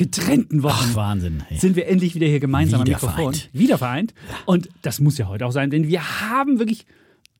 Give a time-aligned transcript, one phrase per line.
[0.00, 1.42] getrennten Wochen Ach, Wahnsinn.
[1.50, 1.58] ey.
[1.58, 3.34] sind wir endlich wieder hier gemeinsam Wieder am Mikrofon.
[3.34, 3.50] vereint.
[3.52, 4.14] Wieder vereint.
[4.46, 6.86] Und das muss ja heute auch sein, denn wir haben wirklich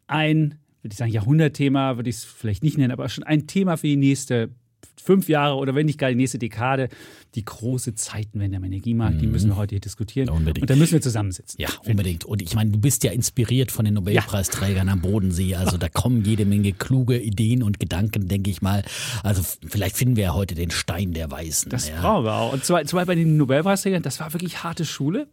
[0.06, 3.76] ein, würde ich sagen, Jahrhundertthema, würde ich es vielleicht nicht nennen, aber schon ein Thema
[3.78, 4.50] für die nächste
[5.00, 6.88] fünf Jahre oder wenn nicht gar die nächste Dekade.
[7.34, 10.28] Die große Zeitenwende am Energiemarkt, die müssen wir heute hier diskutieren.
[10.28, 10.62] Ja, unbedingt.
[10.62, 11.60] Und da müssen wir zusammensitzen.
[11.60, 12.24] Ja, unbedingt.
[12.24, 15.54] Und ich meine, du bist ja inspiriert von den Nobelpreisträgern am Bodensee.
[15.54, 18.82] Also da kommen jede Menge kluge Ideen und Gedanken, denke ich mal.
[19.22, 21.70] Also vielleicht finden wir ja heute den Stein der Weisen.
[21.70, 22.00] Das ja.
[22.00, 22.52] brauchen wir auch.
[22.52, 25.28] Und zwar, zwar bei den Nobelpreisträgern, das war wirklich harte Schule.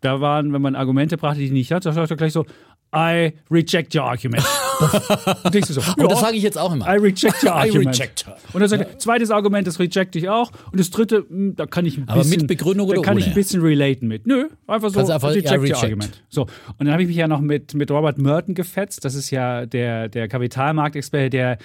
[0.00, 2.46] Da waren, wenn man Argumente brachte, die ich nicht hatte, da sagt er gleich so,
[2.94, 4.42] I reject your argument.
[5.44, 6.86] und so, Und das sage ich jetzt auch immer.
[6.86, 7.98] I reject your I argument.
[7.98, 8.36] reject her.
[8.52, 10.50] Und dann sagt er, zweites Argument, das reject ich auch.
[10.72, 12.38] Und das dritte, hm, da kann ich ein Aber bisschen.
[12.38, 13.32] mit Begründung da oder kann ich ohne?
[13.32, 14.26] ein bisschen relaten mit.
[14.26, 15.84] Nö, einfach so, Kannst einfach, reject ja, your reject.
[15.84, 16.22] argument.
[16.30, 16.42] So.
[16.42, 19.04] Und dann habe ich mich ja noch mit, mit Robert Merton gefetzt.
[19.04, 21.58] Das ist ja der, der Kapitalmarktexperte, der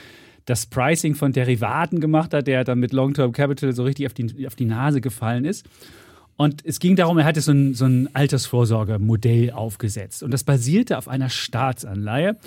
[0.45, 4.45] das Pricing von Derivaten gemacht hat, der dann mit Long-Term Capital so richtig auf die,
[4.45, 5.65] auf die Nase gefallen ist.
[6.35, 10.23] Und es ging darum, er hatte so ein, so ein Altersvorsorgemodell aufgesetzt.
[10.23, 12.37] Und das basierte auf einer Staatsanleihe.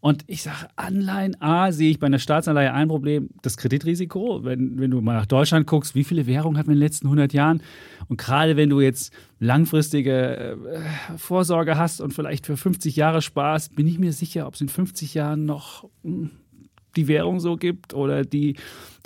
[0.00, 4.44] Und ich sage, Anleihen, A, sehe ich bei einer Staatsanleihe ein Problem, das Kreditrisiko.
[4.44, 7.06] Wenn, wenn du mal nach Deutschland guckst, wie viele Währungen hatten wir in den letzten
[7.06, 7.62] 100 Jahren?
[8.08, 13.74] Und gerade wenn du jetzt langfristige äh, Vorsorge hast und vielleicht für 50 Jahre sparst,
[13.74, 16.30] bin ich mir sicher, ob es in 50 Jahren noch hm,
[16.98, 18.56] die Währung so gibt oder die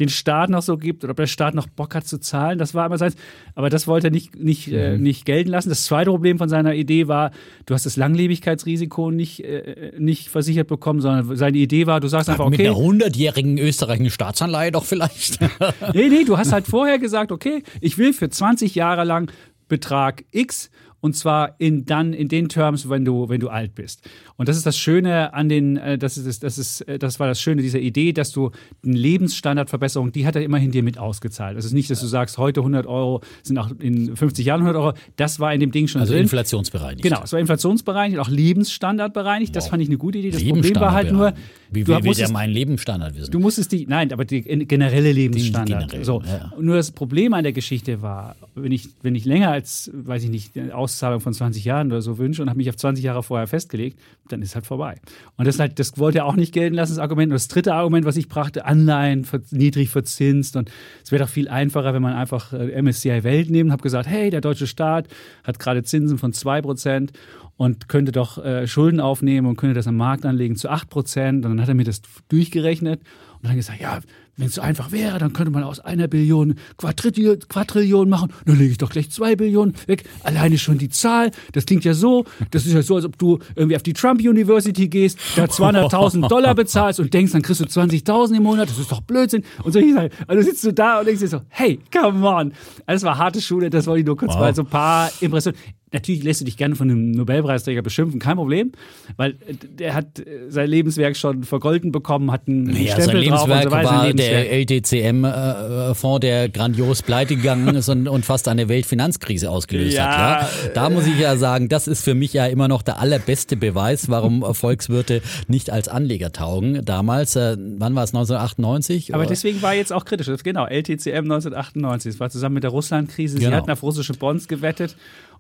[0.01, 2.59] den Staat noch so gibt oder ob der Staat noch Bock hat zu zahlen.
[2.59, 3.12] Das war immer sein.
[3.55, 5.03] Aber das wollte er nicht, nicht, äh, Mhm.
[5.03, 5.69] nicht gelten lassen.
[5.69, 7.31] Das zweite Problem von seiner Idee war,
[7.67, 12.31] du hast das Langlebigkeitsrisiko nicht, äh, nicht versichert bekommen, sondern seine Idee war, du sagst
[12.31, 15.39] einfach, Mit okay, einer hundertjährigen österreichischen Staatsanleihe doch vielleicht.
[15.95, 19.31] nee, nee, du hast halt vorher gesagt, okay, ich will für 20 Jahre lang
[19.69, 20.70] Betrag X
[21.02, 24.08] und zwar in dann in den Terms, wenn du wenn du alt bist.
[24.36, 27.27] Und das ist das Schöne an den äh, das ist das ist äh, das war
[27.27, 28.51] das Schöne dieser Idee, dass du
[28.85, 31.58] eine Lebensstandardverbesserung, die hat er immerhin dir mit ausgezahlt.
[31.58, 34.80] Es ist nicht, dass du sagst, heute 100 Euro sind auch in 50 Jahren 100
[34.80, 34.92] Euro.
[35.17, 36.23] Das war in dem Ding schon Also drin.
[36.23, 37.02] inflationsbereinigt.
[37.02, 39.55] Genau, es war inflationsbereinigt auch lebensstandardbereinigt.
[39.55, 40.30] Das fand ich eine gute Idee.
[40.30, 41.33] Das Problem war halt nur,
[41.70, 43.30] Wie, du wie will der musstest- meinen Lebensstandard wissen?
[43.30, 45.80] Du musstest die, nein, aber die generelle Lebensstandard.
[45.90, 46.23] generell, so.
[46.24, 46.52] ja.
[46.61, 50.30] Nur das Problem an der Geschichte war, wenn ich, wenn ich länger als, weiß ich
[50.30, 53.23] nicht, eine Auszahlung von 20 Jahren oder so wünsche und habe mich auf 20 Jahre
[53.23, 53.98] vorher festgelegt,
[54.29, 55.01] dann ist halt vorbei.
[55.36, 57.30] Und das, halt, das wollte er auch nicht gelten lassen, das Argument.
[57.30, 60.57] Und das dritte Argument, was ich brachte, Anleihen niedrig verzinst.
[60.57, 60.70] Und
[61.02, 64.07] es wäre doch viel einfacher, wenn man einfach äh, MSCI Welt nimmt und habe gesagt,
[64.07, 65.08] hey, der deutsche Staat
[65.45, 67.11] hat gerade Zinsen von 2%
[67.57, 71.29] und könnte doch äh, Schulden aufnehmen und könnte das am Markt anlegen zu 8%.
[71.29, 73.01] Und dann hat er mir das durchgerechnet
[73.36, 74.01] und dann gesagt, ja,
[74.37, 78.33] wenn es so einfach wäre, dann könnte man aus einer Billion Quadrillion, Quadrillion machen.
[78.47, 80.05] Dann lege ich doch gleich zwei Billionen weg.
[80.25, 83.39] Alleine schon die Zahl, das klingt ja so, das ist ja so, als ob du
[83.55, 87.65] irgendwie auf die Trump University gehst, da 200.000 Dollar bezahlst und denkst, dann kriegst du
[87.65, 89.45] 20.000 im Monat, das ist doch Blödsinn.
[89.65, 92.53] Und so ich sage, also sitzt du da und denkst dir so, hey, come on.
[92.87, 94.41] Das war harte Schule, das wollte ich nur kurz Wow.
[94.41, 95.59] mal so ein paar Impressionen.
[95.92, 98.73] Natürlich lässt du dich gerne von einem Nobelpreisträger beschimpfen, kein Problem,
[99.17, 103.25] weil äh, der hat äh, sein Lebenswerk schon vergolden bekommen, hat einen Ja, sein Stempel
[103.29, 103.89] drauf und Lebenswerk so weiter.
[103.91, 104.48] war Lebenswerk.
[104.48, 110.51] der LTCM-Fonds, der grandios pleite gegangen ist und, und fast eine Weltfinanzkrise ausgelöst Ja, hat.
[110.67, 110.70] Ja?
[110.75, 114.08] Da muss ich ja sagen, das ist für mich ja immer noch der allerbeste Beweis,
[114.08, 116.85] warum Volkswirte nicht als Anleger taugen.
[116.85, 119.14] Damals, äh, wann war es, 1998?
[119.14, 119.31] Aber Oder?
[119.31, 120.29] deswegen war jetzt auch kritisch.
[120.42, 122.13] Genau, LTCM 1998.
[122.13, 123.39] Das war zusammen mit der Russlandkrise.
[123.39, 123.57] Sie Genau.
[123.57, 124.97] hatten auf russische Bonds gewettet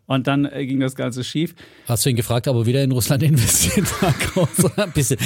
[0.06, 1.54] und dann äh, ging das Ganze schief.
[1.86, 3.86] Hast du ihn gefragt, ob er wieder in Russland investiert?
[4.76, 5.18] Ein bisschen.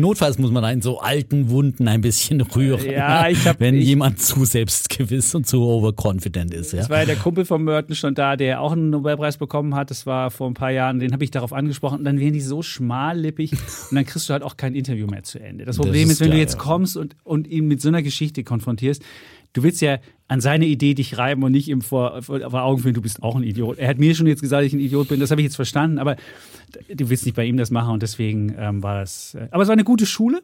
[0.00, 2.84] Notfalls muss man in so alten Wunden ein bisschen rühren.
[2.90, 6.72] Ja, ich hab- wenn ich- jemand zu selbstgewiss und zu overconfident ist.
[6.72, 6.80] Ja?
[6.80, 9.90] Es war ja der Kumpel von Merton schon da, der auch einen Nobelpreis bekommen hat.
[9.90, 11.00] Das war vor ein paar Jahren.
[11.00, 11.98] Den habe ich darauf angesprochen.
[11.98, 15.22] Und dann wären die so schmallippig und dann kriegst du halt auch kein Interview mehr
[15.22, 15.64] zu Ende.
[15.64, 16.58] Das Problem ist ist, wenn klar, du jetzt ja.
[16.60, 19.02] kommst und, und ihn mit so einer Geschichte konfrontierst,
[19.52, 19.98] du willst ja
[20.28, 23.34] an seine Idee dich reiben und nicht ihm vor, vor, Augen führen, du bist auch
[23.34, 23.78] ein Idiot.
[23.78, 25.18] Er hat mir schon jetzt gesagt, dass ich ein Idiot bin.
[25.18, 25.98] Das habe ich jetzt verstanden.
[25.98, 26.14] Aber
[26.88, 29.34] du willst nicht bei ihm das machen und deswegen ähm, war das.
[29.34, 30.40] Äh, aber es war eine gute Schule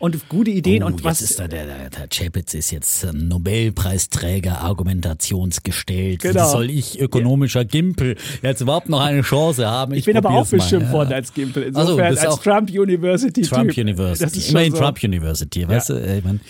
[0.00, 1.22] und gute Ideen Oh, und was.
[1.22, 6.24] ist da der, der, der Chapitz ist jetzt Nobelpreisträger, argumentationsgestellt.
[6.24, 6.48] Wie Genau.
[6.50, 9.94] soll ich, ökonomischer Gimpel, jetzt überhaupt noch eine Chance haben?
[9.94, 10.92] ich bin aber auch beschimpft ja.
[10.92, 11.62] worden als Gimpel.
[11.62, 13.76] Insofern bist als Trump University Trump.
[13.76, 14.50] University.
[14.50, 14.78] Immerhin so.
[14.78, 15.94] Trump University, weißt du?
[15.94, 16.40] äh, Ich mein,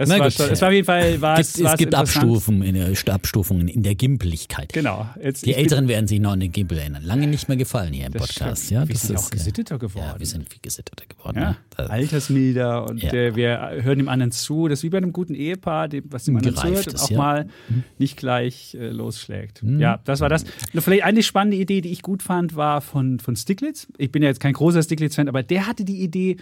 [0.00, 2.92] Es, war, schon, es war auf jeden Fall war es, es gibt Abstufen in der,
[3.12, 4.72] Abstufungen in der Gimpeligkeit.
[4.72, 5.08] Genau.
[5.20, 7.02] Jetzt, die Älteren werden sich noch an den Gimpel erinnern.
[7.02, 8.66] Lange nicht mehr gefallen hier im Podcast.
[8.66, 8.80] Stimmt.
[8.82, 10.06] Ja, wir sind ist, auch gesitteter geworden.
[10.06, 11.38] Ja, wir sind viel gesitteter geworden.
[11.38, 11.86] Ja, ja.
[11.86, 13.12] Altersmilder und ja.
[13.12, 14.68] äh, wir hören dem anderen zu.
[14.68, 17.48] Das ist wie bei einem guten Ehepaar, dem, was dem anderen zuhört und auch mal
[17.68, 17.82] mhm.
[17.98, 19.64] nicht gleich äh, losschlägt.
[19.64, 19.80] Mhm.
[19.80, 20.44] Ja, das war das.
[20.78, 23.88] Vielleicht eine spannende Idee, die ich gut fand, war von, von Stiglitz.
[23.98, 26.36] Ich bin ja jetzt kein großer Stiglitz-Fan, aber der hatte die Idee,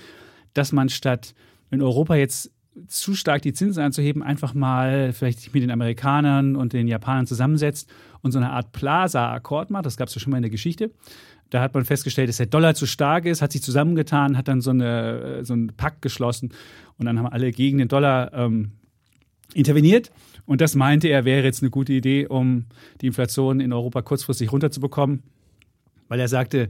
[0.53, 1.35] dass man statt
[1.70, 2.50] in Europa jetzt
[2.88, 7.90] zu stark die Zinsen anzuheben, einfach mal vielleicht mit den Amerikanern und den Japanern zusammensetzt
[8.23, 9.87] und so eine Art Plaza-Akkord macht.
[9.87, 10.90] Das gab es ja schon mal in der Geschichte.
[11.50, 14.61] Da hat man festgestellt, dass der Dollar zu stark ist, hat sich zusammengetan, hat dann
[14.61, 16.50] so, eine, so einen Pakt geschlossen
[16.99, 18.73] und dann haben alle gegen den Dollar ähm,
[19.55, 20.11] interveniert.
[20.44, 22.67] Und das meinte er, wäre jetzt eine gute Idee, um
[23.00, 25.22] die Inflation in Europa kurzfristig runterzubekommen,
[26.08, 26.69] weil er sagte,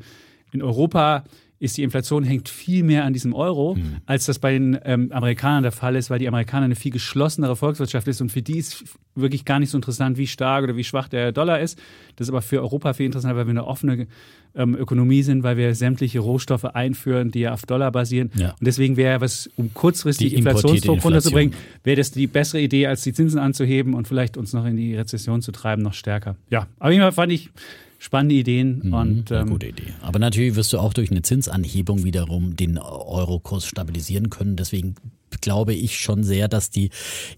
[0.52, 1.24] in Europa
[1.58, 3.98] ist die Inflation hängt viel mehr an diesem Euro, mhm.
[4.04, 7.56] als das bei den ähm, Amerikanern der Fall ist, weil die Amerikaner eine viel geschlossenere
[7.56, 10.84] Volkswirtschaft ist und für die ist wirklich gar nicht so interessant, wie stark oder wie
[10.84, 11.78] schwach der Dollar ist.
[12.16, 14.06] Das ist aber für Europa viel interessanter, weil wir eine offene
[14.54, 18.30] ähm, Ökonomie sind, weil wir sämtliche Rohstoffe einführen, die ja auf Dollar basieren.
[18.34, 18.50] Ja.
[18.50, 21.54] Und deswegen wäre was, um kurzfristig Inflationsdruck runterzubringen,
[21.84, 24.94] wäre das die bessere Idee, als die Zinsen anzuheben und vielleicht uns noch in die
[24.94, 26.36] Rezession zu treiben, noch stärker.
[26.50, 27.50] Ja, aber jeden Fall fand ich
[27.98, 28.80] spannende Ideen.
[28.84, 29.94] Mhm, und, ähm, gute Idee.
[30.02, 34.56] Aber natürlich wirst du auch durch eine Zinsanhebung wiederum den Eurokurs stabilisieren können.
[34.56, 34.94] Deswegen
[35.40, 36.90] glaube ich schon sehr, dass die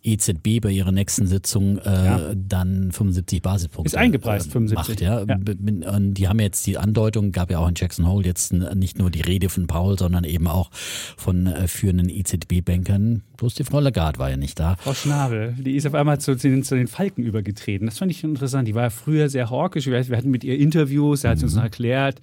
[0.03, 2.35] EZB bei ihrer nächsten Sitzung äh, ja.
[2.35, 4.89] dann 75 Basispunkte ist eingepreist, äh, 75.
[4.89, 5.25] Macht, ja.
[5.25, 5.93] ja.
[5.93, 9.11] Und die haben jetzt die Andeutung, gab ja auch in Jackson Hole jetzt nicht nur
[9.11, 10.71] die Rede von Paul, sondern eben auch
[11.17, 13.23] von äh, führenden EZB-Bankern.
[13.37, 14.77] Bloß die Frau Lagarde war ja nicht da.
[14.77, 17.87] Frau Schnabel, die ist auf einmal zu, zu, den, zu den Falken übergetreten.
[17.87, 18.67] Das fand ich interessant.
[18.69, 19.87] Die war ja früher sehr hawkisch.
[19.87, 22.21] Wir hatten mit ihr Interviews, da hat sie uns noch erklärt,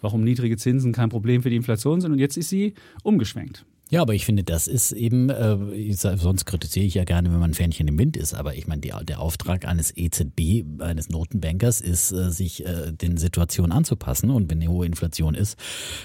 [0.00, 2.12] warum niedrige Zinsen kein Problem für die Inflation sind.
[2.12, 3.64] Und jetzt ist sie umgeschwenkt.
[3.90, 5.56] Ja, aber ich finde, das ist eben, äh,
[5.94, 8.82] sonst kritisiere ich ja gerne, wenn man ein Fähnchen im Wind ist, aber ich meine,
[8.82, 14.50] die, der Auftrag eines EZB, eines Notenbankers, ist, äh, sich äh, den Situationen anzupassen und
[14.50, 15.56] wenn eine hohe Inflation ist,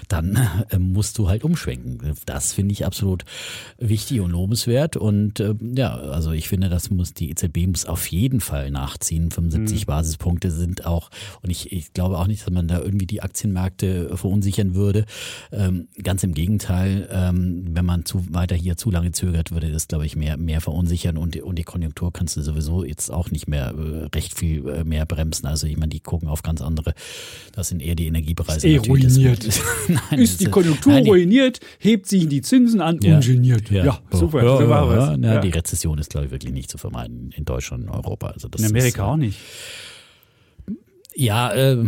[0.08, 0.38] dann
[0.70, 2.14] äh, musst du halt umschwenken.
[2.24, 3.24] Das finde ich absolut
[3.76, 8.06] wichtig und lobenswert und äh, ja, also ich finde, das muss, die EZB muss auf
[8.06, 9.30] jeden Fall nachziehen.
[9.30, 9.86] 75 mhm.
[9.86, 11.10] Basispunkte sind auch,
[11.42, 15.04] und ich, ich glaube auch nicht, dass man da irgendwie die Aktienmärkte verunsichern würde.
[15.52, 19.88] Ähm, ganz im Gegenteil, ähm, wenn man zu, weiter hier zu lange zögert, würde das,
[19.88, 23.48] glaube ich, mehr, mehr verunsichern und, und die Konjunktur kannst du sowieso jetzt auch nicht
[23.48, 25.46] mehr äh, recht viel äh, mehr bremsen.
[25.46, 26.94] Also ich meine, die gucken auf ganz andere,
[27.52, 28.66] das sind eher die Energiepreise.
[28.68, 29.48] Ist eh ruiniert.
[29.88, 33.70] nein, ist die Konjunktur nein, die, ruiniert, hebt sich die Zinsen an, ja, ungeniert.
[33.70, 34.42] Ja, ja super.
[34.44, 37.84] Ja, so ja, ja, Die Rezession ist, glaube ich, wirklich nicht zu vermeiden in Deutschland
[37.84, 38.28] und Europa.
[38.28, 39.38] Also in Amerika ist, auch nicht.
[41.16, 41.78] Ja, äh,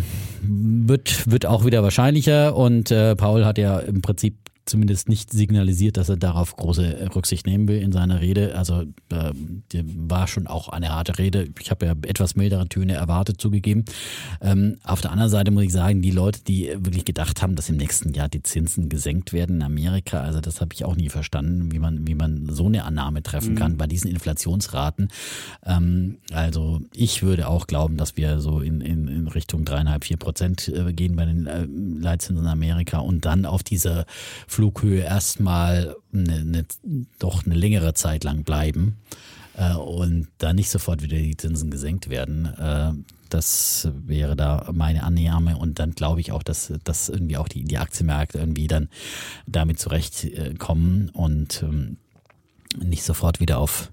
[0.43, 4.37] wird, wird auch wieder wahrscheinlicher und äh, Paul hat ja im Prinzip
[4.67, 8.57] zumindest nicht signalisiert, dass er darauf große Rücksicht nehmen will in seiner Rede.
[8.57, 9.33] Also äh,
[9.97, 11.49] war schon auch eine harte Rede.
[11.61, 13.85] Ich habe ja etwas mildere Töne erwartet, zugegeben.
[14.41, 17.69] Ähm, auf der anderen Seite muss ich sagen, die Leute, die wirklich gedacht haben, dass
[17.69, 21.09] im nächsten Jahr die Zinsen gesenkt werden in Amerika, also das habe ich auch nie
[21.09, 23.59] verstanden, wie man, wie man so eine Annahme treffen mhm.
[23.59, 25.09] kann bei diesen Inflationsraten.
[25.65, 30.17] Ähm, also ich würde auch glauben, dass wir so in, in, in Richtung dreieinhalb, vier
[30.17, 34.07] Prozent äh, gehen bei den äh, Leitzinsen in Amerika und dann auf dieser
[34.57, 36.65] Flughöhe erstmal eine, eine,
[37.19, 38.97] doch eine längere Zeit lang bleiben
[39.55, 42.47] äh, und da nicht sofort wieder die Zinsen gesenkt werden.
[42.47, 42.93] Äh,
[43.29, 47.65] das wäre da meine Annahme und dann glaube ich auch, dass, dass irgendwie auch die,
[47.65, 48.89] die Aktienmärkte irgendwie dann
[49.47, 51.99] damit zurechtkommen und ähm,
[52.79, 53.93] nicht sofort wieder auf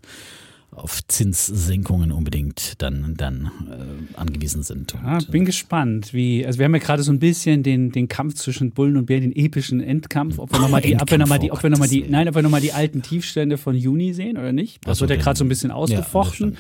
[0.76, 4.94] auf Zinssenkungen unbedingt dann, dann äh, angewiesen sind.
[5.04, 8.36] Ja, bin gespannt, wie, also wir haben ja gerade so ein bisschen den, den Kampf
[8.36, 11.40] zwischen Bullen und Bären, den epischen Endkampf, ob wir nochmal die, ob wir noch mal
[11.40, 14.14] die, ob wir noch mal die, nein, ob wir nochmal die alten Tiefstände von Juni
[14.14, 14.86] sehen oder nicht.
[14.88, 16.54] Das so, wird ja gerade so ein bisschen ausgefochten.
[16.54, 16.60] Ja,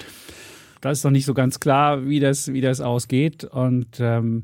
[0.81, 4.43] da ist noch nicht so ganz klar, wie das, wie das ausgeht und ähm,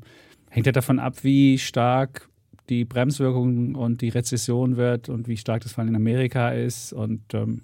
[0.49, 2.29] hängt ja davon ab, wie stark
[2.69, 7.21] die Bremswirkung und die Rezession wird und wie stark das Fall in Amerika ist und
[7.33, 7.61] ähm,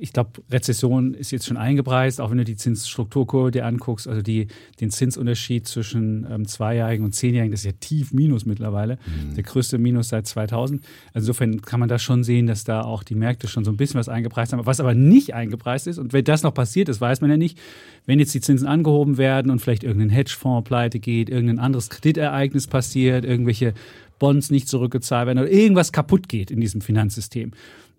[0.00, 4.22] ich glaube, Rezession ist jetzt schon eingepreist, auch wenn du die Zinsstrukturkurve dir anguckst, also
[4.22, 4.48] die,
[4.80, 9.34] den Zinsunterschied zwischen ähm, Zweijährigen und Zehnjährigen, das ist ja tief Minus mittlerweile, mhm.
[9.34, 10.82] der größte Minus seit 2000.
[11.14, 13.76] Also insofern kann man da schon sehen, dass da auch die Märkte schon so ein
[13.76, 15.98] bisschen was eingepreist haben, was aber nicht eingepreist ist.
[15.98, 17.58] Und wenn das noch passiert ist, weiß man ja nicht,
[18.06, 22.66] wenn jetzt die Zinsen angehoben werden und vielleicht irgendein Hedgefonds pleite geht, irgendein anderes Kreditereignis
[22.66, 23.74] passiert, irgendwelche
[24.18, 27.52] Bonds nicht zurückgezahlt werden oder irgendwas kaputt geht in diesem Finanzsystem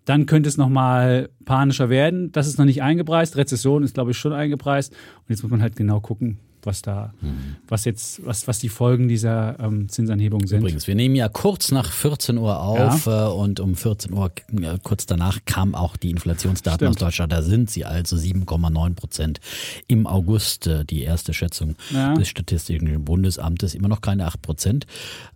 [0.04, 2.32] dann könnte es nochmal panischer werden.
[2.32, 3.36] Das ist noch nicht eingepreist.
[3.36, 4.92] Rezession ist, glaube ich, schon eingepreist.
[4.92, 7.56] Und jetzt muss man halt genau gucken, was da, mhm.
[7.68, 10.60] was jetzt, was, was die Folgen dieser ähm, Zinsanhebung sind.
[10.60, 13.28] Übrigens, wir nehmen ja kurz nach 14 Uhr auf ja.
[13.28, 16.96] äh, und um 14 Uhr, äh, kurz danach, kamen auch die Inflationsdaten Stimmt.
[16.96, 17.32] aus Deutschland.
[17.32, 19.40] Da sind sie also 7,9 Prozent
[19.86, 22.14] im August, äh, die erste Schätzung ja.
[22.14, 24.86] des Statistischen Bundesamtes, immer noch keine 8 Prozent.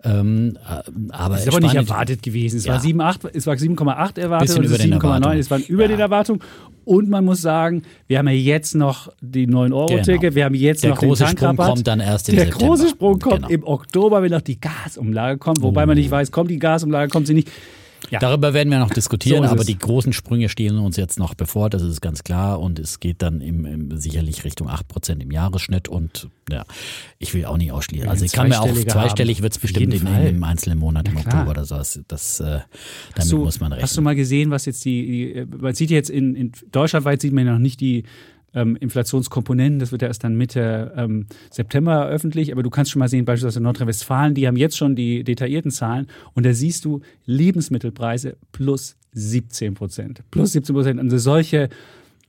[0.02, 2.58] Ähm, äh, aber das ist aber nicht erwartet gewesen.
[2.58, 2.74] Es ja.
[2.74, 6.40] war 7,8 es war 7,8 erwartet und 7,9, es war über den Erwartungen.
[6.84, 10.34] Und man muss sagen, wir haben ja jetzt noch die 9-Euro-Ticket, genau.
[10.34, 12.66] wir haben jetzt der noch den große Sprung kommt dann erst im Der September.
[12.66, 13.48] große Sprung kommt genau.
[13.48, 15.86] im Oktober, wenn noch die Gasumlage kommt, wobei oh.
[15.86, 17.50] man nicht weiß, kommt die Gasumlage, kommt sie nicht.
[18.10, 18.18] Ja.
[18.18, 19.66] Darüber werden wir noch diskutieren, so aber es.
[19.66, 22.60] die großen Sprünge stehen uns jetzt noch bevor, das ist ganz klar.
[22.60, 25.88] Und es geht dann im, im sicherlich Richtung 8% im Jahresschnitt.
[25.88, 26.64] Und ja,
[27.18, 28.08] ich will auch nicht ausschließen.
[28.08, 31.16] Also ich kann mir auch zweistellig wird es bestimmt in, in, im einzelnen Monat im
[31.16, 31.76] Oktober oder so.
[31.76, 32.60] Das, das äh,
[33.14, 33.82] damit du, muss man rechnen.
[33.82, 37.32] Hast du mal gesehen, was jetzt die, die man sieht jetzt in, in deutschlandweit sieht
[37.32, 38.04] man ja noch nicht die
[38.54, 39.78] ähm, Inflationskomponenten.
[39.78, 42.52] Das wird ja erst dann Mitte ähm, September öffentlich.
[42.52, 45.70] Aber du kannst schon mal sehen, beispielsweise in Nordrhein-Westfalen, die haben jetzt schon die detaillierten
[45.70, 46.06] Zahlen.
[46.34, 50.22] Und da siehst du Lebensmittelpreise plus 17 Prozent.
[50.30, 51.00] Plus 17 Prozent.
[51.00, 51.68] Und solche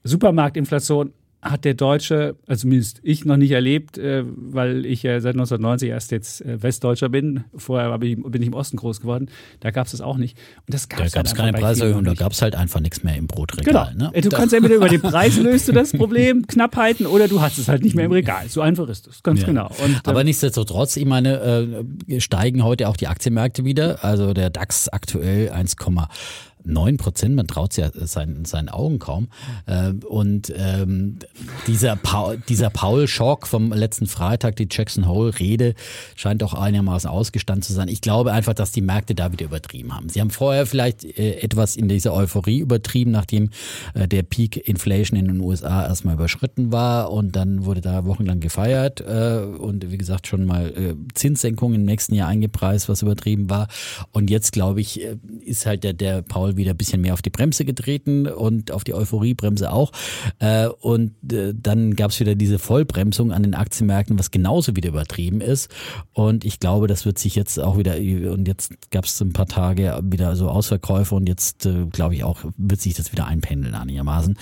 [0.04, 1.12] Supermarktinflation
[1.46, 5.90] hat der Deutsche, also zumindest ich noch nicht erlebt, äh, weil ich ja seit 1990
[5.90, 7.44] erst jetzt äh, Westdeutscher bin.
[7.56, 9.30] Vorher bin ich, im Osten groß geworden.
[9.60, 10.38] Da gab es das auch nicht.
[10.66, 13.04] Und das gab's da gab es halt keine Preiserhöhung, da gab es halt einfach nichts
[13.04, 13.92] mehr im Brotregal.
[13.94, 14.12] Genau.
[14.12, 14.22] Ne?
[14.22, 17.68] Du kannst entweder über den Preis löst du das Problem, Knappheiten, oder du hast es
[17.68, 18.50] halt nicht mehr im Regal.
[18.50, 19.46] So einfach ist es, ganz ja.
[19.46, 19.70] genau.
[19.84, 24.04] Und, Aber ähm, nichtsdestotrotz, ich meine, äh, steigen heute auch die Aktienmärkte wieder.
[24.04, 25.78] Also der DAX aktuell 1,
[26.66, 29.28] 9 Prozent, man traut ja seinen, seinen Augen kaum.
[29.66, 31.20] Äh, und ähm,
[31.68, 35.76] dieser, Paul, dieser Paul Schock vom letzten Freitag, die Jackson Hole-Rede,
[36.16, 37.88] scheint auch einigermaßen ausgestanden zu sein.
[37.88, 40.10] Ich glaube einfach, dass die Märkte da wieder übertrieben haben.
[40.10, 43.50] Sie haben vorher vielleicht äh, etwas in dieser Euphorie übertrieben, nachdem
[43.94, 48.40] äh, der Peak Inflation in den USA erstmal überschritten war und dann wurde da wochenlang
[48.40, 53.68] gefeiert und wie gesagt schon mal Zinssenkungen im nächsten Jahr eingepreist, was übertrieben war.
[54.12, 55.02] Und jetzt glaube ich,
[55.46, 58.84] ist halt der, der Paul wieder ein bisschen mehr auf die Bremse getreten und auf
[58.84, 59.92] die Euphoriebremse auch.
[60.40, 64.90] Äh, und äh, dann gab es wieder diese Vollbremsung an den Aktienmärkten, was genauso wieder
[64.90, 65.70] übertrieben ist.
[66.14, 67.96] Und ich glaube, das wird sich jetzt auch wieder,
[68.32, 72.24] und jetzt gab es ein paar Tage wieder so Ausverkäufe und jetzt äh, glaube ich
[72.24, 74.38] auch, wird sich das wieder einpendeln einigermaßen.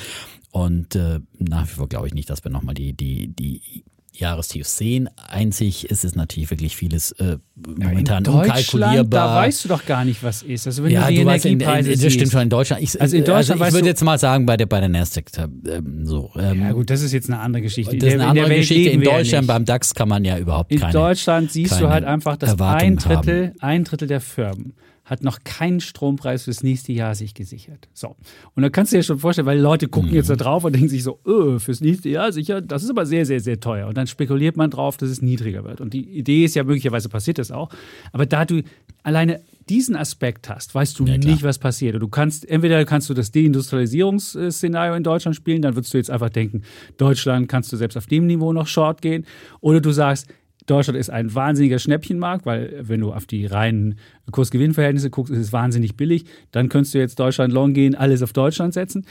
[0.52, 3.84] Und äh, nach wie vor glaube ich nicht, dass wir nochmal die, die, die
[4.16, 5.10] Jahrestiefs sehen.
[5.28, 9.28] Einzig ist es natürlich wirklich vieles äh, momentan ja, unkalkulierbar.
[9.28, 10.68] Da weißt du doch gar nicht, was ist.
[10.68, 12.84] Also wenn ja, du die du weißt, in, in, das stimmt schon in Deutschland.
[12.84, 15.26] Ich, also in Deutschland also ich würde jetzt mal sagen bei der bei der Nasdaq
[15.38, 16.32] ähm, so.
[16.38, 17.98] Ähm, ja gut, das ist jetzt eine andere Geschichte.
[17.98, 18.92] Das ist eine andere Geschichte.
[18.92, 20.92] In Deutschland beim DAX kann man ja überhaupt in keine.
[20.92, 24.74] In Deutschland siehst du halt einfach, dass ein Drittel, ein Drittel der Firmen
[25.06, 27.90] hat noch keinen Strompreis fürs nächste Jahr sich gesichert.
[27.94, 28.16] So.
[28.56, 30.16] Und da kannst du dir schon vorstellen, weil Leute gucken mhm.
[30.16, 33.06] jetzt da drauf und denken sich so, öh, fürs nächste Jahr sicher, das ist aber
[33.06, 33.88] sehr, sehr, sehr teuer.
[33.88, 35.82] Und dann spekuliert man drauf, dass es niedriger wird.
[35.82, 37.70] Und die Idee ist ja möglicherweise passiert das auch.
[38.14, 38.64] Aber da du
[39.04, 41.96] alleine diesen Aspekt hast, weißt du ja, nicht, was passiert.
[41.96, 46.12] Und du kannst, entweder kannst du das Deindustrialisierungsszenario in Deutschland spielen, dann würdest du jetzt
[46.12, 46.64] einfach denken,
[46.98, 49.26] Deutschland kannst du selbst auf dem Niveau noch short gehen.
[49.60, 50.28] Oder du sagst,
[50.66, 53.96] Deutschland ist ein wahnsinniger Schnäppchenmarkt, weil wenn du auf die reinen
[54.32, 56.26] Kursgewinnverhältnisse guckst, ist es wahnsinnig billig.
[56.52, 59.06] Dann könntest du jetzt Deutschland long gehen, alles auf Deutschland setzen.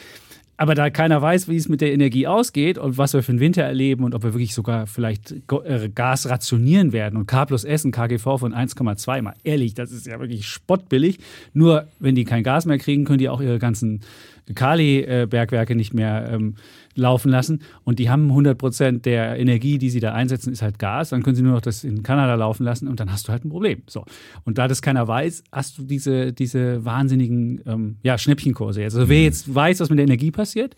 [0.62, 3.40] Aber da keiner weiß, wie es mit der Energie ausgeht und was wir für den
[3.40, 7.64] Winter erleben und ob wir wirklich sogar vielleicht äh, Gas rationieren werden und K plus
[7.64, 9.34] S ein KGV von 1,2 mal.
[9.42, 11.18] Ehrlich, das ist ja wirklich spottbillig.
[11.52, 14.02] Nur wenn die kein Gas mehr kriegen, können die auch ihre ganzen
[14.54, 16.56] Kali-Bergwerke nicht mehr ähm,
[16.94, 17.62] laufen lassen.
[17.84, 21.10] Und die haben 100 Prozent der Energie, die sie da einsetzen, ist halt Gas.
[21.10, 23.44] Dann können sie nur noch das in Kanada laufen lassen und dann hast du halt
[23.44, 23.82] ein Problem.
[23.86, 24.04] So.
[24.44, 28.94] Und da das keiner weiß, hast du diese, diese wahnsinnigen ähm, ja, Schnäppchenkurse jetzt.
[28.94, 29.24] Also wer mhm.
[29.24, 30.74] jetzt weiß, was mit der Energie passiert,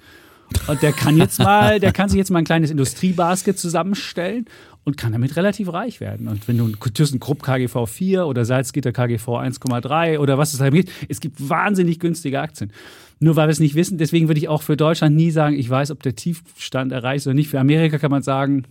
[0.68, 4.46] und der kann jetzt mal, der kann sich jetzt mal ein kleines Industriebasket zusammenstellen
[4.84, 6.28] und kann damit relativ reich werden.
[6.28, 10.90] Und wenn du ThyssenKrupp KGV 4 oder Salzgitter KGV 1,3 oder was es da gibt,
[11.08, 12.72] es gibt wahnsinnig günstige Aktien.
[13.20, 15.68] Nur weil wir es nicht wissen, deswegen würde ich auch für Deutschland nie sagen, ich
[15.68, 17.48] weiß, ob der Tiefstand erreicht ist oder nicht.
[17.48, 18.64] Für Amerika kann man sagen,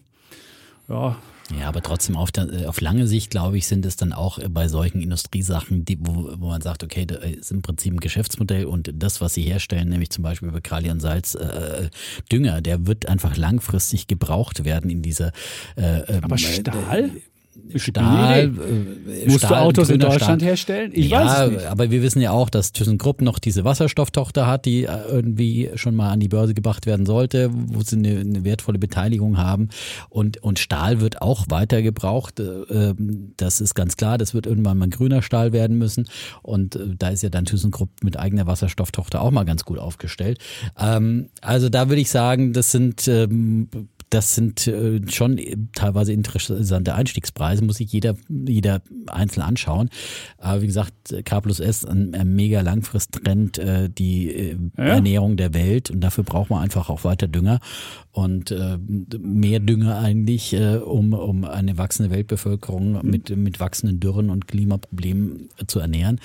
[0.89, 1.17] ja,
[1.59, 4.39] ja, aber trotzdem auf, der, äh, auf lange Sicht, glaube ich, sind es dann auch
[4.49, 8.65] bei solchen Industriesachen, die, wo, wo man sagt, okay, das ist im Prinzip ein Geschäftsmodell
[8.65, 11.89] und das, was sie herstellen, nämlich zum Beispiel bei Kali und Salz, äh,
[12.31, 15.31] Dünger, der wird einfach langfristig gebraucht werden in dieser.
[15.75, 17.11] Äh, aber ähm, Stahl?
[17.73, 18.39] Äh, Stahl.
[18.43, 20.49] Äh, Musst Stahl, du Autos in Deutschland Stahl.
[20.49, 20.91] herstellen?
[20.93, 21.65] Ich ja, weiß es nicht.
[21.67, 25.95] aber wir wissen ja auch, dass ThyssenKrupp noch diese Wasserstofftochter hat, die äh, irgendwie schon
[25.95, 29.69] mal an die Börse gebracht werden sollte, wo sie eine, eine wertvolle Beteiligung haben.
[30.09, 32.39] Und, und Stahl wird auch weiter gebraucht.
[32.39, 34.17] Äh, ähm, das ist ganz klar.
[34.17, 36.07] Das wird irgendwann mal grüner Stahl werden müssen.
[36.41, 40.39] Und da ist ja dann ThyssenKrupp mit eigener Wasserstofftochter auch mal ganz gut aufgestellt.
[40.79, 43.69] Ähm, also da würde ich sagen, das sind ähm,
[44.13, 45.39] das sind äh, schon
[45.73, 49.89] teilweise interessante Einstiegspreise, muss sich jeder, jeder einzeln anschauen.
[50.37, 50.93] Aber wie gesagt,
[51.25, 54.83] K plus S, ein, ein mega Langfristtrend, äh, die äh, ja.
[54.83, 57.59] Ernährung der Welt und dafür braucht man einfach auch weiter Dünger
[58.11, 58.77] und äh,
[59.19, 63.09] mehr Dünger eigentlich, äh, um, um eine wachsende Weltbevölkerung mhm.
[63.09, 66.19] mit, mit wachsenden Dürren und Klimaproblemen zu ernähren.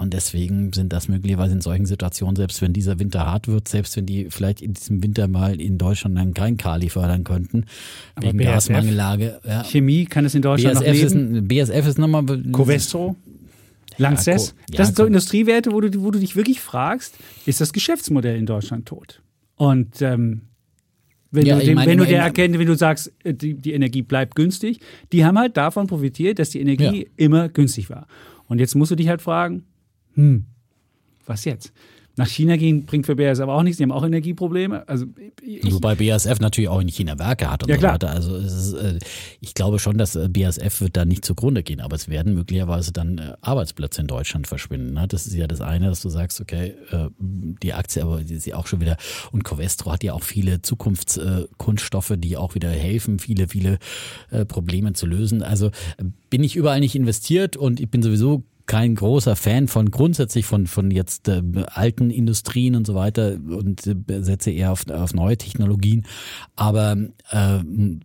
[0.00, 3.98] Und deswegen sind das möglicherweise in solchen Situationen, selbst wenn dieser Winter hart wird, selbst
[3.98, 7.66] wenn die vielleicht in diesem Winter mal in Deutschland dann kein Kali fördern könnten,
[8.14, 9.40] Aber wegen BASF, Gasmangellage.
[9.46, 9.62] Ja.
[9.62, 11.06] Chemie kann es in Deutschland BASF noch leben.
[11.06, 12.24] Ist ein, BASF ist nochmal...
[12.50, 13.14] Covestro?
[13.98, 14.54] Lanxess?
[14.70, 18.38] Ja, das sind so Industriewerte, wo du, wo du dich wirklich fragst, ist das Geschäftsmodell
[18.38, 19.20] in Deutschland tot?
[19.56, 20.40] Und ähm,
[21.30, 23.72] wenn, ja, du, dem, meine, wenn du der erkennst, wenn du sagst, äh, die, die,
[23.74, 24.80] Energie bleibt günstig,
[25.12, 27.08] die haben halt davon profitiert, dass die Energie ja.
[27.16, 28.06] immer günstig war.
[28.48, 29.64] Und jetzt musst du dich halt fragen,
[30.14, 30.46] hm,
[31.26, 31.72] was jetzt?
[32.16, 34.86] Nach China gehen bringt für BASF auch nichts, die haben auch Energieprobleme.
[34.86, 35.06] Also
[35.42, 37.94] ich, Wobei BASF natürlich auch in China Werke hat und ja, so klar.
[37.94, 38.10] weiter.
[38.10, 38.98] Also ist, äh,
[39.40, 42.92] ich glaube schon, dass äh, BASF wird da nicht zugrunde gehen, aber es werden möglicherweise
[42.92, 44.92] dann äh, Arbeitsplätze in Deutschland verschwinden.
[44.92, 45.06] Ne?
[45.08, 46.74] Das ist ja das eine, dass du sagst, okay,
[47.20, 48.96] die Aktie, aber die ist ja auch schon wieder,
[49.32, 53.78] und Covestro hat ja auch viele Zukunftskunststoffe, die auch wieder helfen, viele, viele
[54.48, 55.42] Probleme zu lösen.
[55.42, 55.70] Also
[56.28, 60.68] bin ich überall nicht investiert und ich bin sowieso kein großer Fan von grundsätzlich von,
[60.68, 65.36] von jetzt äh, alten Industrien und so weiter und äh, setze eher auf, auf neue
[65.36, 66.06] Technologien.
[66.54, 66.96] Aber
[67.30, 67.58] äh,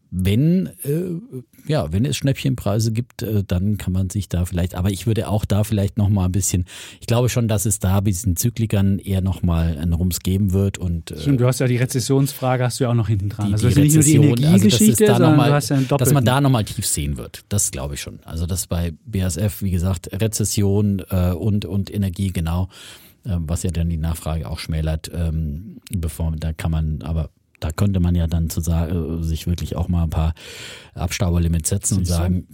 [0.10, 1.22] wenn, äh,
[1.68, 5.28] ja, wenn es Schnäppchenpreise gibt, äh, dann kann man sich da vielleicht, aber ich würde
[5.28, 6.66] auch da vielleicht noch mal ein bisschen,
[7.00, 10.52] ich glaube schon, dass es da bei diesen Zyklikern eher noch mal einen Rums geben
[10.52, 13.30] wird und äh, Stimmt, du hast ja die Rezessionsfrage hast du ja auch noch hinten
[13.30, 13.50] dran.
[13.50, 16.12] Die, also die nicht nur die Energiegeschichte, also sondern mal, du hast ja einen dass
[16.12, 17.46] man da noch mal tief sehen wird.
[17.50, 18.20] Das glaube ich schon.
[18.26, 22.70] Also das bei BASF, wie gesagt, Rezession Emission äh, und, und Energie, genau,
[23.26, 25.12] äh, was ja dann die Nachfrage auch schmälert.
[25.14, 27.30] Ähm, bevor, da kann man aber
[27.62, 30.34] da könnte man ja dann zu sagen, sich wirklich auch mal ein paar
[30.94, 32.48] Abstauberlimits setzen und sagen,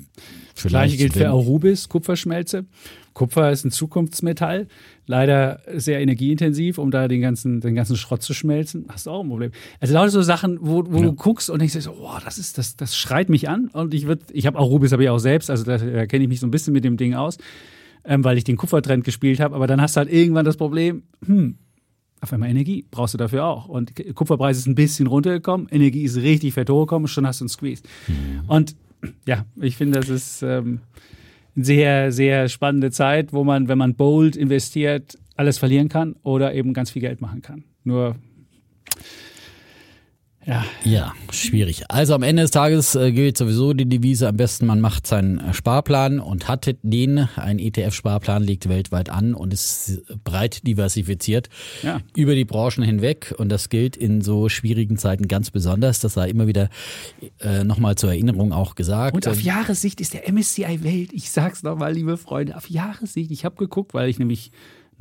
[0.54, 2.66] das Gleiche gilt für Arubis, Kupferschmelze.
[3.14, 4.68] Kupfer ist ein Zukunftsmetall,
[5.08, 8.86] leider sehr energieintensiv, um da den ganzen, den ganzen Schrott zu schmelzen.
[8.90, 9.52] Hast du auch ein Problem.
[9.80, 11.06] Also lauter so Sachen, wo, wo ja.
[11.06, 13.70] du guckst und denkst so, oh, das ist, das, das schreit mich an.
[13.74, 16.30] Und ich würde, ich habe Arubis habe ich auch selbst, also da, da kenne ich
[16.30, 17.38] mich so ein bisschen mit dem Ding aus
[18.04, 19.56] ähm, weil ich den Kupfertrend gespielt habe.
[19.56, 21.58] Aber dann hast du halt irgendwann das Problem, hm,
[22.22, 23.68] auf einmal Energie brauchst du dafür auch.
[23.68, 27.50] Und Kupferpreis ist ein bisschen runtergekommen, Energie ist richtig fett hochgekommen, schon hast du einen
[27.50, 27.84] Squeeze.
[28.08, 28.48] Mhm.
[28.48, 28.76] Und
[29.26, 30.82] ja, ich finde, das ist ähm,
[31.56, 36.54] eine sehr, sehr spannende Zeit, wo man, wenn man bold investiert, alles verlieren kann oder
[36.54, 37.64] eben ganz viel Geld machen kann.
[37.84, 38.16] Nur
[40.46, 40.66] ja.
[40.84, 41.84] ja, schwierig.
[41.90, 45.40] Also am Ende des Tages äh, gilt sowieso die Devise, am besten man macht seinen
[45.40, 51.50] äh, Sparplan und hat den, ein ETF-Sparplan liegt weltweit an und ist breit diversifiziert
[51.84, 52.00] ja.
[52.16, 56.00] über die Branchen hinweg und das gilt in so schwierigen Zeiten ganz besonders.
[56.00, 56.70] Das sei immer wieder
[57.40, 59.14] äh, nochmal zur Erinnerung auch gesagt.
[59.14, 63.46] Und auf Jahressicht ist der MSCI Welt, ich sag's nochmal, liebe Freunde, auf Jahressicht, ich
[63.46, 64.52] habe geguckt, weil ich nämlich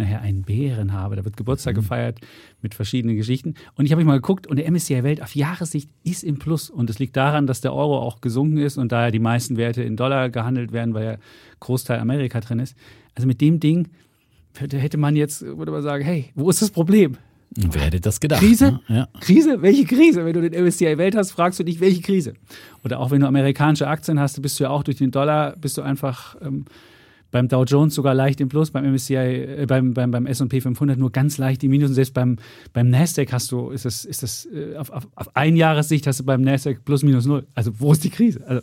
[0.00, 1.16] nachher einen Bären habe.
[1.16, 1.80] Da wird Geburtstag mhm.
[1.80, 2.20] gefeiert
[2.62, 3.54] mit verschiedenen Geschichten.
[3.76, 6.70] Und ich habe mich mal geguckt und der MSCI Welt auf Jahressicht ist im Plus.
[6.70, 9.82] Und es liegt daran, dass der Euro auch gesunken ist und daher die meisten Werte
[9.82, 11.16] in Dollar gehandelt werden, weil ja
[11.60, 12.76] Großteil Amerika drin ist.
[13.14, 13.88] Also mit dem Ding
[14.58, 17.16] hätte man jetzt, würde man sagen, hey, wo ist das Problem?
[17.50, 18.40] Wer hätte das gedacht?
[18.40, 18.80] Krise?
[18.88, 18.96] Ne?
[18.96, 19.08] Ja.
[19.20, 19.60] Krise?
[19.60, 20.24] Welche Krise?
[20.24, 22.34] Wenn du den MSCI Welt hast, fragst du dich, welche Krise?
[22.84, 25.76] Oder auch wenn du amerikanische Aktien hast, bist du ja auch durch den Dollar, bist
[25.76, 26.64] du einfach ähm,
[27.30, 30.98] beim Dow Jones sogar leicht im Plus, beim MSCI, äh, beim, beim, beim S&P 500
[30.98, 31.90] nur ganz leicht im Minus.
[31.90, 32.36] Und selbst beim,
[32.72, 36.20] beim Nasdaq hast du, ist das, ist das äh, auf, auf, auf ein Jahressicht hast
[36.20, 37.46] du beim Nasdaq plus minus null.
[37.54, 38.46] Also wo ist die Krise?
[38.46, 38.62] Also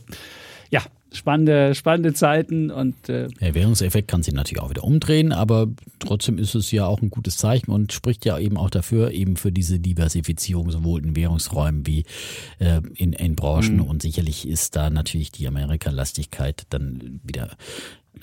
[0.70, 0.82] ja,
[1.14, 5.68] spannende, spannende Zeiten und äh der Währungseffekt kann sich natürlich auch wieder umdrehen, aber
[6.00, 9.38] trotzdem ist es ja auch ein gutes Zeichen und spricht ja eben auch dafür, eben
[9.38, 12.04] für diese Diversifizierung sowohl in Währungsräumen wie
[12.60, 13.78] äh, in, in Branchen.
[13.78, 13.84] Mhm.
[13.84, 17.56] Und sicherlich ist da natürlich die Amerikalastigkeit dann wieder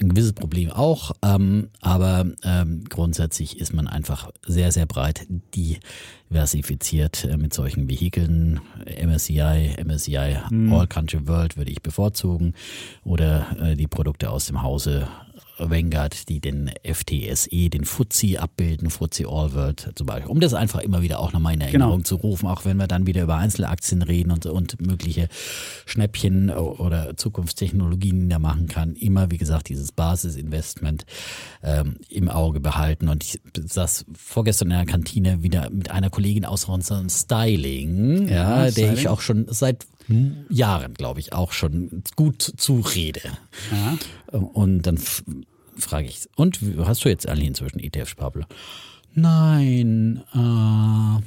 [0.01, 7.25] ein gewisses Problem auch, ähm, aber ähm, grundsätzlich ist man einfach sehr, sehr breit diversifiziert
[7.25, 8.61] äh, mit solchen Vehikeln.
[8.85, 10.73] MSCI, MSCI mhm.
[10.73, 12.55] All Country World würde ich bevorzugen
[13.05, 15.09] oder äh, die Produkte aus dem Hause
[15.59, 20.81] Vanguard, die den FTSE, den FTSE abbilden, FTSE All World zum Beispiel, um das einfach
[20.81, 22.05] immer wieder auch nochmal in Erinnerung genau.
[22.05, 25.29] zu rufen, auch wenn wir dann wieder über Einzelaktien reden und, und mögliche
[25.87, 31.07] Schnäppchen oder Zukunftstechnologien, die da machen kann, immer wie gesagt dieses Basisinvestment
[31.63, 33.09] ähm, im Auge behalten.
[33.09, 38.67] Und ich saß vorgestern in der Kantine wieder mit einer Kollegin aus unserem Styling, ja,
[38.67, 39.87] ja der ich auch schon seit
[40.49, 43.23] Jahren, glaube ich, auch schon gut zurede.
[43.71, 44.39] Ja.
[44.39, 44.99] Und dann
[45.77, 48.47] frage ich, und hast du jetzt alle inzwischen ETF-Sparplan?
[49.15, 51.23] Nein, äh,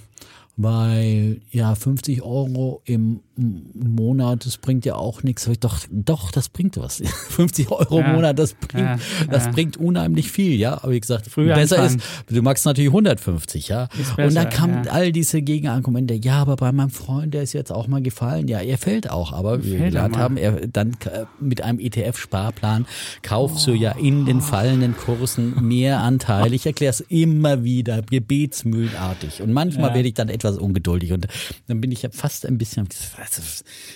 [0.57, 5.49] weil ja 50 Euro im Monat, das bringt ja auch nichts.
[5.59, 6.97] Doch, doch, das bringt was.
[7.29, 8.97] 50 Euro im Monat, das bringt, ja,
[9.29, 9.51] das ja.
[9.51, 10.73] bringt unheimlich viel, ja.
[10.83, 11.99] Aber wie gesagt, Früher besser anfangen.
[11.99, 13.87] ist, du magst natürlich 150, ja.
[13.95, 17.71] Besser, und dann kamen all diese Gegenargumente, ja, aber bei meinem Freund, der ist jetzt
[17.71, 18.47] auch mal gefallen.
[18.47, 20.97] Ja, er fällt auch, aber wie wir gelernt haben, er dann
[21.39, 22.87] mit einem ETF-Sparplan
[23.21, 23.71] kaufst oh.
[23.71, 26.55] du ja in den fallenden Kursen mehr Anteile.
[26.55, 29.41] Ich erkläre es immer wieder, gebetsmühlenartig.
[29.41, 31.27] Und manchmal werde ich dann etwas ungeduldig und
[31.67, 32.87] dann bin ich ja fast ein bisschen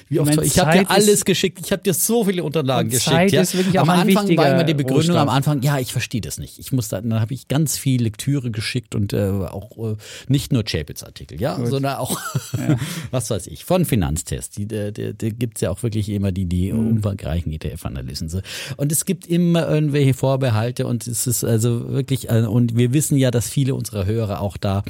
[0.10, 3.32] wie oft ich habe dir alles geschickt, ich habe dir so viele Unterlagen geschickt.
[3.32, 3.42] Ja.
[3.54, 5.18] wirklich auch am Anfang war immer die Begründung Rohstoff.
[5.18, 6.60] am Anfang, ja, ich verstehe das nicht.
[6.60, 9.96] Ich muss da, dann habe ich ganz viel Lektüre geschickt und äh, auch äh,
[10.28, 11.68] nicht nur Chapitz Artikel, ja, Gut.
[11.68, 12.20] sondern auch
[12.58, 12.78] ja.
[13.12, 14.58] was weiß ich, von Finanztest.
[14.58, 16.88] Die, die, die, die gibt es ja auch wirklich immer die, die mhm.
[16.88, 18.30] umfangreichen ETF-Analysen.
[18.30, 18.42] So.
[18.78, 23.18] Und es gibt immer irgendwelche Vorbehalte und es ist also wirklich, äh, und wir wissen
[23.18, 24.84] ja, dass viele unserer Hörer auch da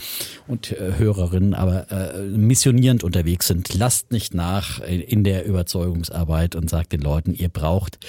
[0.48, 3.74] und äh, Hörerinnen aber äh, missionierend unterwegs sind.
[3.74, 8.00] Lasst nicht nach in der Überzeugungsarbeit und sagt den Leuten, ihr braucht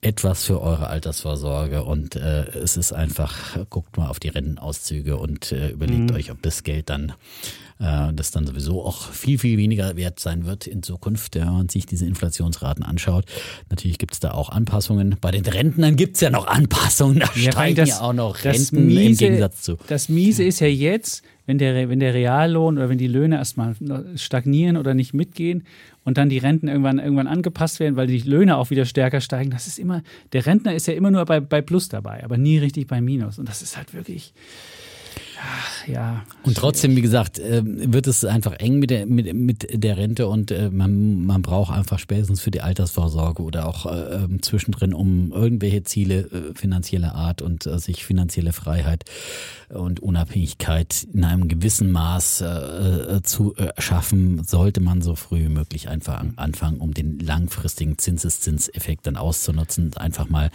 [0.00, 5.50] etwas für eure Altersvorsorge und äh, es ist einfach, guckt mal auf die Rentenauszüge und
[5.50, 6.16] äh, überlegt mhm.
[6.16, 7.14] euch, ob das Geld dann
[7.80, 11.68] äh, das dann sowieso auch viel, viel weniger wert sein wird in Zukunft, wenn man
[11.68, 13.24] sich diese Inflationsraten anschaut.
[13.70, 15.16] Natürlich gibt es da auch Anpassungen.
[15.20, 18.44] Bei den Rentnern gibt es ja noch Anpassungen, da ja, steigen das, ja auch noch
[18.44, 19.76] Renten miese, im Gegensatz zu.
[19.88, 23.74] Das Miese ist ja jetzt, wenn der, wenn der Reallohn oder wenn die Löhne erstmal
[24.16, 25.64] stagnieren oder nicht mitgehen
[26.04, 29.50] und dann die Renten irgendwann, irgendwann angepasst werden, weil die Löhne auch wieder stärker steigen,
[29.50, 30.02] das ist immer,
[30.32, 33.38] der Rentner ist ja immer nur bei, bei Plus dabei, aber nie richtig bei Minus.
[33.38, 34.32] Und das ist halt wirklich,
[35.46, 36.22] Ach, ja.
[36.42, 40.28] Und trotzdem, wie gesagt, ähm, wird es einfach eng mit der, mit, mit der Rente
[40.28, 44.94] und äh, man, man braucht einfach spätestens für die Altersvorsorge oder auch äh, ähm, zwischendrin,
[44.94, 49.04] um irgendwelche Ziele äh, finanzieller Art und sich finanzielle Freiheit
[49.68, 55.88] und Unabhängigkeit in einem gewissen Maß äh, zu schaffen, sollte man so früh wie möglich
[55.88, 59.94] einfach anfangen, um den langfristigen Zinseszinseffekt dann auszunutzen.
[59.96, 60.50] Einfach mal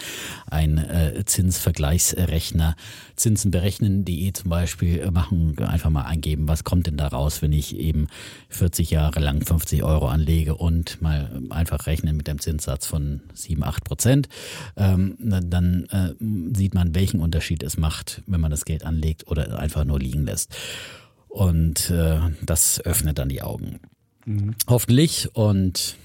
[0.49, 2.75] ein äh, Zinsvergleichsrechner,
[3.15, 7.77] Zinsen berechnen.de zum Beispiel machen, einfach mal eingeben, was kommt denn da raus, wenn ich
[7.77, 8.07] eben
[8.49, 13.63] 40 Jahre lang 50 Euro anlege und mal einfach rechnen mit dem Zinssatz von 7,
[13.63, 14.29] 8 Prozent.
[14.77, 16.13] Ähm, dann äh,
[16.55, 20.25] sieht man, welchen Unterschied es macht, wenn man das Geld anlegt oder einfach nur liegen
[20.25, 20.55] lässt.
[21.27, 23.79] Und äh, das öffnet dann die Augen.
[24.25, 24.55] Mhm.
[24.67, 25.29] Hoffentlich.
[25.33, 25.97] Und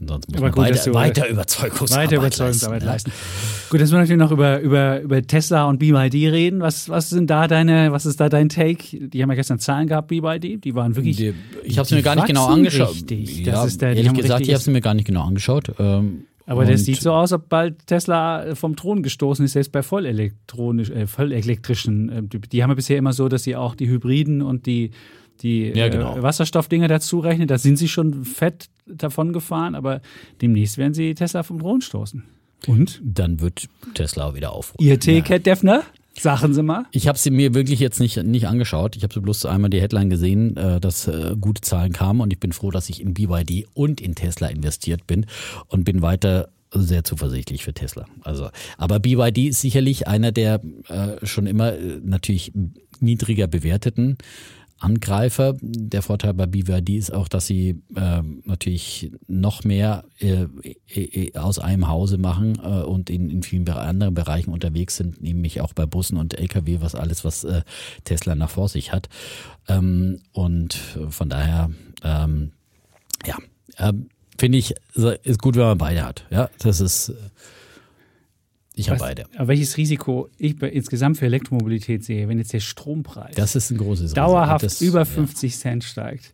[0.00, 3.10] Ansonsten muss man gut, weiter, weiter Überzeugungsarbeit, weiter Überzeugungsarbeit leisten.
[3.10, 3.68] leisten.
[3.70, 6.60] Gut, jetzt müssen wir natürlich noch über, über, über Tesla und BYD reden.
[6.60, 9.08] Was, was sind da deine, was ist da dein Take?
[9.08, 10.64] Die haben ja gestern Zahlen gehabt, BYD.
[10.64, 11.16] Die waren wirklich.
[11.16, 12.90] Die, ich habe sie mir gar nicht genau angeschaut.
[12.90, 13.46] Richtig.
[13.46, 15.72] Ja, der, ehrlich gesagt, ich habe sie mir gar nicht genau angeschaut.
[15.78, 19.84] Ähm, aber das sieht so aus, ob bald Tesla vom Thron gestoßen ist, selbst bei
[19.84, 22.08] vollelektronisch, äh, vollelektrischen.
[22.08, 24.90] Äh, die haben ja bisher immer so, dass sie auch die Hybriden und die,
[25.42, 26.16] die ja, genau.
[26.16, 27.48] äh, Wasserstoffdinger dazu rechnen.
[27.48, 30.00] Da sind sie schon fett davon gefahren, aber
[30.40, 32.24] demnächst werden sie Tesla vom Thron stoßen.
[32.66, 33.00] Und?
[33.02, 34.86] Dann wird Tesla auch wieder aufrufen.
[34.86, 35.22] Ihr T, ja.
[35.22, 35.82] Cat Defner?
[36.18, 36.84] Sagen Sie mal.
[36.92, 38.96] Ich habe sie mir wirklich jetzt nicht, nicht angeschaut.
[38.96, 42.32] Ich habe so bloß einmal die Headline gesehen, äh, dass äh, gute Zahlen kamen und
[42.32, 45.26] ich bin froh, dass ich in BYD und in Tesla investiert bin
[45.68, 48.06] und bin weiter sehr zuversichtlich für Tesla.
[48.22, 52.52] Also, aber BYD ist sicherlich einer der äh, schon immer äh, natürlich
[53.00, 54.18] niedriger bewerteten
[54.80, 55.56] Angreifer.
[55.60, 60.46] Der Vorteil bei BYD ist auch, dass sie äh, natürlich noch mehr äh,
[60.88, 65.60] äh, aus einem Hause machen äh, und in, in vielen anderen Bereichen unterwegs sind, nämlich
[65.60, 67.62] auch bei Bussen und Lkw, was alles, was äh,
[68.04, 69.08] Tesla nach vor sich hat.
[69.68, 70.74] Ähm, und
[71.10, 71.70] von daher,
[72.02, 72.52] ähm,
[73.26, 73.36] ja,
[73.76, 73.92] äh,
[74.38, 76.24] finde ich, ist gut, wenn man beide hat.
[76.30, 77.12] Ja, das ist.
[78.80, 79.24] Ich habe beide.
[79.36, 83.78] Aber welches Risiko ich insgesamt für Elektromobilität sehe, wenn jetzt der Strompreis das ist ein
[83.78, 85.58] großes dauerhaft das, über 50 ja.
[85.58, 86.32] Cent steigt,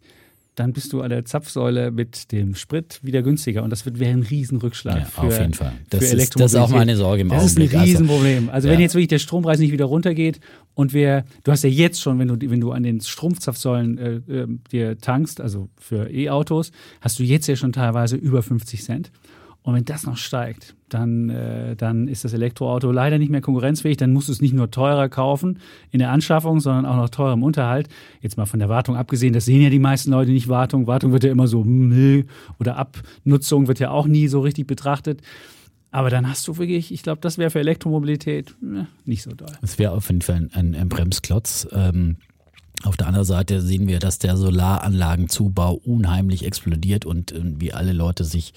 [0.57, 3.63] dann bist du an der Zapfsäule mit dem Sprit wieder günstiger.
[3.63, 5.73] Und das wird wäre ein Riesenrückschlag ja, für, auf jeden Fall.
[5.91, 7.73] Das ist, das ist auch meine Sorge im das Augenblick.
[7.73, 8.49] Das ist ein Riesenproblem.
[8.49, 8.75] Also, ja.
[8.75, 10.41] wenn jetzt wirklich der Strompreis nicht wieder runtergeht
[10.75, 14.33] und wir, du hast ja jetzt schon, wenn du, wenn du an den Stromzapfsäulen äh,
[14.33, 19.11] äh, dir tankst, also für E-Autos, hast du jetzt ja schon teilweise über 50 Cent.
[19.67, 23.97] Und wenn das noch steigt, dann, äh, dann ist das Elektroauto leider nicht mehr konkurrenzfähig.
[23.97, 25.59] Dann musst du es nicht nur teurer kaufen
[25.91, 27.89] in der Anschaffung, sondern auch noch teurer im Unterhalt.
[28.21, 30.87] Jetzt mal von der Wartung abgesehen, das sehen ja die meisten Leute nicht Wartung.
[30.87, 32.27] Wartung wird ja immer so, hm,
[32.61, 35.21] oder Abnutzung wird ja auch nie so richtig betrachtet.
[35.91, 39.51] Aber dann hast du wirklich, ich glaube, das wäre für Elektromobilität äh, nicht so doll.
[39.63, 41.67] Das wäre auf jeden Fall ein, ein, ein Bremsklotz.
[41.73, 42.19] Ähm
[42.83, 47.93] Auf der anderen Seite sehen wir, dass der Solaranlagenzubau unheimlich explodiert und äh, wie alle
[47.93, 48.53] Leute sich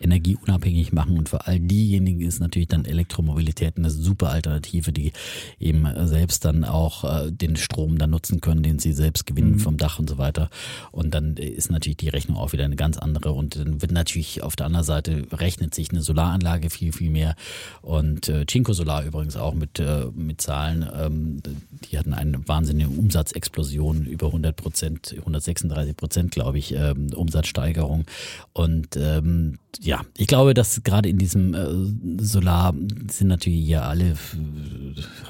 [0.00, 1.16] energieunabhängig machen.
[1.16, 5.12] Und für all diejenigen ist natürlich dann Elektromobilität eine super Alternative, die
[5.60, 9.60] eben selbst dann auch äh, den Strom dann nutzen können, den sie selbst gewinnen mhm.
[9.60, 10.50] vom Dach und so weiter.
[10.90, 13.32] Und dann ist natürlich die Rechnung auch wieder eine ganz andere.
[13.32, 17.36] Und dann wird natürlich auf der anderen Seite rechnet sich eine Solaranlage viel, viel mehr.
[17.82, 21.42] Und äh, Cinco Solar übrigens auch mit, äh, mit Zahlen, ähm,
[21.88, 28.06] die hatten eine wahnsinnige Umsatzexplosion Explosion über 100 Prozent, 136 Prozent, glaube ich, ähm, Umsatzsteigerung.
[28.52, 32.74] Und ähm, ja, ich glaube, dass gerade in diesem äh, Solar
[33.10, 34.14] sind natürlich ja alle äh,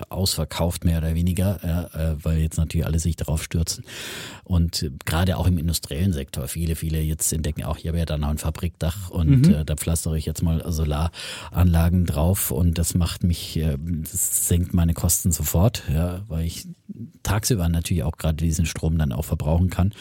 [0.08, 3.84] ausverkauft, mehr oder weniger, ja, äh, weil jetzt natürlich alle sich darauf stürzen.
[4.44, 8.16] Und gerade auch im industriellen Sektor, viele, viele jetzt entdecken auch, ich habe ja da
[8.16, 9.54] noch ein Fabrikdach und mhm.
[9.54, 14.72] äh, da pflastere ich jetzt mal Solaranlagen drauf und das macht mich, äh, das senkt
[14.72, 16.66] meine Kosten sofort, ja, weil ich
[17.22, 19.92] tagsüber natürlich auch gerade diesen Strom dann auch verbrauchen kann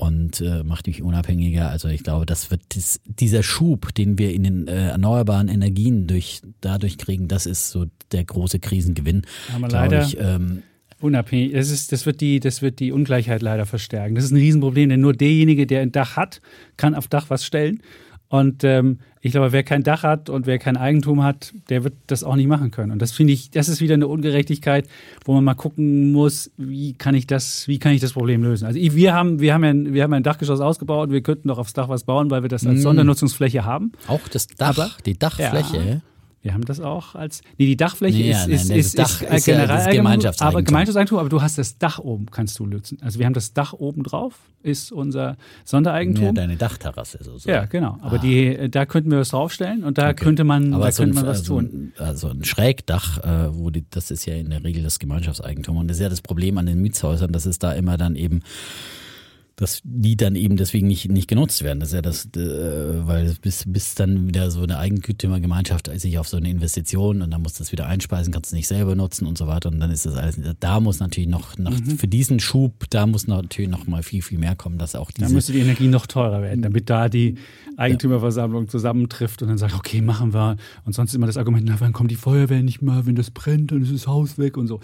[0.00, 1.68] und äh, macht mich unabhängiger.
[1.68, 6.06] Also ich glaube, das wird dies, dieser Schub, den wir in den äh, erneuerbaren Energien
[6.06, 9.22] durch dadurch kriegen, das ist so der große Krisengewinn.
[9.68, 10.62] Leider ich, ähm,
[11.00, 11.52] unabhängig.
[11.52, 14.14] Das, ist, das, wird die, das wird die Ungleichheit leider verstärken.
[14.14, 16.40] Das ist ein Riesenproblem, denn nur derjenige, der ein Dach hat,
[16.78, 17.82] kann auf Dach was stellen.
[18.30, 21.94] Und ähm, ich glaube, wer kein Dach hat und wer kein Eigentum hat, der wird
[22.06, 22.92] das auch nicht machen können.
[22.92, 24.88] Und das finde ich, das ist wieder eine Ungerechtigkeit,
[25.24, 28.66] wo man mal gucken muss, wie kann ich das, wie kann ich das Problem lösen.
[28.66, 31.72] Also wir haben, wir haben ja, wir haben ein Dachgeschoss ausgebaut, wir könnten doch aufs
[31.72, 32.82] Dach was bauen, weil wir das als mm.
[32.82, 33.90] Sondernutzungsfläche haben.
[34.06, 35.76] Auch das Dach, Aber, die Dachfläche.
[35.76, 36.00] Ja,
[36.42, 37.42] wir haben das auch als.
[37.58, 40.56] Nee, die Dachfläche nee, ist, ja, ist, nein, ist, Dach ist, ist generell ja, Gemeinschaftseigentum.
[40.56, 42.96] Aber Gemeinschaftseigentum, aber du hast das Dach oben, kannst du nutzen.
[43.02, 46.24] Also wir haben das Dach oben drauf, ist unser Sondereigentum.
[46.24, 47.54] Ja, deine Dachterrasse sozusagen.
[47.54, 47.98] Ja, genau.
[48.00, 48.20] Aber ah.
[48.20, 50.24] die, da könnten wir was draufstellen und da okay.
[50.24, 51.92] könnte man, aber da so könnte man ein, was tun.
[51.98, 55.76] Also ein Schrägdach, äh, wo die, das ist ja in der Regel das Gemeinschaftseigentum.
[55.76, 58.40] Und das ist ja das Problem an den Mietshäusern, dass es da immer dann eben
[59.60, 61.80] dass die dann eben deswegen nicht, nicht genutzt werden.
[61.80, 66.28] Das ist ja das, äh, weil bis, bis dann wieder so eine Eigentümergemeinschaft sich auf
[66.28, 69.36] so eine Investition und dann muss das wieder einspeisen, kannst du nicht selber nutzen und
[69.36, 69.68] so weiter.
[69.68, 71.98] Und dann ist das alles, da muss natürlich noch, noch mhm.
[71.98, 75.28] für diesen Schub, da muss natürlich noch mal viel, viel mehr kommen, dass auch diese.
[75.28, 77.34] Da müsste die Energie noch teurer werden, damit da die
[77.76, 80.56] Eigentümerversammlung zusammentrifft und dann sagt, okay, machen wir.
[80.86, 83.72] Und sonst immer das Argument, na, wann kommt die Feuerwehr nicht mehr, wenn das brennt,
[83.72, 84.80] dann ist das Haus weg und so.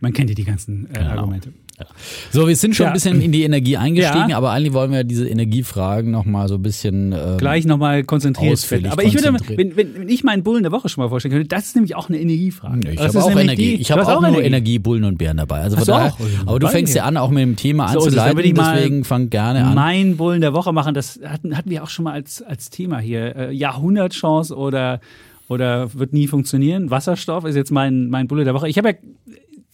[0.00, 1.10] Man kennt ja die ganzen äh, genau.
[1.10, 1.52] Argumente.
[1.78, 1.86] Ja.
[2.30, 2.90] So, wir sind schon ja.
[2.90, 4.36] ein bisschen in die Energie eingestiegen, ja.
[4.38, 8.86] aber eigentlich wollen wir diese Energiefragen nochmal so ein bisschen ähm, gleich nochmal konzentriert finden.
[8.86, 11.48] Aber ich würde, wenn, wenn, wenn ich meinen Bullen der Woche schon mal vorstellen könnte,
[11.48, 12.92] das ist nämlich auch eine Energiefrage.
[12.92, 13.76] Ich habe auch Energie.
[13.76, 15.60] Die, ich habe auch, auch nur Energie, Bullen und Bären dabei.
[15.60, 19.04] Also daher, auch, aber du fängst ja an, auch mit dem Thema so, anzuleiten, deswegen
[19.04, 19.74] fang gerne an.
[19.74, 22.98] Mein Bullen der Woche machen, das hatten, hatten wir auch schon mal als, als Thema
[22.98, 23.36] hier.
[23.36, 25.00] Äh, Jahrhundertchance oder
[25.48, 26.90] oder wird nie funktionieren.
[26.90, 28.68] Wasserstoff ist jetzt mein, mein Bulle der Woche.
[28.68, 28.94] Ich habe ja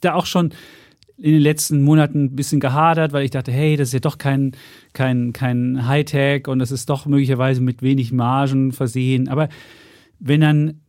[0.00, 0.52] da auch schon
[1.22, 4.18] in den letzten Monaten ein bisschen gehadert, weil ich dachte, hey, das ist ja doch
[4.18, 4.52] kein,
[4.92, 9.28] kein, kein Hightech und das ist doch möglicherweise mit wenig Margen versehen.
[9.28, 9.48] Aber
[10.18, 10.80] wenn dann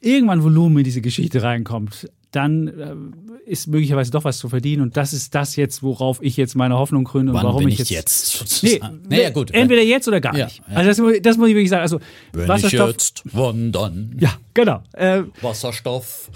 [0.00, 4.82] irgendwann Volumen in diese Geschichte reinkommt, dann äh, ist möglicherweise doch was zu verdienen.
[4.82, 7.78] Und das ist das jetzt, worauf ich jetzt meine Hoffnung gründe und Wann warum ich
[7.78, 7.90] jetzt.
[7.90, 9.50] jetzt nee, naja, gut.
[9.52, 10.62] Entweder jetzt oder gar ja, nicht.
[10.68, 10.76] Ja.
[10.76, 11.82] Also das, das, muss ich wirklich sagen.
[11.82, 12.00] Also
[12.32, 12.88] Wenn Wasserstoff.
[12.88, 14.16] Ich jetzt, wann dann?
[14.18, 14.82] Ja, genau.
[14.92, 16.30] Äh, Wasserstoff.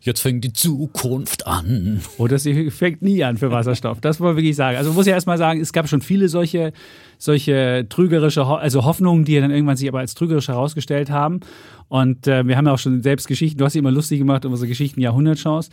[0.00, 2.00] Jetzt fängt die Zukunft an.
[2.18, 4.00] Oder sie fängt nie an für Wasserstoff.
[4.00, 4.76] Das muss man wirklich sagen.
[4.76, 6.72] Also muss ich erstmal sagen, es gab schon viele solche
[7.18, 11.40] solche trügerische, also Hoffnungen, die dann irgendwann sich aber als trügerisch herausgestellt haben.
[11.88, 14.44] Und äh, wir haben ja auch schon selbst Geschichten, du hast sie immer lustig gemacht,
[14.44, 15.70] unsere Geschichten Jahrhundertchance.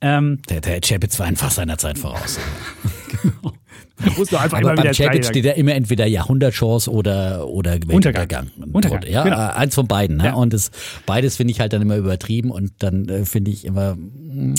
[0.00, 2.38] Ähm, der, der Chapitz war einfach seiner Zeit voraus.
[3.22, 3.52] genau.
[4.04, 8.50] Da musst du einfach Aber beim Chapitz steht ja immer entweder Jahrhundertchance oder, oder Untergang.
[8.72, 9.02] Untergang.
[9.08, 9.36] Ja, genau.
[9.36, 10.18] Äh, eins von beiden.
[10.18, 10.26] Ne?
[10.26, 10.34] Ja.
[10.34, 10.70] Und das,
[11.04, 14.54] beides finde ich halt dann immer übertrieben und dann äh, finde ich immer mh, hm,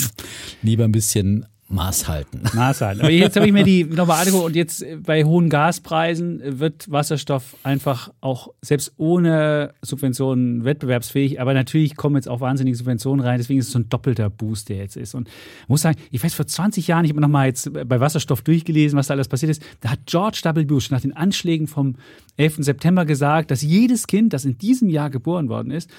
[0.62, 2.41] lieber ein bisschen Maß halten.
[2.55, 3.01] Maß halten.
[3.01, 7.55] Aber jetzt habe ich mir die nochmal angeguckt und jetzt bei hohen Gaspreisen wird Wasserstoff
[7.63, 11.39] einfach auch selbst ohne Subventionen wettbewerbsfähig.
[11.39, 13.38] Aber natürlich kommen jetzt auch wahnsinnige Subventionen rein.
[13.38, 15.13] Deswegen ist es so ein doppelter Boost, der jetzt ist.
[15.13, 18.41] Und ich muss sagen, ich weiß, vor 20 Jahren, ich habe nochmal jetzt bei Wasserstoff
[18.41, 19.63] durchgelesen, was da alles passiert ist.
[19.82, 20.65] Da hat George W.
[20.65, 21.95] Bush nach den Anschlägen vom
[22.38, 22.58] 11.
[22.60, 25.89] September gesagt, dass jedes Kind, das in diesem Jahr geboren worden ist,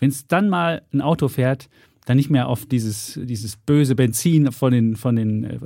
[0.00, 1.68] wenn es dann mal ein Auto fährt,
[2.10, 5.58] dann nicht mehr auf dieses, dieses böse Benzin von den, von den äh,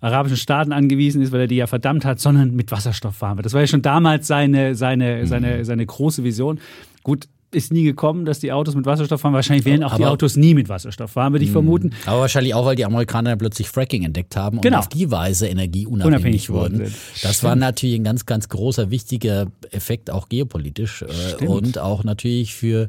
[0.00, 3.46] arabischen Staaten angewiesen ist, weil er die ja verdammt hat, sondern mit Wasserstoff fahren wird.
[3.46, 5.26] Das war ja schon damals seine, seine, mhm.
[5.26, 6.58] seine, seine große Vision.
[7.04, 9.32] Gut, ist nie gekommen, dass die Autos mit Wasserstoff fahren.
[9.34, 11.54] Wahrscheinlich werden auch aber, die Autos nie mit Wasserstoff fahren, würde ich mhm.
[11.54, 11.90] vermuten.
[12.04, 14.78] Aber wahrscheinlich auch, weil die Amerikaner plötzlich Fracking entdeckt haben und genau.
[14.78, 16.78] auf die Weise energieunabhängig wurden.
[16.78, 16.96] Sind.
[17.22, 17.42] Das Stimmt.
[17.44, 22.88] war natürlich ein ganz, ganz großer, wichtiger Effekt, auch geopolitisch äh, und auch natürlich für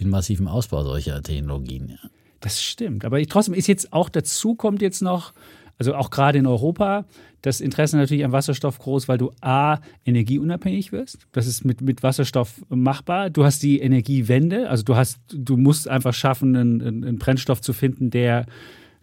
[0.00, 1.90] den massiven Ausbau solcher Technologien.
[1.90, 2.10] Ja.
[2.44, 3.04] Das stimmt.
[3.06, 5.32] Aber trotzdem ist jetzt auch dazu kommt jetzt noch
[5.78, 7.04] also auch gerade in Europa,
[7.42, 11.26] das Interesse natürlich am Wasserstoff groß, weil du A, energieunabhängig wirst.
[11.32, 13.28] Das ist mit, mit Wasserstoff machbar.
[13.30, 17.72] Du hast die Energiewende, also du hast, du musst einfach schaffen, einen, einen Brennstoff zu
[17.72, 18.46] finden, der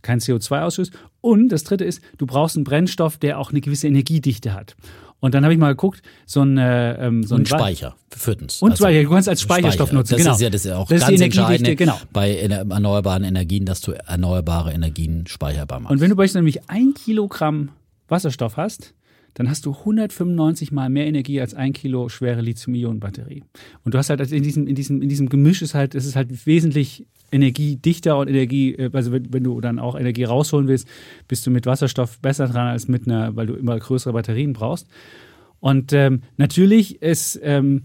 [0.01, 0.93] kein CO2 ausstößt.
[1.19, 4.75] Und das dritte ist, du brauchst einen Brennstoff, der auch eine gewisse Energiedichte hat.
[5.21, 8.61] Und dann habe ich mal geguckt, so ein, äh, ähm, so ein und Speicher, viertens.
[8.61, 9.97] Und also Speicher, du kannst als Speicherstoff Speicher.
[9.97, 10.13] nutzen.
[10.13, 10.33] Das genau.
[10.33, 11.97] ist ja das ist auch das ganz entscheidend genau.
[12.11, 15.91] bei erneuerbaren Energien, dass du erneuerbare Energien speicherbar machst.
[15.91, 17.69] Und wenn du beispielsweise nämlich ein Kilogramm
[18.07, 18.95] Wasserstoff hast,
[19.35, 23.43] dann hast du 195 mal mehr Energie als ein Kilo schwere Lithium-Ionen-Batterie.
[23.83, 26.05] Und du hast halt also in diesem, in diesem, in diesem Gemisch ist halt, es
[26.05, 30.67] ist halt wesentlich energiedichter und Energie, äh, also wenn, wenn, du dann auch Energie rausholen
[30.67, 30.87] willst,
[31.27, 34.87] bist du mit Wasserstoff besser dran als mit einer, weil du immer größere Batterien brauchst.
[35.59, 37.83] Und ähm, natürlich ist ähm,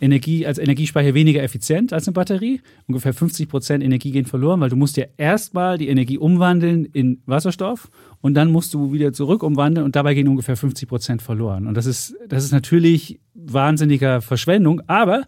[0.00, 2.60] Energie als Energiespeicher weniger effizient als eine Batterie.
[2.86, 7.22] Ungefähr 50 Prozent Energie gehen verloren, weil du musst ja erstmal die Energie umwandeln in
[7.26, 11.66] Wasserstoff und dann musst du wieder zurück umwandeln und dabei gehen ungefähr 50 Prozent verloren.
[11.66, 14.82] Und das ist, das ist natürlich wahnsinniger Verschwendung.
[14.86, 15.22] Aber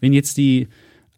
[0.00, 0.68] wenn jetzt die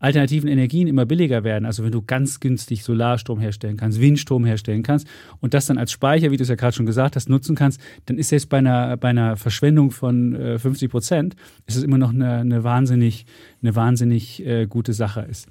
[0.07, 4.85] alternativen Energien immer billiger werden, also wenn du ganz günstig Solarstrom herstellen kannst, Windstrom herstellen
[4.85, 5.09] kannst
[5.41, 7.81] und das dann als Speicher, wie du es ja gerade schon gesagt hast, nutzen kannst,
[8.07, 11.99] dann ist jetzt bei einer, bei einer Verschwendung von äh, 50 Prozent, ist es immer
[11.99, 13.27] noch eine, eine wahnsinnig,
[13.63, 15.49] eine wahnsinnig äh, gute Sache ist.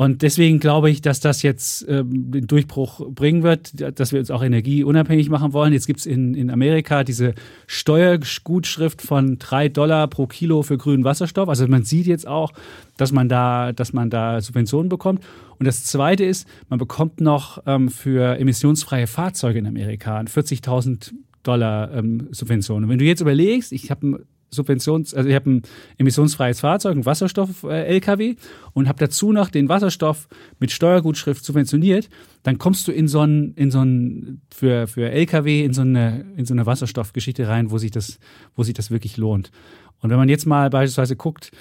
[0.00, 4.30] Und deswegen glaube ich, dass das jetzt ähm, den Durchbruch bringen wird, dass wir uns
[4.30, 5.74] auch energieunabhängig machen wollen.
[5.74, 7.34] Jetzt gibt es in, in Amerika diese
[7.66, 11.50] Steuergutschrift von drei Dollar pro Kilo für grünen Wasserstoff.
[11.50, 12.54] Also man sieht jetzt auch,
[12.96, 15.22] dass man da, dass man da Subventionen bekommt.
[15.58, 21.92] Und das Zweite ist, man bekommt noch ähm, für emissionsfreie Fahrzeuge in Amerika 40.000 Dollar
[21.92, 22.84] ähm, Subventionen.
[22.84, 25.62] Und wenn du jetzt überlegst, ich habe Subventions, also ich habe ein
[25.98, 28.36] emissionsfreies Fahrzeug, ein Wasserstoff-LKW
[28.72, 32.08] und habe dazu noch den Wasserstoff mit Steuergutschrift subventioniert,
[32.42, 36.24] dann kommst du in so ein, in so ein für, für LKW in so eine,
[36.36, 38.18] in so eine Wasserstoffgeschichte rein, wo sich das,
[38.56, 39.50] wo sich das wirklich lohnt.
[40.00, 41.52] Und wenn man jetzt mal beispielsweise guckt,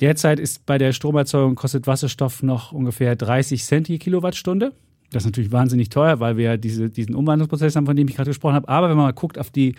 [0.00, 4.72] derzeit ist bei der Stromerzeugung kostet Wasserstoff noch ungefähr 30 Cent je Kilowattstunde.
[5.10, 8.16] Das ist natürlich wahnsinnig teuer, weil wir ja diese, diesen Umwandlungsprozess haben, von dem ich
[8.16, 8.68] gerade gesprochen habe.
[8.68, 9.74] Aber wenn man mal guckt auf die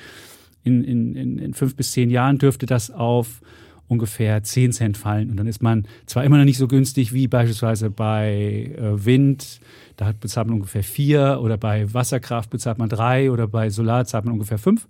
[0.63, 3.41] in, in, in fünf bis zehn Jahren dürfte das auf
[3.89, 5.31] ungefähr 10 Cent fallen.
[5.31, 9.59] Und dann ist man zwar immer noch nicht so günstig wie beispielsweise bei äh, Wind,
[9.97, 14.25] da bezahlt man ungefähr 4 oder bei Wasserkraft bezahlt man 3 oder bei Solar zahlt
[14.25, 14.87] man ungefähr 5.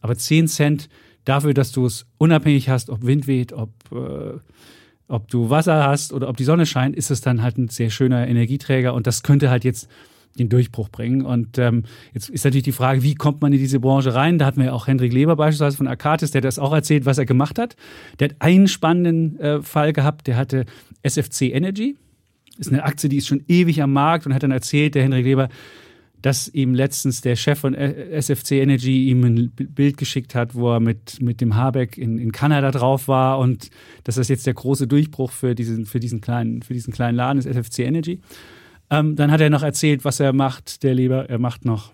[0.00, 0.88] Aber 10 Cent
[1.24, 4.38] dafür, dass du es unabhängig hast, ob Wind weht, ob, äh,
[5.08, 7.90] ob du Wasser hast oder ob die Sonne scheint, ist es dann halt ein sehr
[7.90, 8.94] schöner Energieträger.
[8.94, 9.88] Und das könnte halt jetzt
[10.38, 11.22] den Durchbruch bringen.
[11.22, 14.38] Und ähm, jetzt ist natürlich die Frage, wie kommt man in diese Branche rein?
[14.38, 17.26] Da hatten wir auch Hendrik Leber beispielsweise von Akatis, der das auch erzählt, was er
[17.26, 17.76] gemacht hat.
[18.18, 20.64] Der hat einen spannenden äh, Fall gehabt, der hatte
[21.02, 21.96] SFC Energy.
[22.58, 25.24] Ist eine Aktie, die ist schon ewig am Markt und hat dann erzählt, der Hendrik
[25.24, 25.48] Leber,
[26.22, 30.80] dass ihm letztens der Chef von SFC Energy ihm ein Bild geschickt hat, wo er
[30.80, 33.70] mit, mit dem Habeck in, in Kanada drauf war und
[34.04, 37.38] dass das jetzt der große Durchbruch für diesen, für diesen, kleinen, für diesen kleinen Laden
[37.38, 38.20] ist, SFC Energy.
[38.90, 41.28] Ähm, dann hat er noch erzählt, was er macht, der Leber.
[41.28, 41.92] Er macht noch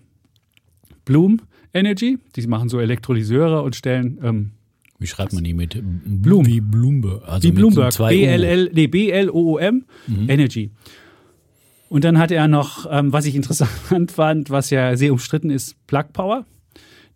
[1.05, 1.41] Bloom
[1.73, 2.19] Energy.
[2.35, 4.19] Die machen so Elektrolyseure und stellen.
[4.23, 4.51] Ähm,
[4.99, 6.45] wie schreibt man die mit Bloom?
[6.45, 7.27] Wie Bloomberg.
[7.27, 7.97] Also wie Bloomberg.
[7.97, 10.29] B-L-L, nee, B-L-O-O-M mhm.
[10.29, 10.71] Energy.
[11.89, 15.75] Und dann hat er noch, ähm, was ich interessant fand, was ja sehr umstritten ist,
[15.87, 16.45] Plug Power.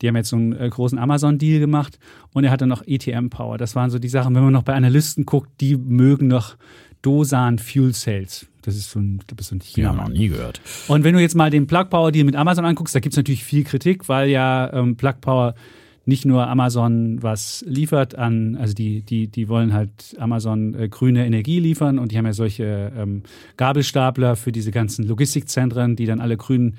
[0.01, 1.97] Die haben jetzt so einen äh, großen Amazon-Deal gemacht
[2.33, 3.57] und er hatte noch ETM Power.
[3.57, 6.57] Das waren so die Sachen, wenn man noch bei Analysten guckt, die mögen noch
[7.01, 8.47] Dosan Fuel Cells.
[8.67, 9.87] Das ist so ein, das ist so ein China.
[9.87, 10.59] Ja, noch nie gehört.
[10.89, 13.17] Und wenn du jetzt mal den Plug Power Deal mit Amazon anguckst, da gibt es
[13.17, 15.55] natürlich viel Kritik, weil ja ähm, Plug Power
[16.03, 21.25] nicht nur Amazon was liefert an, also die, die, die wollen halt Amazon äh, grüne
[21.25, 23.23] Energie liefern und die haben ja solche ähm,
[23.55, 26.75] Gabelstapler für diese ganzen Logistikzentren, die dann alle grün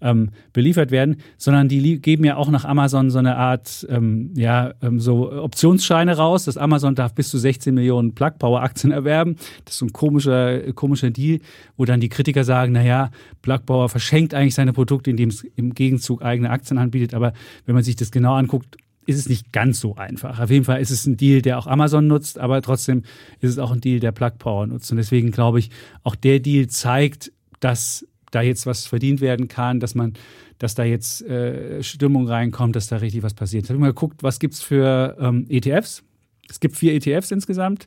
[0.00, 4.74] ähm, beliefert werden, sondern die geben ja auch nach Amazon so eine Art, ähm, ja,
[4.82, 9.36] ähm, so Optionsscheine raus, dass Amazon darf bis zu 16 Millionen Plug Power Aktien erwerben.
[9.64, 11.40] Das ist so ein komischer, komischer Deal,
[11.76, 13.10] wo dann die Kritiker sagen, naja,
[13.42, 17.14] Plug Power verschenkt eigentlich seine Produkte, indem es im Gegenzug eigene Aktien anbietet.
[17.14, 17.32] Aber
[17.66, 18.76] wenn man sich das genau anguckt,
[19.06, 20.40] ist es nicht ganz so einfach.
[20.40, 23.02] Auf jeden Fall ist es ein Deal, der auch Amazon nutzt, aber trotzdem
[23.40, 24.90] ist es auch ein Deal, der Plug Power nutzt.
[24.90, 25.70] Und deswegen glaube ich,
[26.02, 30.14] auch der Deal zeigt, dass da jetzt was verdient werden kann, dass man,
[30.58, 33.64] dass da jetzt äh, Stimmung reinkommt, dass da richtig was passiert.
[33.64, 36.02] Ich habe mal geguckt, was gibt es für ähm, ETFs?
[36.48, 37.86] Es gibt vier ETFs insgesamt.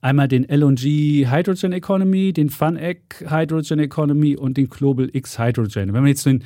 [0.00, 5.92] Einmal den LNG Hydrogen Economy, den FunEgg Hydrogen Economy und den Global X Hydrogen.
[5.92, 6.42] Wenn man jetzt so den,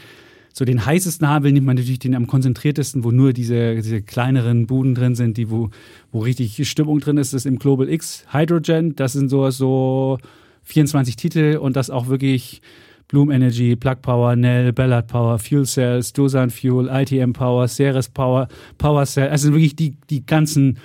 [0.53, 4.03] so den heißesten haben will, nimmt man natürlich den am konzentriertesten, wo nur diese, diese
[4.03, 5.71] kleineren Buden drin sind, die wo,
[6.13, 8.95] wo richtig Stimmung drin ist, das ist im Global X Hydrogen.
[8.95, 10.19] Das sind so, so
[10.65, 12.61] 24 Titel und das auch wirklich
[13.09, 18.49] Bloom Energy, Plug Power, Nell, Ballard Power, Fuel Cells, Dosan Fuel, ITM Power, Ceres Power,
[18.79, 20.79] Power Cell, also wirklich die, die ganzen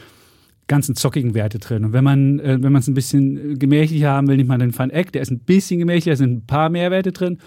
[0.68, 1.84] ganzen zockigen Werte drin.
[1.84, 4.90] Und wenn man äh, wenn es ein bisschen gemächlicher haben will, nimmt man den Fun
[4.90, 7.40] Eck, der ist ein bisschen gemächlicher, da sind ein paar mehr Werte drin.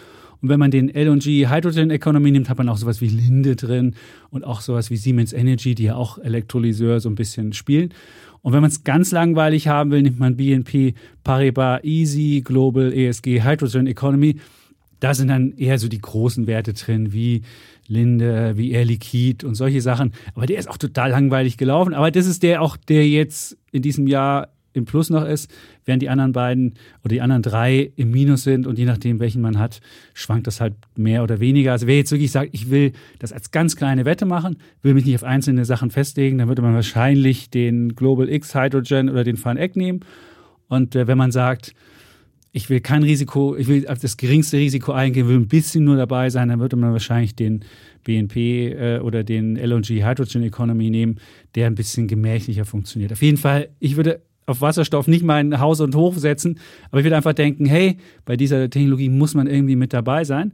[0.42, 3.94] Und wenn man den LG Hydrogen Economy nimmt, hat man auch sowas wie Linde drin
[4.28, 7.94] und auch sowas wie Siemens Energy, die ja auch Elektrolyseur so ein bisschen spielen.
[8.42, 13.42] Und wenn man es ganz langweilig haben will, nimmt man BNP Paribas Easy Global ESG
[13.42, 14.36] Hydrogen Economy.
[15.00, 17.42] Da sind dann eher so die großen Werte drin, wie
[17.86, 20.12] Linde, wie Air Liquid und solche Sachen.
[20.34, 21.94] Aber der ist auch total langweilig gelaufen.
[21.94, 25.50] Aber das ist der auch, der jetzt in diesem Jahr im Plus noch ist,
[25.84, 26.74] während die anderen beiden
[27.04, 29.80] oder die anderen drei im Minus sind und je nachdem, welchen man hat,
[30.12, 31.72] schwankt das halt mehr oder weniger.
[31.72, 35.06] Also wer jetzt wirklich sagt, ich will das als ganz kleine Wette machen, will mich
[35.06, 39.36] nicht auf einzelne Sachen festlegen, dann würde man wahrscheinlich den Global X Hydrogen oder den
[39.36, 40.00] Fun Egg nehmen.
[40.68, 41.74] Und äh, wenn man sagt,
[42.56, 46.30] ich will kein Risiko, ich will das geringste Risiko eingehen, will ein bisschen nur dabei
[46.30, 47.64] sein, dann würde man wahrscheinlich den
[48.04, 51.16] BNP äh, oder den LNG Hydrogen Economy nehmen,
[51.56, 53.12] der ein bisschen gemächlicher funktioniert.
[53.12, 56.60] Auf jeden Fall, ich würde auf Wasserstoff nicht mein Haus und Hof setzen,
[56.92, 60.52] aber ich würde einfach denken, hey, bei dieser Technologie muss man irgendwie mit dabei sein.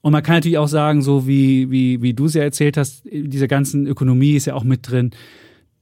[0.00, 3.04] Und man kann natürlich auch sagen, so wie, wie, wie du es ja erzählt hast,
[3.04, 5.12] diese ganzen Ökonomie ist ja auch mit drin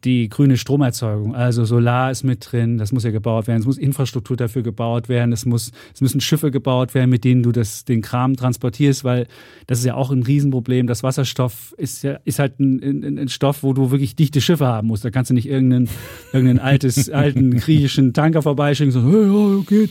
[0.04, 1.34] die grüne Stromerzeugung.
[1.34, 5.08] Also Solar ist mit drin, das muss ja gebaut werden, es muss Infrastruktur dafür gebaut
[5.08, 9.04] werden, es, muss, es müssen Schiffe gebaut werden, mit denen du das, den Kram transportierst,
[9.04, 9.26] weil
[9.66, 10.86] das ist ja auch ein Riesenproblem.
[10.86, 14.66] Das Wasserstoff ist ja ist halt ein, ein, ein Stoff, wo du wirklich dichte Schiffe
[14.66, 15.04] haben musst.
[15.04, 15.88] Da kannst du nicht irgendeinen,
[16.32, 19.90] irgendeinen altes, alten griechischen Tanker vorbeischicken so, hey, ja, geht.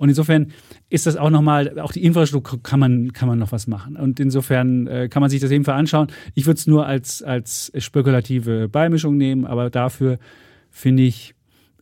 [0.00, 0.52] Und insofern
[0.88, 3.96] ist das auch nochmal, auch die Infrastruktur kann man, kann man noch was machen.
[3.96, 6.08] Und insofern äh, kann man sich das eben anschauen.
[6.34, 10.18] Ich würde es nur als, als spekulative Beimischung nehmen, aber dafür
[10.70, 11.34] finde ich,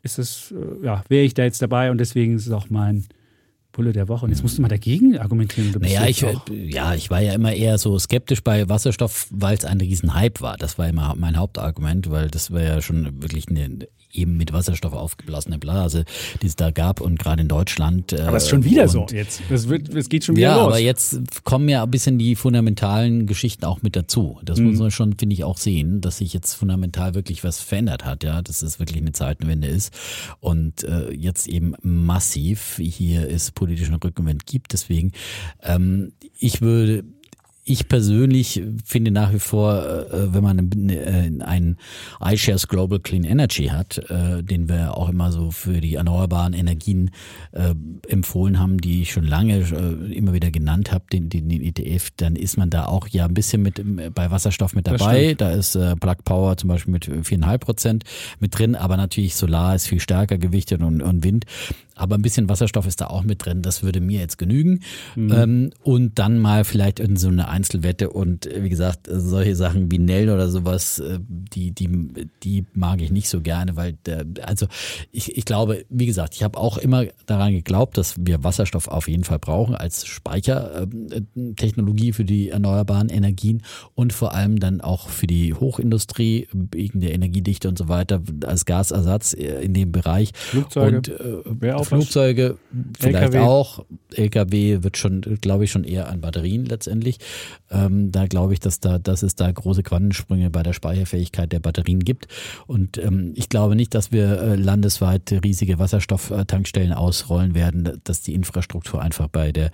[0.02, 3.04] ist es, äh, ja, wäre ich da jetzt dabei und deswegen ist es auch mein,
[3.70, 4.24] Bulle der Woche.
[4.24, 5.70] Und jetzt musst du mal dagegen argumentieren.
[5.70, 9.64] Du naja, ich, ja, ich war ja immer eher so skeptisch bei Wasserstoff, weil es
[9.64, 10.56] ein Riesenhype war.
[10.56, 14.92] Das war immer mein Hauptargument, weil das war ja schon wirklich eine eben mit Wasserstoff
[14.92, 16.04] aufgeblasene Blase,
[16.42, 18.12] die es da gab und gerade in Deutschland.
[18.12, 19.42] Äh, aber es ist schon wieder so jetzt.
[19.50, 20.62] Es, wird, es geht schon wieder ja, los.
[20.62, 24.40] Ja, aber jetzt kommen ja ein bisschen die fundamentalen Geschichten auch mit dazu.
[24.44, 24.70] Das mhm.
[24.70, 28.24] muss man schon, finde ich, auch sehen, dass sich jetzt fundamental wirklich was verändert hat,
[28.24, 29.92] ja, dass es wirklich eine Zeitenwende ist
[30.40, 34.72] und äh, jetzt eben massiv hier ist politischen Rückenwind gibt.
[34.72, 35.12] Deswegen,
[35.62, 37.04] ähm, ich würde
[37.68, 40.58] ich persönlich finde nach wie vor, äh, wenn man
[41.42, 41.76] einen
[42.24, 47.10] iShares Global Clean Energy hat, äh, den wir auch immer so für die erneuerbaren Energien
[47.52, 47.74] äh,
[48.08, 49.58] empfohlen haben, die ich schon lange
[50.12, 53.62] immer wieder genannt habe, den, den ETF, dann ist man da auch ja ein bisschen
[53.62, 53.82] mit
[54.14, 55.34] bei Wasserstoff mit dabei.
[55.34, 58.04] Da ist Plug Power zum Beispiel mit viereinhalb Prozent
[58.40, 61.44] mit drin, aber natürlich Solar ist viel stärker gewichtet und, und Wind
[61.98, 63.62] aber ein bisschen Wasserstoff ist da auch mit drin.
[63.62, 64.80] Das würde mir jetzt genügen.
[65.16, 65.32] Mhm.
[65.32, 69.90] Ähm, und dann mal vielleicht in so eine Einzelwette und äh, wie gesagt, solche Sachen
[69.90, 71.88] wie Nell oder sowas, äh, die, die,
[72.42, 74.66] die mag ich nicht so gerne, weil der, also
[75.12, 79.08] ich, ich glaube, wie gesagt, ich habe auch immer daran geglaubt, dass wir Wasserstoff auf
[79.08, 83.62] jeden Fall brauchen als Speichertechnologie für die erneuerbaren Energien
[83.94, 88.64] und vor allem dann auch für die Hochindustrie wegen der Energiedichte und so weiter als
[88.64, 90.32] Gasersatz äh, in dem Bereich.
[90.34, 90.96] Flugzeuge.
[90.96, 91.42] Und, äh,
[91.88, 92.58] Flugzeuge
[92.98, 93.38] vielleicht LKW.
[93.40, 93.84] auch.
[94.14, 97.18] LKW wird schon, glaube ich, schon eher an Batterien letztendlich.
[97.70, 101.60] Ähm, da glaube ich, dass da, dass es da große Quantensprünge bei der Speicherfähigkeit der
[101.60, 102.28] Batterien gibt.
[102.66, 108.34] Und ähm, ich glaube nicht, dass wir äh, landesweit riesige Wasserstofftankstellen ausrollen werden, dass die
[108.34, 109.70] Infrastruktur einfach bei der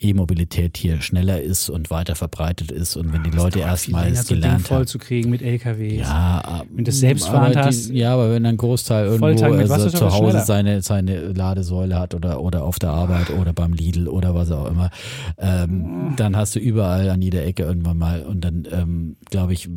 [0.00, 2.96] E-Mobilität hier schneller ist und weiter verbreitet ist.
[2.96, 4.64] Und wenn die Leute erstmal es gelernt haben.
[4.64, 6.00] voll zu kriegen mit LKWs.
[6.00, 7.90] Ja, wenn das selbstfahrend hast.
[7.90, 9.26] ja, aber wenn ein Großteil irgendwo
[9.72, 14.08] also zu Hause seine, seine Ladesäule hat oder, oder auf der Arbeit oder beim Lidl
[14.08, 14.90] oder was auch immer,
[15.38, 19.68] ähm, dann hast du überall an jeder Ecke irgendwann mal und dann ähm, glaube ich,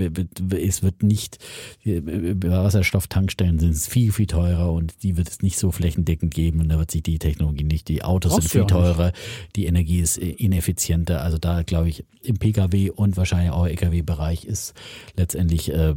[0.51, 1.38] es wird nicht,
[1.86, 6.80] Wasserstofftankstellen sind viel, viel teurer und die wird es nicht so flächendeckend geben und da
[6.80, 9.11] wird sich die Technologie nicht, die Autos Brauchst sind viel teurer,
[9.55, 14.73] die Energie ist ineffizienter, also da glaube ich im Pkw und wahrscheinlich auch Lkw-Bereich ist
[15.15, 15.95] letztendlich äh,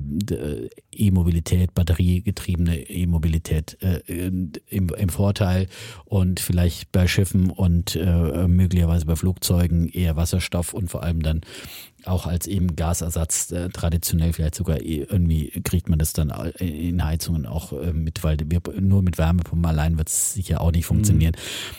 [0.93, 5.67] E-Mobilität, batteriegetriebene E-Mobilität äh, im, im Vorteil
[6.05, 11.41] und vielleicht bei Schiffen und äh, möglicherweise bei Flugzeugen eher Wasserstoff und vor allem dann
[12.05, 17.05] auch als eben Gasersatz äh, traditionell vielleicht sogar eh irgendwie kriegt man das dann in
[17.05, 20.87] Heizungen auch äh, mit, weil wir, nur mit Wärmepumpen allein wird es sicher auch nicht
[20.87, 21.35] funktionieren.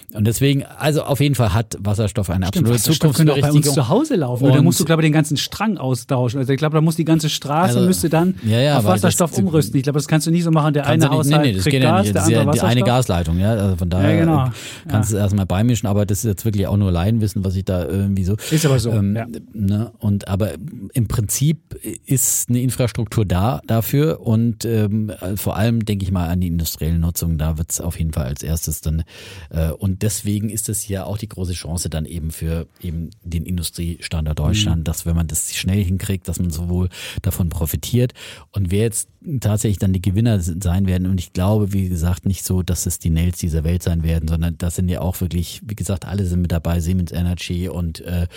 [0.10, 0.18] Mhm.
[0.18, 3.50] Und deswegen, also auf jeden Fall hat Wasserstoff eine Stimmt, absolute Wasserstoff Zukunftsberechtigung.
[3.50, 4.46] Auch bei uns zu Hause laufen.
[4.46, 6.40] Und da musst du, glaube ich, den ganzen Strang austauschen.
[6.40, 9.32] Also ich glaube, da muss die ganze Straße also, müsste dann ja, ja, auf Wasserstoff
[9.32, 9.78] das, umrüsten.
[9.78, 10.74] Ich glaube, das kannst du nicht so machen.
[10.74, 12.16] Der eine Haushalt nee, nee, das kriegt geht Gas, ja nicht.
[12.16, 13.40] Das der ist ja die eine Gasleitung.
[13.40, 14.50] Ja, also von daher genau.
[14.88, 15.88] kannst du es erstmal beimischen.
[15.88, 18.36] Aber das ist jetzt wirklich auch nur Laienwissen, was ich da irgendwie so.
[18.52, 18.92] Ist aber so.
[18.92, 19.18] Ähm,
[19.54, 19.92] ne?
[20.00, 20.54] Und aber
[20.94, 26.42] im Prinzip ist eine Infrastruktur da dafür und ähm, vor allem denke ich mal an
[26.42, 29.04] die industrielle Nutzung, da wird es auf jeden Fall als erstes dann
[29.50, 33.46] äh, und deswegen ist es ja auch die große Chance dann eben für eben den
[33.46, 34.84] Industriestandard Deutschland, mhm.
[34.84, 36.90] dass wenn man das schnell hinkriegt, dass man sowohl
[37.22, 38.14] davon profitiert
[38.52, 39.10] und wer jetzt
[39.40, 42.98] tatsächlich dann die Gewinner sein werden und ich glaube, wie gesagt, nicht so, dass es
[42.98, 46.26] die Nails dieser Welt sein werden, sondern das sind ja auch wirklich, wie gesagt, alle
[46.26, 48.28] sind mit dabei, Siemens Energy und äh,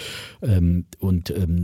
[0.43, 1.64] ähm, und ähm,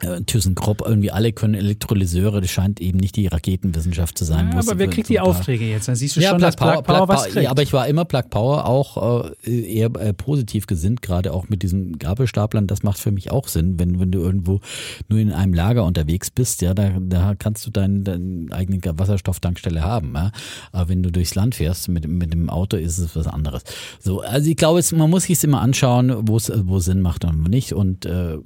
[0.00, 4.50] ThyssenKrupp, irgendwie alle können Elektrolyseure, das scheint eben nicht die Raketenwissenschaft zu sein.
[4.52, 5.88] Ja, aber wer kriegt die Aufträge jetzt?
[5.88, 7.44] Dann siehst du ja, schon, Plug dass Plug Power, Power was kriegt.
[7.44, 11.48] Ja, aber ich war immer Plug Power auch äh, eher äh, positiv gesinnt, gerade auch
[11.48, 12.66] mit diesen Gabelstaplern.
[12.66, 14.60] Das macht für mich auch Sinn, wenn, wenn du irgendwo
[15.08, 19.82] nur in einem Lager unterwegs bist, ja, da, da kannst du deinen dein eigenen Wasserstofftankstelle
[19.82, 20.12] haben.
[20.14, 20.32] Ja?
[20.72, 23.62] Aber wenn du durchs Land fährst mit, mit dem Auto, ist es was anderes.
[24.00, 27.44] So, also ich glaube, man muss sich immer anschauen, wo es wo Sinn macht und
[27.44, 27.72] wo nicht.
[27.72, 28.38] Und äh,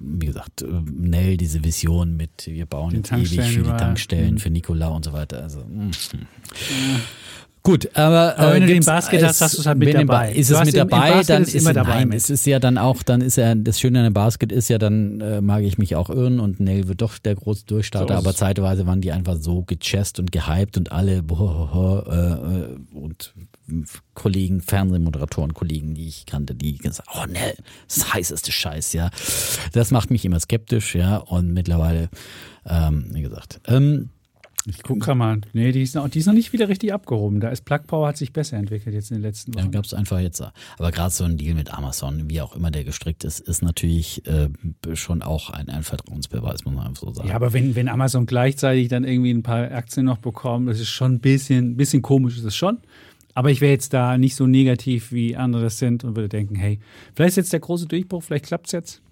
[0.00, 4.38] wie gesagt, Nell diese Vision mit, wir bauen jetzt ewig viele Tankstellen mhm.
[4.38, 5.42] für Nikola und so weiter.
[5.42, 5.90] Also, mm.
[6.12, 7.00] ja.
[7.62, 10.32] Gut, aber, aber wenn äh, du den Basket hast, hast du es halt mit dabei.
[10.32, 12.04] Ist es mit dabei, dann ist immer dabei.
[12.04, 14.70] Nein, es ist ja dann auch, dann ist ja das Schöne an dem Basket ist
[14.70, 18.14] ja dann äh, mag ich mich auch irren und Nell wird doch der große Durchstarter,
[18.14, 23.34] so aber zeitweise waren die einfach so gechest und gehypt und alle boah, äh, und
[24.14, 27.56] Kollegen, Fernsehmoderatoren, Kollegen, die ich kannte, die gesagt, oh Nell,
[27.88, 29.10] das heißeste Scheiß, ja.
[29.72, 31.16] Das macht mich immer skeptisch, ja.
[31.16, 32.08] Und mittlerweile,
[32.66, 34.10] ähm, wie gesagt, ähm,
[34.66, 35.40] ich gucke mal.
[35.54, 37.40] Nee, die ist, noch, die ist noch nicht wieder richtig abgehoben.
[37.40, 39.64] Da ist Plug Power hat sich besser entwickelt jetzt in den letzten Wochen.
[39.64, 40.42] Ja, gab es einfach jetzt.
[40.42, 44.26] Aber gerade so ein Deal mit Amazon, wie auch immer der gestrickt ist, ist natürlich
[44.26, 44.48] äh,
[44.94, 47.28] schon auch ein, ein Vertrauensbeweis, muss man einfach so sagen.
[47.28, 50.90] Ja, aber wenn, wenn Amazon gleichzeitig dann irgendwie ein paar Aktien noch bekommt, das ist
[50.90, 52.78] schon ein bisschen, bisschen komisch, ist es schon.
[53.40, 56.56] Aber ich wäre jetzt da nicht so negativ, wie andere das sind und würde denken,
[56.56, 56.78] hey,
[57.14, 59.02] vielleicht ist jetzt der große Durchbruch, vielleicht klappt es jetzt.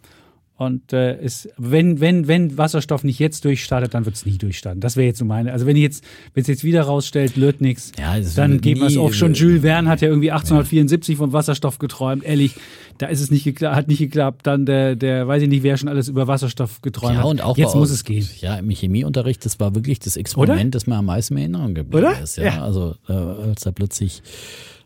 [0.59, 4.81] Und äh, ist, wenn, wenn, wenn Wasserstoff nicht jetzt durchstartet, dann wird es nie durchstarten.
[4.81, 5.53] Das wäre jetzt so meine.
[5.53, 6.03] Also wenn ich jetzt,
[6.35, 9.15] wenn es jetzt wieder rausstellt, löt nichts, ja, dann geben wir es auf.
[9.15, 11.19] Schon Jules Verne hat ja irgendwie 1874 ja.
[11.19, 12.25] vom Wasserstoff geträumt.
[12.25, 12.57] Ehrlich,
[12.99, 14.49] da ist es nicht geklappt, hat nicht geklappt.
[14.49, 17.57] Dann der, der, weiß ich nicht, wer schon alles über Wasserstoff geträumt ja, und auch
[17.57, 18.29] Jetzt muss es gehen.
[18.41, 20.71] Ja, im Chemieunterricht, das war wirklich das Experiment, Oder?
[20.71, 22.21] das mir am meisten in Erinnerung geblieben Oder?
[22.21, 22.37] ist.
[22.37, 22.65] Ja, ja.
[22.65, 24.23] also äh, als da plötzlich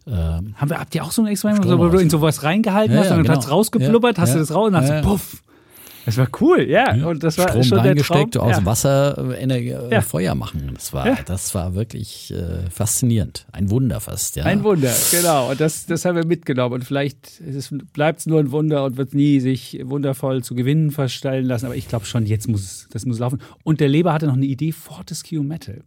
[0.07, 3.01] ähm, Haben wir, habt ihr auch so ein Experiment, wo du in sowas reingehalten ja,
[3.01, 3.37] hast und dann genau.
[3.37, 5.43] hat es rausgeplubbert, hast du das raus und dann hast du puff.
[6.05, 6.95] Das war cool, ja.
[6.95, 7.07] ja.
[7.07, 8.65] Und das war Strom schon reingesteckt, aus ja.
[8.65, 10.01] Wasser Energie, äh, ja.
[10.01, 10.71] Feuer machen.
[10.75, 13.47] Das war, das war wirklich äh, faszinierend.
[13.53, 14.45] Ein Wunder fast, ja.
[14.45, 15.51] Ein Wunder, genau.
[15.51, 16.75] Und das, das haben wir mitgenommen.
[16.75, 17.41] Und vielleicht
[17.93, 21.67] bleibt es nur ein Wunder und wird nie sich wundervoll zu Gewinnen verstellen lassen.
[21.67, 23.41] Aber ich glaube schon, jetzt muss es, das muss laufen.
[23.63, 25.83] Und der Leber hatte noch eine Idee, Fortescue Metal.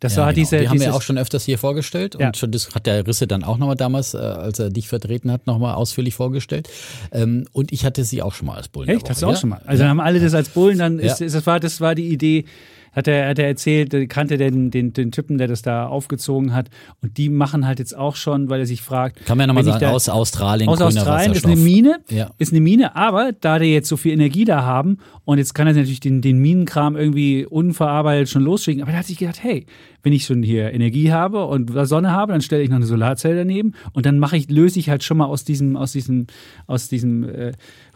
[0.00, 0.34] Das war genau.
[0.34, 0.60] diese.
[0.60, 2.16] Die haben wir auch schon öfters hier vorgestellt.
[2.16, 5.30] Und schon das hat der Risse dann auch nochmal damals, äh, als er dich vertreten
[5.30, 6.68] hat, nochmal ausführlich vorgestellt.
[7.12, 8.88] Ähm, und ich hatte sie auch schon mal als Bullen.
[8.88, 9.08] Echt?
[9.10, 9.57] Hast du auch schon mal?
[9.66, 12.44] Also haben alle das als Bullen, dann ist, ist, das, war, das war die Idee,
[12.92, 16.68] hat er, hat er erzählt, kannte den, den, den Typen, der das da aufgezogen hat.
[17.02, 19.24] Und die machen halt jetzt auch schon, weil er sich fragt.
[19.26, 20.68] Kann man ja nochmal sagen, da, aus Australien.
[20.68, 22.30] Aus Australien ist eine Mine, ja.
[22.38, 25.66] ist eine Mine, aber da die jetzt so viel Energie da haben und jetzt kann
[25.66, 28.82] er natürlich den, den Minenkram irgendwie unverarbeitet schon losschicken.
[28.82, 29.66] Aber er hat sich gedacht, hey,
[30.02, 33.36] wenn ich schon hier Energie habe und Sonne habe, dann stelle ich noch eine Solarzelle
[33.36, 36.28] daneben und dann mache ich, löse ich halt schon mal aus diesem, aus diesem,
[36.66, 37.52] aus diesem äh,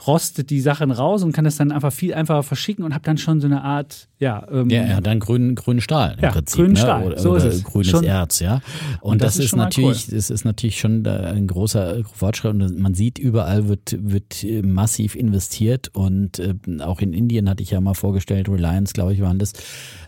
[0.06, 3.18] Rost die Sachen raus und kann das dann einfach viel einfacher verschicken und habe dann
[3.18, 4.46] schon so eine Art, ja.
[4.50, 6.56] Ähm, ja, ja, dann grünen, grünen Stahl im ja, Prinzip.
[6.56, 6.78] Grünen ne?
[6.78, 7.64] Stahl, oder, so ist es.
[7.64, 8.04] grünes schon.
[8.04, 8.60] Erz, ja.
[9.00, 10.16] Und, und das, das, ist, natürlich, cool.
[10.16, 15.90] das ist natürlich schon ein großer Fortschritt und man sieht, überall wird, wird massiv investiert
[15.92, 19.52] und äh, auch in Indien hatte ich ja mal vorgestellt, Reliance, glaube ich, waren das.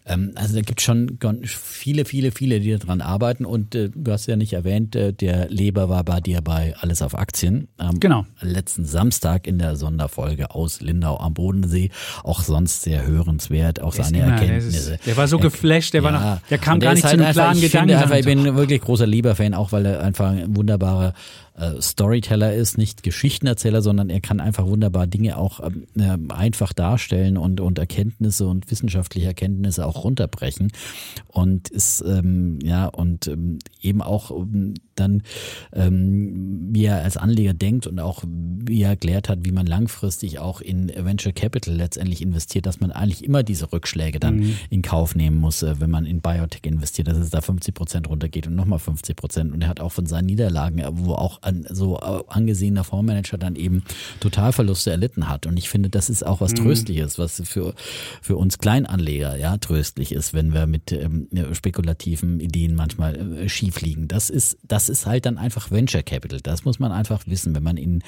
[0.07, 3.45] Ähm, also da gibt es schon viele, viele, viele, die daran arbeiten.
[3.45, 7.01] Und äh, du hast ja nicht erwähnt, äh, der Leber war bei dir bei Alles
[7.01, 7.69] auf Aktien.
[7.81, 8.27] Ähm, genau.
[8.41, 11.91] Letzten Samstag in der Sonderfolge aus Lindau am Bodensee.
[12.23, 14.95] Auch sonst sehr hörenswert, auch seine immer, Erkenntnisse.
[14.95, 17.23] Ist, der war so geflasht, der, ja, war noch, der kam gar nicht halt zu
[17.23, 18.13] einem klaren Gedanken.
[18.15, 21.15] ich bin wirklich großer Leber-Fan, auch weil er einfach ein wunderbarer
[21.57, 27.37] äh, Storyteller ist, nicht Geschichtenerzähler, sondern er kann einfach wunderbar Dinge auch äh, einfach darstellen
[27.37, 30.73] und, und Erkenntnisse und wissenschaftliche Erkenntnisse auch runterbrechen.
[31.29, 35.23] Und ist, ähm, ja, und ähm, eben auch ähm, dann,
[35.73, 40.39] ähm, wie er als Anleger denkt und auch wie er erklärt hat, wie man langfristig
[40.39, 44.57] auch in Venture Capital letztendlich investiert, dass man eigentlich immer diese Rückschläge dann mhm.
[44.71, 48.09] in Kauf nehmen muss, äh, wenn man in Biotech investiert, dass es da 50 Prozent
[48.09, 49.53] runtergeht und nochmal 50 Prozent.
[49.53, 53.57] Und er hat auch von seinen Niederlagen, wo auch an, so äh, angesehener Fondsmanager dann
[53.57, 53.83] eben
[54.21, 55.47] Totalverluste erlitten hat.
[55.47, 56.57] Und ich finde, das ist auch was mhm.
[56.57, 57.75] Tröstliches, was für,
[58.23, 63.81] für uns Kleinanleger ja tröstlich ist, wenn wir mit ähm, spekulativen Ideen manchmal äh, schief
[63.81, 64.09] liegen.
[64.09, 66.41] Das ist, das ist halt dann einfach Venture Capital.
[66.41, 68.03] Das muss man einfach wissen, wenn man in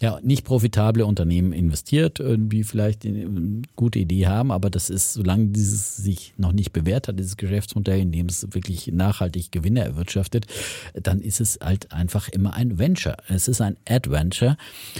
[0.00, 5.46] ja, nicht profitable Unternehmen investiert, irgendwie vielleicht eine gute Idee haben, aber das ist, solange
[5.48, 10.46] dieses sich noch nicht bewährt hat, dieses Geschäftsmodell, in dem es wirklich nachhaltig Gewinne erwirtschaftet,
[10.94, 13.16] dann ist es halt einfach immer ein Venture.
[13.28, 14.56] Es ist ein Adventure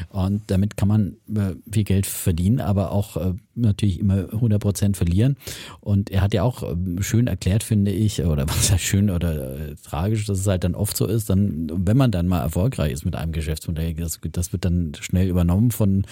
[0.08, 4.96] und damit kann man äh, viel Geld verdienen, aber auch äh, natürlich immer 100 Prozent
[4.96, 5.36] verlieren.
[5.80, 9.70] Und er hat ja auch ähm, schön erklärt, finde ich, oder was ja schön oder
[9.70, 12.92] äh, tragisch, dass es halt dann oft so ist, dann, wenn man dann mal erfolgreich
[12.92, 16.04] ist mit einem Geschäftsmodell, das, das wird dann schnell übernommen von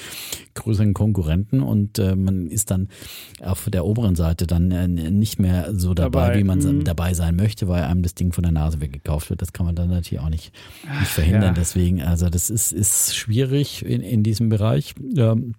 [0.55, 2.89] größeren Konkurrenten und äh, man ist dann
[3.43, 6.39] auf der oberen Seite dann äh, nicht mehr so dabei, dabei.
[6.39, 6.85] wie man mhm.
[6.85, 9.43] dabei sein möchte, weil einem das Ding von der Nase weggekauft wird.
[9.43, 10.53] Das kann man dann natürlich auch nicht,
[10.99, 11.43] nicht verhindern.
[11.43, 11.53] Ja.
[11.53, 14.95] Deswegen, also das ist, ist schwierig in, in diesem Bereich.
[15.17, 15.55] Ähm,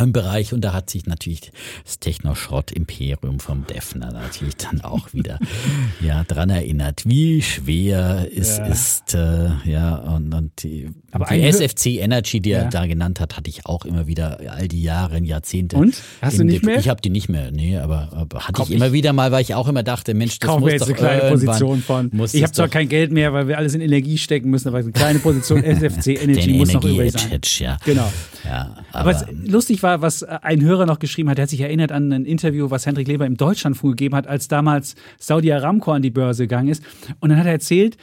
[0.00, 1.52] im Bereich und da hat sich natürlich
[1.84, 5.38] das Technoschrott-Imperium vom Defner natürlich dann auch wieder
[6.00, 8.66] ja dran erinnert, wie schwer es ja.
[8.66, 12.62] ist äh, ja und, und die, Aber die SFC Energy, die ja.
[12.62, 15.76] er da genannt hat, hatte ich auch immer wieder all die Jahre, Jahrzehnte.
[15.76, 16.78] Und hast du nicht mehr?
[16.78, 19.42] Ich habe die nicht mehr, nee, aber, aber hatte Kauf ich immer wieder mal, weil
[19.42, 22.10] ich auch immer dachte, Mensch, das muss jetzt doch eine kleine Position von.
[22.32, 24.90] Ich habe zwar kein Geld mehr, weil wir alles in Energie stecken müssen, aber eine
[24.90, 27.40] kleine Position SFC Energy muss noch übrig sein.
[27.58, 27.76] Ja.
[27.84, 28.12] Genau.
[28.44, 31.92] Ja, aber, aber lustig war, was ein Hörer noch geschrieben hat, der hat sich erinnert
[31.92, 36.02] an ein Interview, was Hendrik Leber im Deutschlandfunk gegeben hat, als damals Saudi Aramco an
[36.02, 36.82] die Börse gegangen ist.
[37.20, 37.96] Und dann hat er erzählt,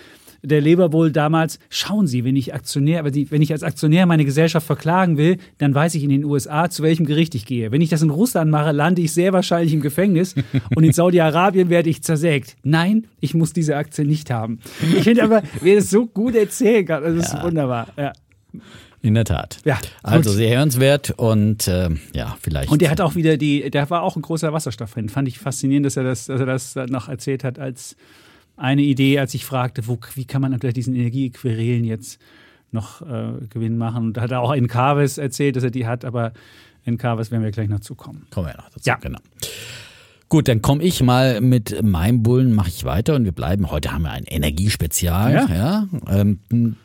[0.44, 4.66] der Leber wohl damals, schauen Sie, wenn ich Aktionär, wenn ich als Aktionär meine Gesellschaft
[4.66, 7.72] verklagen will, dann weiß ich in den USA, zu welchem Gericht ich gehe.
[7.72, 10.36] Wenn ich das in Russland mache, lande ich sehr wahrscheinlich im Gefängnis
[10.76, 12.56] und in Saudi-Arabien werde ich zersägt.
[12.64, 14.60] Nein, ich muss diese Aktie nicht haben.
[14.96, 17.44] Ich finde aber, wer das so gut erzählen kann, das ist ja.
[17.44, 17.88] wunderbar.
[17.98, 18.14] Ja.
[19.04, 19.60] In der Tat.
[19.66, 19.80] Ja.
[20.04, 20.38] Also gut.
[20.38, 22.72] sehr hörenswert und äh, ja, vielleicht.
[22.72, 25.10] Und der hat auch wieder die, der war auch ein großer Wasserstofffan.
[25.10, 27.95] Fand ich faszinierend, dass er das, dass er das noch erzählt hat als
[28.58, 32.20] eine Idee, als ich fragte, wo, wie kann man unter diesen Energiequerelen jetzt
[32.72, 34.08] noch äh, Gewinn machen.
[34.08, 36.34] Und da hat er auch in Carves erzählt, dass er die hat, aber
[36.86, 38.28] in Carves werden wir gleich noch zukommen.
[38.30, 38.95] Kommen wir noch dazu, ja.
[38.95, 39.20] genau.
[40.30, 43.70] Gut, dann komme ich mal mit meinem Bullen, mache ich weiter und wir bleiben.
[43.70, 45.34] Heute haben wir ein Energiespezial.
[45.34, 45.47] Ja.
[45.49, 46.78] ja ähm,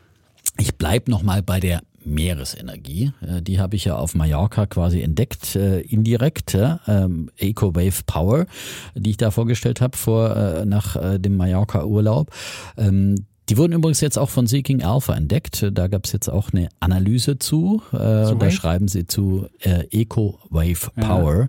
[0.59, 3.13] ich bleibe nochmal bei der Meeresenergie.
[3.21, 6.57] Äh, die habe ich ja auf Mallorca quasi entdeckt, äh, indirekt.
[6.87, 8.47] Ähm, EcoWave Power,
[8.95, 12.31] die ich da vorgestellt habe vor äh, nach dem Mallorca-Urlaub.
[12.77, 15.65] Ähm, die wurden übrigens jetzt auch von Seeking Alpha entdeckt.
[15.73, 17.81] Da gab es jetzt auch eine Analyse zu.
[17.93, 21.49] Äh, da schreiben sie zu äh, Eco Wave Power.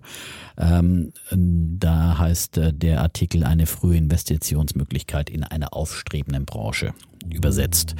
[0.56, 0.78] Ja.
[0.78, 6.94] Ähm, da heißt äh, der Artikel eine frühe Investitionsmöglichkeit in einer aufstrebenden Branche
[7.32, 7.94] übersetzt.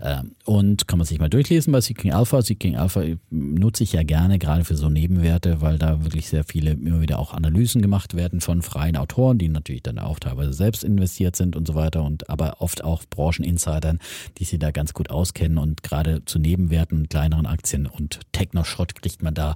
[0.00, 2.42] Ähm, und kann man sich mal durchlesen bei Seeking Alpha.
[2.42, 6.72] Seeking Alpha nutze ich ja gerne, gerade für so Nebenwerte, weil da wirklich sehr viele
[6.72, 10.84] immer wieder auch Analysen gemacht werden von freien Autoren, die natürlich dann auch teilweise selbst
[10.84, 13.98] investiert sind und so weiter und aber oft auch Brancheninsidern,
[14.38, 19.22] die sich da ganz gut auskennen und gerade zu Nebenwerten, kleineren Aktien und Techno-Schrott kriegt
[19.22, 19.54] man da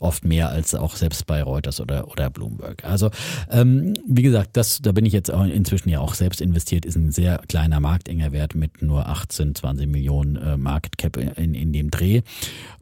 [0.00, 2.84] oft mehr als auch selbst bei Reuters oder, oder Bloomberg.
[2.84, 3.10] Also
[3.50, 6.96] ähm, wie gesagt, das, da bin ich jetzt auch inzwischen ja auch selbst investiert, ist
[6.96, 11.54] ein sehr kleiner Markt, enger Wert mit nur 18, 20 Millionen äh, Market Cap in,
[11.54, 12.20] in dem Dreh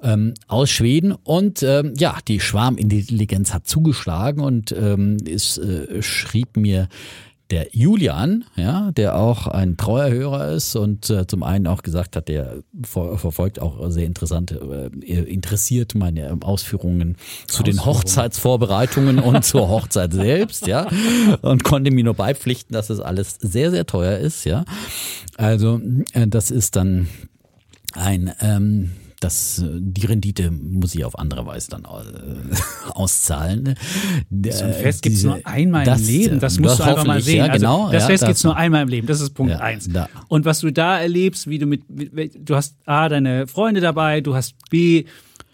[0.03, 1.13] ähm, aus Schweden.
[1.13, 6.89] Und ähm, ja, die Schwarmintelligenz hat zugeschlagen und ähm, es äh, schrieb mir
[7.53, 12.17] der Julian, ja, der auch ein treuer Hörer ist und äh, zum einen auch gesagt
[12.17, 19.45] hat, der ver verfolgt auch sehr interessante, äh, interessiert meine Ausführungen zu den Hochzeitsvorbereitungen und
[19.45, 20.89] zur Hochzeit selbst, ja,
[21.43, 24.65] und konnte mir nur beipflichten, dass das alles sehr, sehr teuer ist, ja.
[25.37, 25.79] Also
[26.15, 27.07] äh, das ist dann
[27.93, 28.93] ein ähm,
[29.23, 32.55] das, die Rendite muss ich auf andere Weise dann äh,
[32.91, 33.77] auszahlen.
[34.51, 36.41] So ein Fest gibt es nur einmal das, im Leben.
[36.41, 37.39] Das musst das du einfach mal sehen.
[37.39, 39.07] Ja, also genau, also das ja, Fest gibt es nur einmal im Leben.
[39.07, 39.89] Das ist Punkt ja, eins.
[39.89, 40.09] Da.
[40.29, 44.35] Und was du da erlebst, wie du mit, du hast A, deine Freunde dabei, du
[44.35, 45.05] hast B,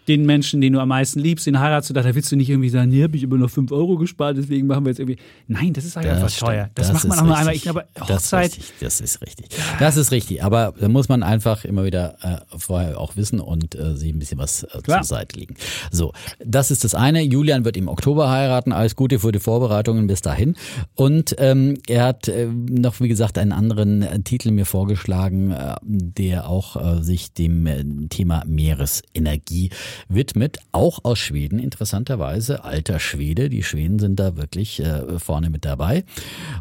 [0.09, 2.69] den Menschen, den du am meisten liebst, den heiratst du, da willst du nicht irgendwie
[2.69, 5.19] sagen, nee, habe ich immer noch 5 Euro gespart, deswegen machen wir jetzt irgendwie.
[5.47, 6.49] Nein, das ist halt einfach stimmt.
[6.49, 6.69] teuer.
[6.73, 7.55] Das, macht man auch nur einmal.
[7.55, 8.73] Ich glaube, Das ist Hochzeit, richtig.
[8.81, 9.45] Das ist richtig.
[9.79, 10.43] Das ist richtig.
[10.43, 14.19] Aber da muss man einfach immer wieder äh, vorher auch wissen und äh, sich ein
[14.19, 15.55] bisschen was äh, zur Seite legen.
[15.91, 17.21] So, das ist das eine.
[17.21, 18.71] Julian wird im Oktober heiraten.
[18.71, 20.55] Alles Gute für die Vorbereitungen bis dahin.
[20.95, 25.75] Und ähm, er hat äh, noch, wie gesagt, einen anderen äh, Titel mir vorgeschlagen, äh,
[25.83, 29.69] der auch äh, sich dem äh, Thema Meeresenergie
[30.07, 30.59] widmet.
[30.71, 32.63] Auch aus Schweden, interessanterweise.
[32.63, 33.49] Alter Schwede.
[33.49, 36.03] Die Schweden sind da wirklich äh, vorne mit dabei.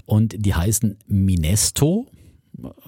[0.07, 2.07] Und die heißen Minesto.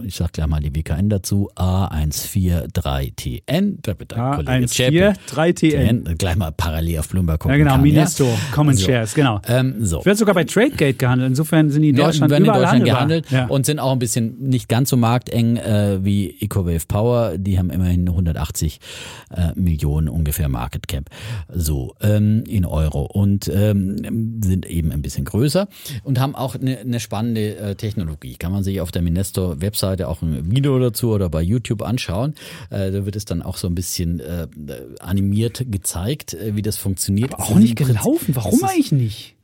[0.05, 1.49] Ich sag gleich mal die WKN dazu.
[1.57, 3.77] A143TN.
[3.83, 6.17] Da wird der Kollege Zschäpe- 143TN.
[6.17, 8.87] Gleich mal parallel auf Bloomberg gucken Ja, genau, kann, Minesto, Common So.
[8.87, 9.41] Shares, genau.
[9.47, 10.05] Ähm, so.
[10.05, 11.29] Wird sogar bei Tradegate gehandelt.
[11.31, 13.47] Insofern sind die in Ja, Deutschland werden in Deutschland gehandelt Ja.
[13.47, 17.39] und sind auch ein bisschen nicht ganz so markteng äh, wie EcoWave Power.
[17.39, 18.81] Die haben immerhin 180
[19.35, 21.05] äh, Millionen ungefähr Market Cap.
[21.53, 25.69] So, ähm, in Euro und ähm, sind eben ein bisschen größer
[26.03, 28.35] und haben auch eine, eine spannende äh, Technologie.
[28.37, 32.35] Kann man sich auf der Minesto Webseite auch ein Video dazu oder bei YouTube anschauen.
[32.71, 34.47] Äh, da wird es dann auch so ein bisschen äh,
[35.01, 37.35] animiert gezeigt, äh, wie das funktioniert.
[37.35, 38.35] Aber Es auch nicht gelaufen.
[38.35, 39.35] Warum eigentlich nicht?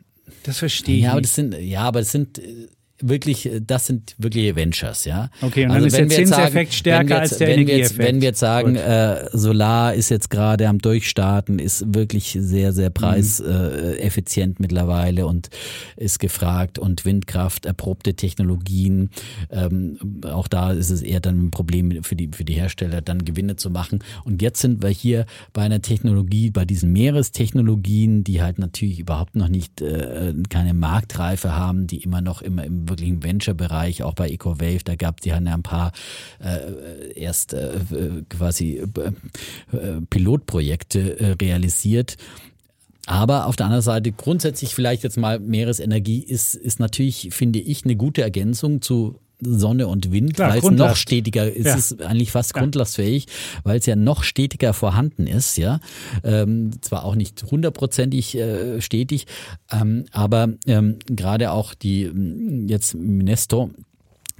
[0.42, 2.68] Das verstehe ich ja, aber das sind, ja, aber das sind äh,
[3.00, 5.30] wirklich, äh, das sind wirkliche Ventures, ja.
[5.42, 7.56] Okay, und dann ist wenn der jetzt Zinseffekt stärker wenn wir als jetzt, der wenn
[7.56, 8.08] wir jetzt, Energieeffekt.
[8.08, 12.90] Wenn wir jetzt sagen, äh, Solar ist jetzt gerade am Durchstarten, ist wirklich sehr, sehr
[12.90, 12.94] Mhm.
[12.94, 15.50] preiseffizient äh, effizient mittlerweile und
[15.96, 19.10] ist gefragt und Windkraft, erprobte Technologien,
[19.50, 23.24] ähm, auch da ist es eher dann ein Problem für die, für die Hersteller, dann
[23.24, 24.02] Gewinne zu machen.
[24.24, 29.36] Und jetzt sind wir hier bei einer Technologie, bei diesen Meerestechnologien, die halt natürlich überhaupt
[29.36, 34.28] noch nicht äh, keine Marktreife haben, die immer noch immer im wirklichen Venture-Bereich, auch bei
[34.28, 35.92] EcoWave, da gab haben ja ein paar
[36.42, 37.78] äh, erst äh,
[38.28, 42.16] quasi äh, äh, Pilotprojekte äh, realisiert.
[43.06, 47.84] Aber auf der anderen Seite grundsätzlich vielleicht jetzt mal Meeresenergie ist, ist natürlich, finde ich,
[47.84, 51.76] eine gute Ergänzung zu Sonne und Wind, weil es noch stetiger ist, Ja.
[51.76, 53.26] es ist eigentlich fast grundlastfähig,
[53.64, 55.80] weil es ja noch stetiger vorhanden ist, ja.
[56.24, 59.26] Ähm, zwar auch nicht hundertprozentig äh, stetig,
[59.70, 62.10] ähm, aber ähm, gerade auch die
[62.66, 63.70] jetzt Minesto,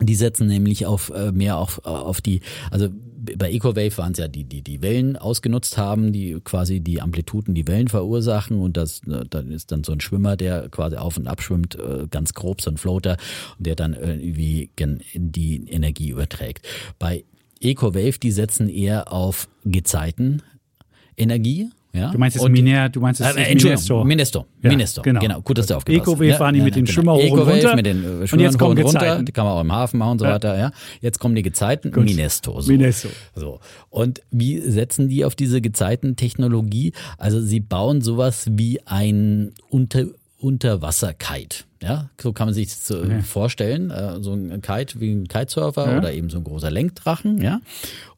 [0.01, 2.41] die setzen nämlich auf äh, mehr auf, auf die,
[2.71, 2.89] also
[3.37, 7.55] bei EcoWave waren es ja die, die die Wellen ausgenutzt haben, die quasi die Amplituden,
[7.55, 11.17] die Wellen verursachen und das äh, dann ist dann so ein Schwimmer, der quasi auf
[11.17, 13.17] und ab schwimmt, äh, ganz grob so ein Floater,
[13.59, 16.67] der dann irgendwie gen- die Energie überträgt.
[16.99, 17.25] Bei
[17.61, 21.71] EcoWave, die setzen eher auf Gezeitenenergie.
[21.97, 22.11] Ja?
[22.11, 24.05] Du meinst jetzt Miner, du meinst jetzt äh, Minesto.
[24.05, 24.47] Minesto.
[24.63, 25.03] Ja, Minesto.
[25.03, 25.21] genau.
[25.21, 25.41] Genau.
[25.41, 26.41] Gut, dass du aufgepasst Ecowave hast.
[26.41, 27.77] waren die mit den Schwimmer hoch und Ecowave runter.
[27.77, 29.23] mit den äh, Und Schwimmern jetzt kommen hoch und runter.
[29.23, 30.33] Die kann man auch im Hafen machen und so Ja.
[30.35, 30.59] weiter.
[30.59, 30.71] Ja.
[31.01, 31.91] Jetzt kommen die Gezeiten.
[31.93, 32.05] Gut.
[32.05, 32.61] Minesto.
[32.61, 32.71] So.
[32.71, 33.09] Minesto.
[33.35, 33.61] So.
[33.91, 36.93] Und wie setzen die auf diese Gezeitentechnologie?
[37.19, 40.05] Also sie bauen sowas wie ein Unter
[40.39, 41.65] Unterwasser-Kite.
[41.83, 43.91] Ja, so kann man sich das so vorstellen.
[43.91, 45.99] Äh, So ein Kite wie ein Kitesurfer Ja.
[45.99, 47.61] oder eben so ein großer Lenkdrachen, ja.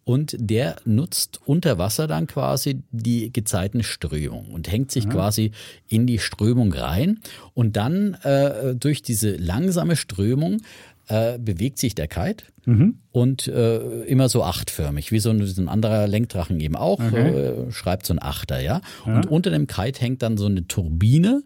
[0.08, 5.50] Und der nutzt unter Wasser dann quasi die Gezeitenströmung und hängt sich quasi
[5.86, 7.18] in die Strömung rein.
[7.52, 10.62] Und dann äh, durch diese langsame Strömung
[11.08, 12.46] äh, bewegt sich der Kite
[13.12, 17.70] und äh, immer so achtförmig, wie so ein, so ein anderer Lenkdrachen eben auch, äh,
[17.70, 18.80] schreibt so ein Achter, ja.
[19.04, 21.42] Und unter dem Kite hängt dann so eine Turbine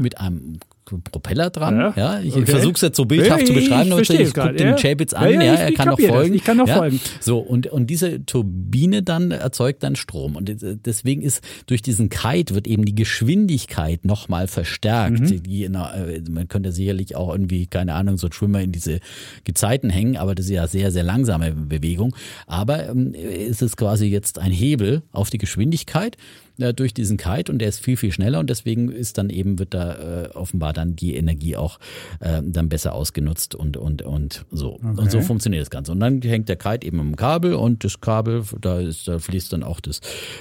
[0.00, 1.76] mit einem Propeller dran.
[1.78, 2.46] Ja, Ja, ich okay.
[2.46, 4.76] versuche es jetzt so bildhaft Ja, zu ich beschreiben, verstehe ich es gucke den ja.
[4.76, 6.16] Chapitz an, ja, ja, ich- er ich kann noch kapiere das.
[6.20, 6.34] folgen.
[6.34, 7.00] Ich kann noch folgen.
[7.20, 10.36] So, und, und diese Turbine dann erzeugt dann Strom.
[10.36, 10.50] Und
[10.86, 15.20] deswegen ist durch diesen Kite wird eben die Geschwindigkeit nochmal verstärkt.
[15.20, 15.42] Mhm.
[15.42, 19.00] Die, einer, äh, man könnte sicherlich auch irgendwie, keine Ahnung, so ein Schwimmer in diese
[19.44, 22.14] Gezeiten hängen, aber das ist ja sehr, sehr langsame Bewegung.
[22.46, 26.16] Aber ähm, ist es quasi jetzt ein Hebel auf die Geschwindigkeit
[26.58, 29.58] äh, durch diesen Kite und der ist viel, viel schneller und deswegen ist dann eben,
[29.58, 31.78] wird da äh, offenbar dann die Energie auch
[32.20, 34.78] äh, dann besser ausgenutzt und, und, und so.
[34.82, 35.92] Und so funktioniert das Ganze.
[35.92, 39.52] Und dann hängt der Kite eben am Kabel und das Kabel, da ist, da fließt
[39.52, 40.00] dann auch das,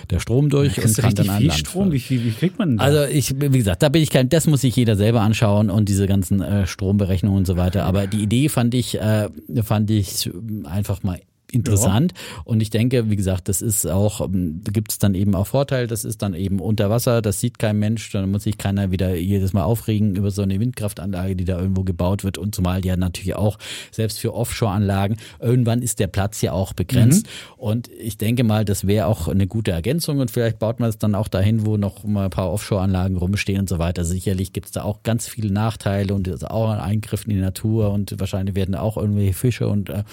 [0.10, 1.92] der Strom durch und Kriegst du kann dann an viel Land Strom?
[1.92, 2.84] Wie, viel, wie kriegt man denn da?
[2.84, 5.90] also ich, wie gesagt, da bin ich kein, das muss sich jeder selber anschauen und
[5.90, 7.86] diese ganzen äh, Stromberechnungen und so weiter.
[7.86, 9.30] Aber die Idee fand ich, äh,
[9.64, 10.30] fand ich
[10.66, 11.20] einfach mal
[11.52, 12.14] interessant.
[12.44, 15.48] Und ich denke, wie gesagt, das ist auch, ähm, da gibt es dann eben auch
[15.48, 18.92] Vorteile, das ist dann eben unter Wasser, das sieht kein Mensch, dann muss sich keiner
[18.92, 22.38] wieder jedes Mal aufregen über so eine Windkraftanlage, die da irgendwo gebaut wird.
[22.38, 23.58] Und zumal ja natürlich auch,
[23.92, 27.28] selbst für Offshore-Anlagen, irgendwann ist der Platz ja auch begrenzt.
[27.58, 30.20] Und ich denke mal, das wäre auch eine gute Ergänzung.
[30.20, 33.62] Und vielleicht baut man es dann auch dahin, wo noch mal ein paar Offshore-Anlagen rumstehen
[33.62, 34.04] und so weiter.
[34.06, 37.92] Sicherlich gibt es da auch ganz viele Nachteile und auch ein Eingriff in die Natur
[37.92, 40.04] und wahrscheinlich werden auch irgendwelche Fische und äh,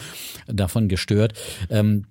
[0.46, 1.23] davon gestört.
[1.70, 2.06] Ähm,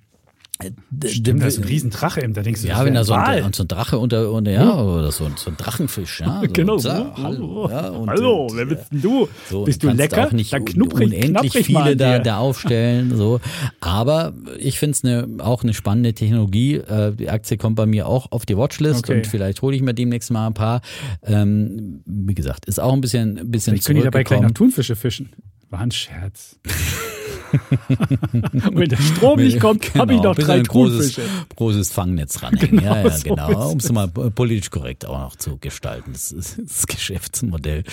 [1.07, 3.63] Stimmt, da ist ein Riesendrache im, da denkst du, ja, wenn da so ein, so
[3.63, 6.41] ein Drache unter, unter ja, oder so, so ein Drachenfisch, ja.
[6.41, 6.77] So, genau.
[6.77, 9.27] So, hallo, ja, und, hallo, wer bist denn du?
[9.49, 10.27] So, bist du lecker?
[10.27, 13.41] Auch nicht Dann knupprig, unendlich viele da, da aufstellen, so.
[13.81, 16.75] Aber ich finde es ne, auch eine spannende Technologie.
[16.75, 19.17] Äh, die Aktie kommt bei mir auch auf die Watchlist Okay.
[19.17, 20.81] und vielleicht hole ich mir demnächst mal ein paar.
[21.23, 24.53] Ähm, wie gesagt, ist auch ein bisschen, ein bisschen können die dabei gleich zurückgekommen.
[24.53, 25.29] Thunfische fischen.
[25.69, 26.59] War ein Scherz.
[28.33, 31.19] Und wenn der Strom nicht kommt, habe ich Genau, noch drei ein großes,
[31.55, 32.83] großes Fangnetz ranhängen.
[32.83, 33.71] ja, ja, so genau.
[33.71, 36.11] Um es mal politisch korrekt auch noch zu gestalten.
[36.13, 37.83] Das ist das Geschäftsmodell.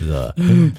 [0.00, 0.06] So,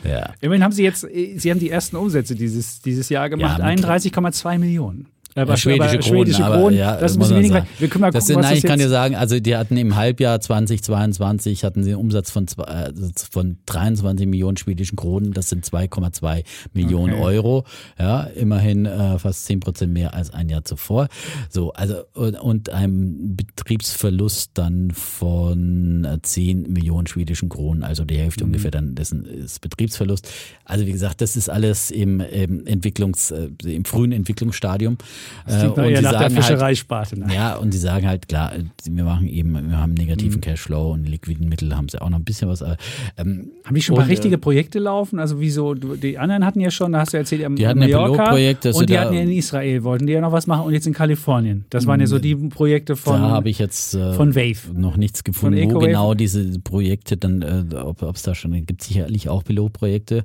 [0.08, 0.34] ja.
[0.42, 3.60] Immerhin haben sie jetzt, äh, sie haben die ersten Umsätze dieses, dieses Jahr gemacht.
[3.60, 5.08] Ja, mit- 31,2 Millionen.
[5.38, 7.54] Aber, Ja, schwedische aber Kronen, schwedische aber, Kronen, ja, das ist ein bisschen weniger.
[7.56, 7.68] sagen.
[7.80, 9.56] Wir können mal Das gucken, sind, was nein, das ich kann dir sagen, also die
[9.56, 14.96] hatten im Halbjahr 2022 hatten sie einen Umsatz von, zwei, also von 23 Millionen schwedischen
[14.96, 15.34] Kronen.
[15.34, 17.22] Das sind 2,2 Millionen Okay.
[17.24, 17.64] Euro.
[18.00, 21.08] Ja, immerhin äh, fast 10 Prozent mehr als ein Jahr zuvor.
[21.50, 28.18] So, also und, und einem Betriebsverlust dann von äh, 10 Millionen schwedischen Kronen, also die
[28.18, 28.50] Hälfte Mhm.
[28.52, 30.28] ungefähr dann dessen ist Betriebsverlust.
[30.66, 34.98] Also wie gesagt, das ist alles im, im Entwicklungs, äh, im frühen Entwicklungsstadium.
[35.46, 37.20] Das klingt Äh, eher sie nach der halt, Fischereisparte.
[37.20, 37.34] ne?
[37.34, 38.52] ja, und sie sagen halt, klar,
[38.90, 39.96] wir machen eben, wir haben Mhm.
[39.98, 42.62] negativen Cashflow und liquiden Mittel haben sie auch noch ein bisschen was.
[42.62, 45.20] Ähm, Haben die schon mal und, richtige Projekte laufen?
[45.20, 48.24] Also wieso, die anderen hatten ja schon, da hast du erzählt, Die hatten ja Mallorca
[48.24, 50.88] Pilotprojekt, und die hatten ja in Israel, wollten die ja noch was machen und jetzt
[50.88, 51.66] in Kalifornien.
[51.70, 54.58] Das waren ja so die Projekte von, da habe ich jetzt äh, von Wave.
[54.74, 59.30] noch nichts gefunden, wo genau diese Projekte dann, äh, ob es da schon, gibt sicherlich
[59.30, 60.24] auch Pilotprojekte.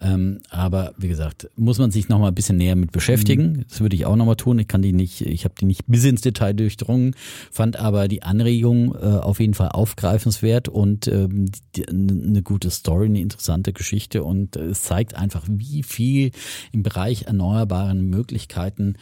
[0.00, 3.64] Ähm, aber wie gesagt, muss man sich noch mal ein bisschen näher mit beschäftigen.
[3.68, 4.58] Das würde ich auch noch tun.
[4.58, 7.14] Ich kann die nicht, ich habe die nicht bis ins Detail durchdrungen,
[7.50, 13.06] fand aber die Anregung äh, auf jeden Fall aufgreifenswert und ähm, die, eine gute Story,
[13.06, 16.32] eine interessante Geschichte und äh, es zeigt einfach, wie viel
[16.72, 18.96] im Bereich erneuerbaren Möglichkeiten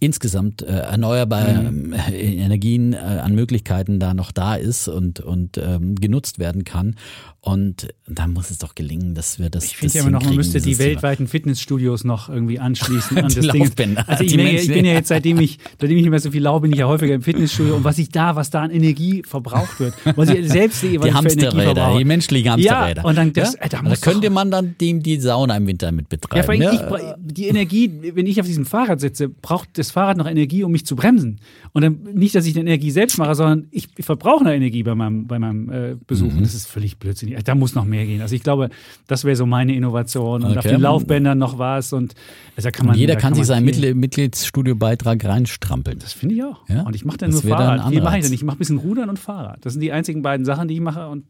[0.00, 1.92] insgesamt äh, erneuerbare Mhm.
[1.92, 6.94] äh, Energien äh, an Möglichkeiten da noch da ist und, und ähm, genutzt werden kann.
[7.40, 10.34] Und da muss es doch gelingen, dass wir das Ich finde ja immer noch, man
[10.36, 10.90] müsste die dieses Thema.
[10.96, 13.62] weltweiten Fitnessstudios noch irgendwie anschließen an Die das Ding.
[13.64, 16.30] Laufbänder, Also ich, Menschen- ich bin ja jetzt, seitdem ich, seitdem ich nicht mehr so
[16.30, 18.70] viel laufe, bin ich ja häufiger im Fitnessstudio und was ich da, was da an
[18.70, 23.02] Energie verbraucht wird, was ich selbst sehe, was Die ich Hamsterräder, die menschlichen Hamsterräder.
[23.02, 25.66] Ja, und dann das- äh, da da muss könnte man dann dem die Sauna im
[25.66, 26.44] Winter mit Ja, betreiben.
[26.44, 30.16] vor allem Ja, ich, die Energie, wenn ich auf diesem Fahrrad sitze, braucht das Fahrrad
[30.16, 31.40] noch Energie, um mich zu bremsen.
[31.72, 34.94] Und dann nicht, dass ich die Energie selbst mache, sondern ich verbrauche noch Energie bei
[34.94, 36.30] meinem, bei meinem äh, Besuch.
[36.30, 36.38] Mhm.
[36.38, 37.42] Und das ist völlig blödsinnig.
[37.44, 38.20] Da muss noch mehr gehen.
[38.22, 38.70] Also ich glaube,
[39.06, 40.42] das wäre so meine Innovation.
[40.44, 40.68] Und auf Okay.
[40.70, 41.92] den Laufbändern noch was.
[41.92, 42.14] Und
[42.56, 45.98] also kann man, Jeder da kann sich seinen Mittel- Mitgliedsstudiobeitrag reinstrampeln.
[45.98, 46.68] Das finde ich auch.
[46.68, 46.82] Ja?
[46.82, 47.92] Und ich mache dann Das nur Fahrrad.
[47.92, 48.32] Ich dann.
[48.32, 49.64] Ich mache ein bisschen Rudern und Fahrrad.
[49.64, 51.08] Das sind die einzigen beiden Sachen, die ich mache.
[51.08, 51.24] Und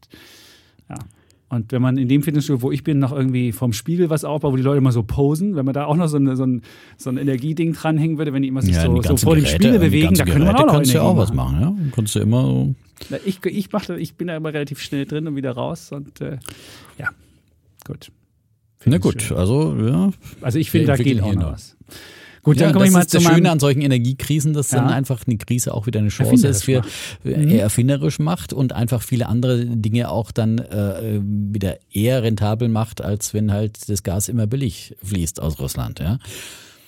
[0.88, 0.96] ja.
[1.50, 4.52] Und wenn man in dem Fitnessstudio, wo ich bin, noch irgendwie vom Spiegel was aufbaut,
[4.52, 6.62] wo die Leute immer so posen, wenn man da auch noch so, eine, so, ein,
[6.98, 9.64] so ein Energieding dranhängen würde, wenn die immer sich Ja, so, so vor dem Geräte,
[9.64, 11.60] Spiegel bewegen, da könnte man auch noch kannst du ja auch was machen.
[11.60, 11.74] Ja?
[11.94, 12.74] Kannst du immer so
[13.08, 15.90] Na, Ich, ich, mach, ich bin da immer relativ schnell drin und wieder raus.
[15.90, 16.38] Und äh,
[16.98, 17.08] ja,
[17.86, 18.10] gut.
[18.84, 19.36] Na Find's gut, schön.
[19.38, 20.10] also ja.
[20.42, 21.52] Also ich finde, da geht auch noch.
[21.52, 21.76] was.
[22.48, 23.24] Gut, ja, dann komme das ich mal ist zu das.
[23.26, 24.78] Schöne an solchen Energiekrisen, dass Ja.
[24.80, 26.82] dann einfach eine Krise auch wieder eine Chance ist, für,
[27.24, 32.68] Erfinderisch eher erfinderisch macht und einfach viele andere Dinge auch dann äh, wieder eher rentabel
[32.68, 36.00] macht, als wenn halt das Gas immer billig fließt aus Russland.
[36.00, 36.18] Ja,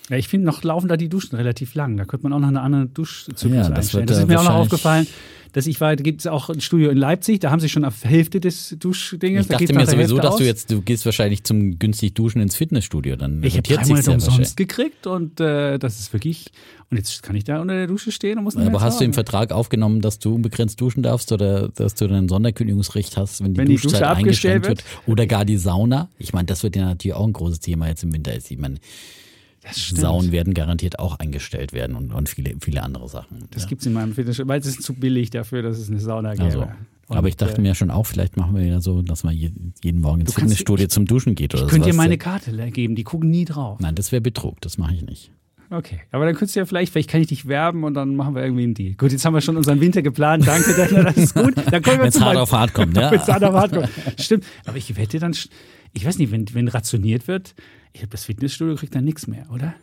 [0.09, 1.95] Ja, ich finde, noch laufen da die Duschen relativ lang.
[1.95, 4.01] Da könnte man auch noch eine andere Duschzyklus Ja, das einstellen.
[4.01, 5.07] wird, Das äh, ist mir auch noch aufgefallen,
[5.53, 7.83] dass ich war, da gibt es auch ein Studio in Leipzig, da haben sie schon
[7.83, 9.41] auf Hälfte des Duschdinges.
[9.41, 12.41] ich da dachte geht's mir sowieso, dass du jetzt, du gehst wahrscheinlich zum günstig Duschen
[12.41, 16.51] ins Fitnessstudio, dann Ich habe drei Monate umsonst gekriegt und äh, das ist wirklich.
[16.89, 19.05] Und jetzt kann ich da unter der Dusche stehen und muss nicht Aber hast du
[19.05, 19.13] im.
[19.13, 23.53] Vertrag aufgenommen, dass du unbegrenzt duschen darfst oder dass du dann ein Sonderkündigungsrecht hast, wenn
[23.53, 25.07] die Wenn die Duschzeit Dusche abgestellt eingeschränkt wird?
[25.07, 26.09] Oder gar die Sauna?
[26.17, 28.33] Ich meine, das wird ja natürlich auch ein großes Thema jetzt im Winter.
[28.35, 28.75] Ich meine,
[29.71, 33.45] Saunen werden garantiert auch eingestellt werden und, und viele, viele andere Sachen.
[33.51, 33.69] Das ja.
[33.69, 36.31] gibt es in meinem Fitnessstudio, weil es ist zu billig dafür, dass es eine Sauna
[36.33, 36.43] gäbe.
[36.45, 36.67] also.
[37.07, 39.35] Und, Aber ich dachte äh, mir schon auch, vielleicht machen wir ja so, dass man
[39.35, 39.51] je-
[39.83, 43.03] jeden Morgen ins Fitnessstudio zum Duschen geht oder ich könnte dir meine Karte geben, die
[43.03, 43.79] gucken nie drauf.
[43.81, 45.31] Nein, das wäre Betrug, das mache ich nicht.
[45.69, 48.35] Okay, aber dann könntest du ja vielleicht, vielleicht kann ich dich werben und dann machen
[48.35, 48.93] wir irgendwie einen Deal.
[48.95, 50.45] Gut, jetzt haben wir schon unseren Winter geplant.
[50.45, 51.53] Danke, Daniel, das ist gut.
[51.55, 53.09] Dann kommen wir Wenn's hart auf hart kommt, ja.
[53.11, 53.89] Wenn's hart auf hart kommt.
[54.19, 55.33] Stimmt, aber ich wette dann,
[55.93, 57.55] ich weiß nicht, wenn, wenn rationiert wird,
[57.93, 59.73] ich glaube, das Fitnessstudio kriegt dann nichts mehr, oder?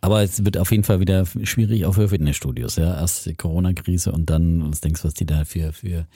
[0.00, 2.76] Aber es wird auf jeden Fall wieder schwierig auch für Fitnessstudios.
[2.76, 6.06] Ja, erst die Corona-Krise und dann, was denkst du, was die da für, für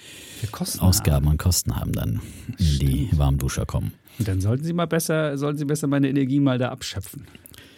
[0.40, 0.82] Für.
[0.82, 2.20] Ausgaben und Kosten haben dann,
[2.58, 3.92] in die Warmduscher kommen.
[4.18, 7.26] Und dann sollten sie mal besser, sollten sie besser meine Energie mal da abschöpfen.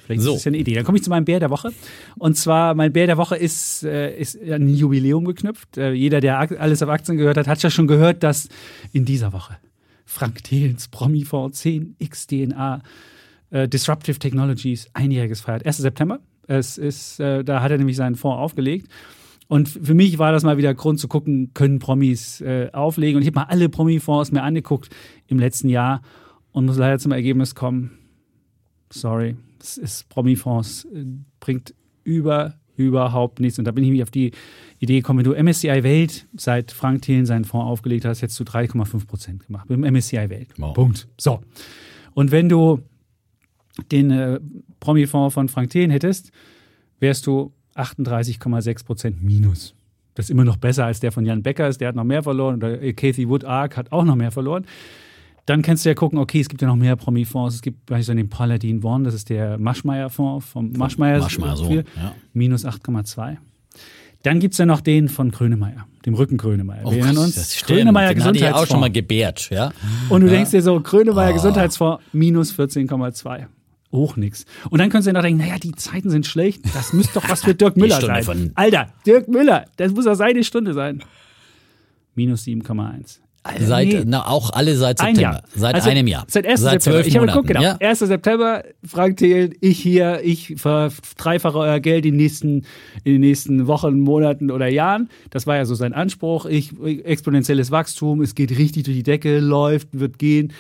[0.05, 0.31] Vielleicht So.
[0.31, 0.75] ist das ja eine Idee.
[0.75, 1.73] Dann komme ich zu meinem Bär der Woche.
[2.19, 5.79] Und zwar, mein Bär der Woche ist, äh, ist an ein Jubiläum geknüpft.
[5.79, 8.49] Äh, jeder, der alles auf Aktien gehört hat, hat ja schon gehört, dass
[8.93, 9.57] in dieser Woche
[10.11, 12.83] Frank Thelens Promifonds 10 XDNA
[13.51, 15.65] äh, Disruptive Technologies einjähriges feiert.
[15.65, 15.79] 1.
[15.79, 16.19] September.
[16.49, 18.89] Es ist, äh, da hat er nämlich seinen Fonds aufgelegt.
[19.47, 23.17] Und für mich war das mal wieder Grund zu gucken, können Promis äh, auflegen.
[23.17, 24.91] Und ich habe mal alle Promi-Fonds mir angeguckt
[25.29, 26.03] im letzten Jahr
[26.51, 27.93] und muss leider zum Ergebnis kommen,
[28.91, 31.05] sorry, es ist Promi-Fonds, äh,
[31.39, 33.59] bringt über, überhaupt nichts.
[33.59, 34.33] Und da bin ich mich auf die
[34.79, 38.45] Idee gekommen, wenn du MSCI Welt, seit Frank Thelen seinen Fonds aufgelegt hast, jetzt zu
[38.45, 39.69] 3,5 Prozent gemacht.
[39.69, 40.49] Mit dem MSCI Welt.
[40.57, 40.75] Wow.
[40.75, 41.09] Punkt.
[41.19, 41.41] So.
[42.15, 42.81] Und wenn du
[43.91, 44.41] den äh,
[44.81, 46.31] Promi-Fonds von Frank Thelen hättest,
[46.99, 49.75] wärst du 38,6 Prozent minus.
[50.15, 52.57] Das ist immer noch besser als der von Jan Beckers, der hat noch mehr verloren.
[52.57, 54.67] Oder Kathy Wood Ark hat auch noch mehr verloren.
[55.51, 57.57] Dann kannst du ja gucken, okay, es gibt ja noch mehr Promi-Fonds.
[57.57, 61.19] Es gibt beispielsweise den Paladin One, das ist der Maschmeyer-Fonds vom Maschmeyer.
[61.19, 61.83] Maschmeyer so, ja.
[62.33, 63.37] Minus 8,2.
[64.23, 66.85] Dann gibt es ja noch den von Krönemeyer, dem Rücken Krönemeyer.
[66.85, 67.79] Wir erinnern uns, Oh das stimmt.
[67.81, 69.49] Krönemeyer Den hatte ich auch schon mal Gesundheitsfonds.
[69.49, 69.73] gebärt, ja.
[70.09, 70.35] Und du Ja.
[70.35, 71.33] denkst dir so, Krönemeyer Ah.
[71.33, 73.49] Gesundheitsfonds minus 14,2.
[73.91, 74.45] Auch nix.
[74.71, 76.63] Und dann könntest du dir noch denken, naja, die Zeiten sind schlecht.
[76.75, 78.53] Das müsste doch was für Dirk Müller sein.
[78.55, 81.03] Alter, Dirk Müller, das muss doch seine Stunde sein.
[82.15, 83.21] Minus 7,1.
[83.43, 84.03] Alter, Seit, nee.
[84.05, 85.37] na, auch alle seit Ein September.
[85.37, 85.43] Jahr.
[85.55, 86.25] Seit Also, einem Jahr.
[86.29, 86.61] Seit 1.
[86.61, 87.07] Seit September.
[87.07, 87.63] Ich habe geguckt, genau.
[87.63, 87.77] Ja?
[87.81, 88.01] 1.
[88.01, 92.67] September, Frank Thelen, ich hier, ich verdreifache euer Geld in den, nächsten,
[93.05, 95.09] in den nächsten Wochen, Monaten oder Jahren.
[95.31, 96.45] Das war ja so sein Anspruch.
[96.45, 100.53] Ich, exponentielles Wachstum, es geht richtig durch die Decke, läuft, wird gehen.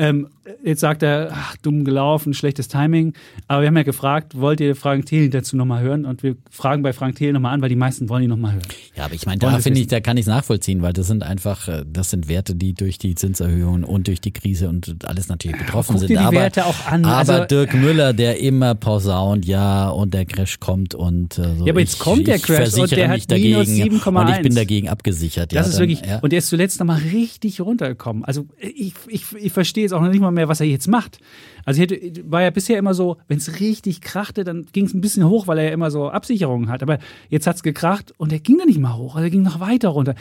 [0.00, 0.28] Ähm,
[0.64, 3.12] jetzt sagt er, ach, dumm gelaufen, schlechtes Timing.
[3.48, 6.06] Aber wir haben ja gefragt, wollt ihr Frank Thelen dazu nochmal hören?
[6.06, 8.62] Und wir fragen bei Frank Thelen nochmal an, weil die meisten wollen ihn nochmal hören.
[8.96, 11.22] Ja, aber ich meine, da finde ich, da kann ich es nachvollziehen, weil das sind
[11.22, 15.28] einfach, äh, das sind Werte, die durch die Zinserhöhungen und durch die Krise und alles
[15.28, 16.08] natürlich betroffen guck sind.
[16.10, 17.04] dir die aber, Werte auch an.
[17.04, 21.66] Aber Also- Dirk Müller, der immer posaunt, ja, und der Crash kommt und äh, so.
[21.66, 24.16] Ja, aber jetzt ich, kommt der Crash und der hat minus dagegen 7,1.
[24.22, 25.52] und ich bin dagegen abgesichert.
[25.52, 26.08] Das ja, ist dann, wirklich.
[26.08, 26.20] Ja.
[26.20, 28.24] Und der ist zuletzt nochmal richtig runtergekommen.
[28.24, 31.18] Also ich, ich, ich verstehe jetzt auch noch nicht mal mehr, was er jetzt macht.
[31.64, 34.94] Also ich hätte, war ja bisher immer so, wenn es richtig krachte, dann ging es
[34.94, 36.82] ein bisschen hoch, weil er ja immer so Absicherungen hat.
[36.82, 39.42] Aber jetzt hat es gekracht und er ging dann nicht mal hoch, also er ging
[39.42, 40.14] noch weiter runter.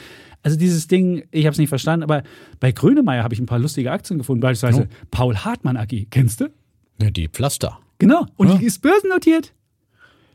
[0.44, 2.24] Also dieses Ding, ich habe es nicht verstanden, aber
[2.60, 6.08] bei Grönemeyer habe ich ein paar lustige Aktien gefunden, beispielsweise Paul Hartmann AG.
[6.10, 6.50] Kennst du?
[7.02, 7.80] Ja, die Pflaster.
[8.00, 8.26] Genau.
[8.38, 9.54] Und die ist börsennotiert.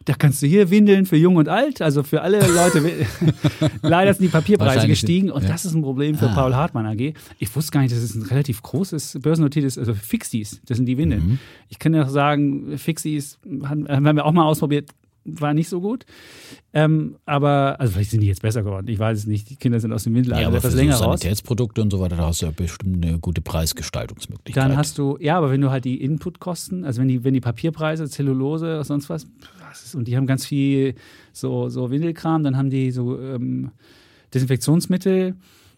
[0.06, 2.82] Da kannst du hier windeln für Jung und Alt, also für alle Leute.
[3.82, 5.48] Leider sind die Papierpreise gestiegen und ja.
[5.48, 6.34] das ist ein Problem für Ah.
[6.34, 7.14] Paul Hartmann AG.
[7.38, 10.98] Ich wusste gar nicht, dass es ein relativ großes börsennotiertes, also Fixies, das sind die
[10.98, 11.26] Windeln.
[11.26, 11.38] Mhm.
[11.68, 14.90] Ich kann ja auch sagen, Fixies haben, haben wir auch mal ausprobiert,
[15.26, 16.04] war nicht so gut.
[16.74, 18.88] Ähm, aber, also vielleicht sind die jetzt besser geworden.
[18.88, 19.48] Ich weiß es nicht.
[19.48, 21.20] Die Kinder sind aus dem Windelalter Ja, aber für etwas so länger raus.
[21.20, 24.62] Sanitätsprodukte und so weiter, da hast du ja bestimmt eine gute Preisgestaltungsmöglichkeit.
[24.62, 27.40] Dann hast du, ja, aber wenn du halt die Inputkosten, also wenn die, wenn die
[27.40, 29.26] Papierpreise, Zellulose, sonst was,
[29.74, 30.94] was ist, und die haben ganz viel
[31.32, 33.72] so, so Windelkram, dann haben die so ähm,
[34.32, 35.34] Desinfektionsmittel,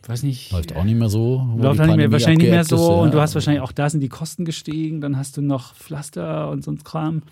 [0.06, 0.52] weiß nicht.
[0.52, 1.46] Läuft auch nicht mehr so.
[1.56, 2.76] Läuft auch nicht mehr, wahrscheinlich nicht mehr so.
[2.76, 3.22] ist, Und du ja.
[3.22, 5.00] hast wahrscheinlich auch da sind die Kosten gestiegen.
[5.00, 7.22] Dann hast du noch Pflaster und sonst Kram.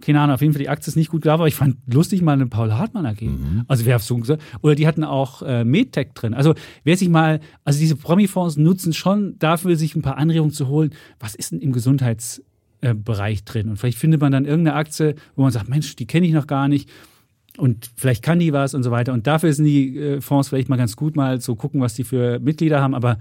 [0.00, 2.20] Keine Ahnung, auf jeden Fall die Aktie ist nicht gut gelaufen, aber ich fand lustig
[2.20, 3.22] mal eine Paul Hartmann AG.
[3.22, 3.64] Mhm.
[3.66, 4.42] Also wer hat so gesagt?
[4.62, 6.34] Oder die hatten auch äh, MedTech drin.
[6.34, 6.54] Also
[6.84, 10.90] wer sich mal, also diese Promi-Fonds nutzen schon dafür, sich ein paar Anregungen zu holen.
[11.18, 11.72] Was ist denn im
[12.80, 13.68] Gesundheitsbereich drin?
[13.68, 16.46] Und vielleicht findet man dann irgendeine Aktie, wo man sagt, Mensch, die kenne ich noch
[16.46, 16.88] gar nicht.
[17.56, 19.12] Und vielleicht kann die was und so weiter.
[19.12, 22.04] Und dafür sind die äh, Fonds vielleicht mal ganz gut, mal so gucken, was die
[22.04, 22.94] für Mitglieder haben.
[22.94, 23.18] Aber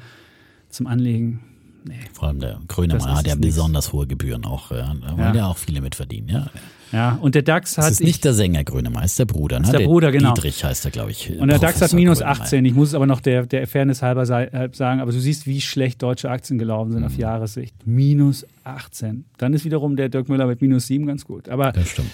[0.69, 1.39] zum Anlegen,
[1.85, 1.95] nee.
[2.13, 4.71] Vor allem der Das Grönemeyer hat ja besonders hohe Gebühren auch.
[4.71, 4.93] Ja.
[4.93, 5.35] Da wollen Ja.
[5.35, 6.29] ja auch viele mitverdienen.
[6.29, 6.47] Ja.
[6.91, 7.91] Ja, und der DAX Das hat.
[7.93, 9.59] ist nicht der Sänger Grönemeyer, ist der Bruder.
[9.59, 9.65] Ne?
[9.65, 10.33] Ist der Bruder, genau.
[10.33, 11.29] Dietrich heißt er, glaube ich.
[11.37, 12.41] und der DAX hat Professor minus Grönemeyer.
[12.41, 12.65] 18.
[12.65, 15.59] Ich muss es aber noch der, der Fairness halber äh, sagen, aber du siehst, wie
[15.61, 17.07] schlecht deutsche Aktien gelaufen sind Mhm.
[17.07, 17.75] auf Jahressicht.
[17.87, 19.25] Minus 18.
[19.37, 21.49] Dann ist wiederum der Dirk Müller mit minus 7 ganz gut.
[21.49, 22.11] Aber Das stimmt.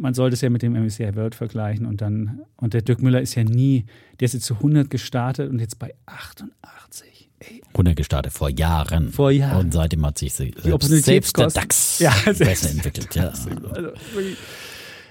[0.00, 3.20] man sollte es ja mit dem MSCI World vergleichen und dann, und der Dirk Müller
[3.20, 3.84] ist ja nie,
[4.18, 7.06] der ist jetzt zu 100 gestartet und jetzt bei 88.
[7.76, 9.10] Runtergestartet vor Jahren.
[9.10, 9.66] Vor Jahren.
[9.66, 13.14] Und seitdem hat sich se- selbst, selbst der DAX Ja, besser entwickelt.
[13.14, 13.28] Ja.
[13.28, 14.36] also, wirklich.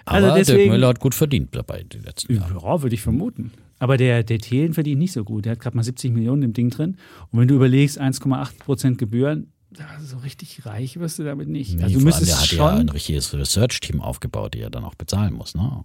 [0.06, 2.54] Aber Also Dirk deswegen- Müller hat gut verdient dabei die letzten Jahre.
[2.62, 3.52] Ja, würde ich vermuten.
[3.80, 5.46] Aber der, der Thelen verdient nicht so gut.
[5.46, 6.98] Der hat gerade mal 70 Millionen im Ding drin.
[7.32, 11.76] Und wenn du überlegst, 1,8 Prozent Gebühren, ja, so richtig reich wirst du damit nicht.
[11.78, 12.90] Nee, also du vor allem, müsstest der hat ja ein schon.
[12.90, 15.56] richtiges Research-Team aufgebaut, die er dann auch bezahlen muss.
[15.56, 15.84] Ne?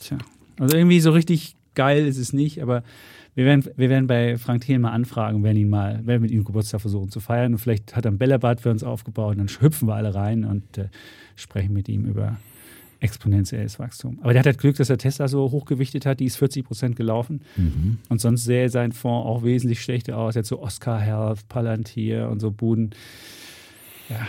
[0.00, 0.18] Tja,
[0.58, 2.82] also irgendwie so richtig geil ist es nicht, aber
[3.38, 6.42] wir werden, wir werden bei Frank Thelen mal anfragen, werden ihn mal, werden mit ihm
[6.42, 7.52] Geburtstag versuchen zu feiern.
[7.52, 10.44] Und vielleicht hat er ein Bällebad für uns aufgebaut und dann hüpfen wir alle rein
[10.44, 10.88] und äh,
[11.36, 12.36] sprechen mit ihm über
[12.98, 14.18] exponentielles Wachstum.
[14.22, 16.96] Aber der hat halt Glück, dass er Tesla so hochgewichtet hat, die ist 40 Prozent
[16.96, 17.42] gelaufen.
[17.54, 17.98] Mhm.
[18.08, 20.34] Und sonst sähe sein Fonds auch wesentlich schlechter aus.
[20.34, 22.90] Jetzt so Oscar Health, Palantir und so Buden.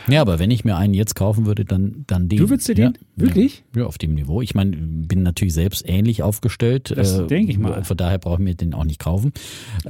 [0.10, 2.38] Ja, aber wenn ich mir einen jetzt kaufen würde, dann, dann den.
[2.40, 2.86] Du würdest dir den?
[2.86, 3.64] Ja, Wirklich?
[3.76, 4.42] Ja, auf dem Niveau.
[4.42, 6.94] Ich meine, bin natürlich selbst ähnlich aufgestellt.
[6.96, 7.84] Das äh, denke ich mal.
[7.84, 9.34] Von daher brauche ich mir den auch nicht kaufen.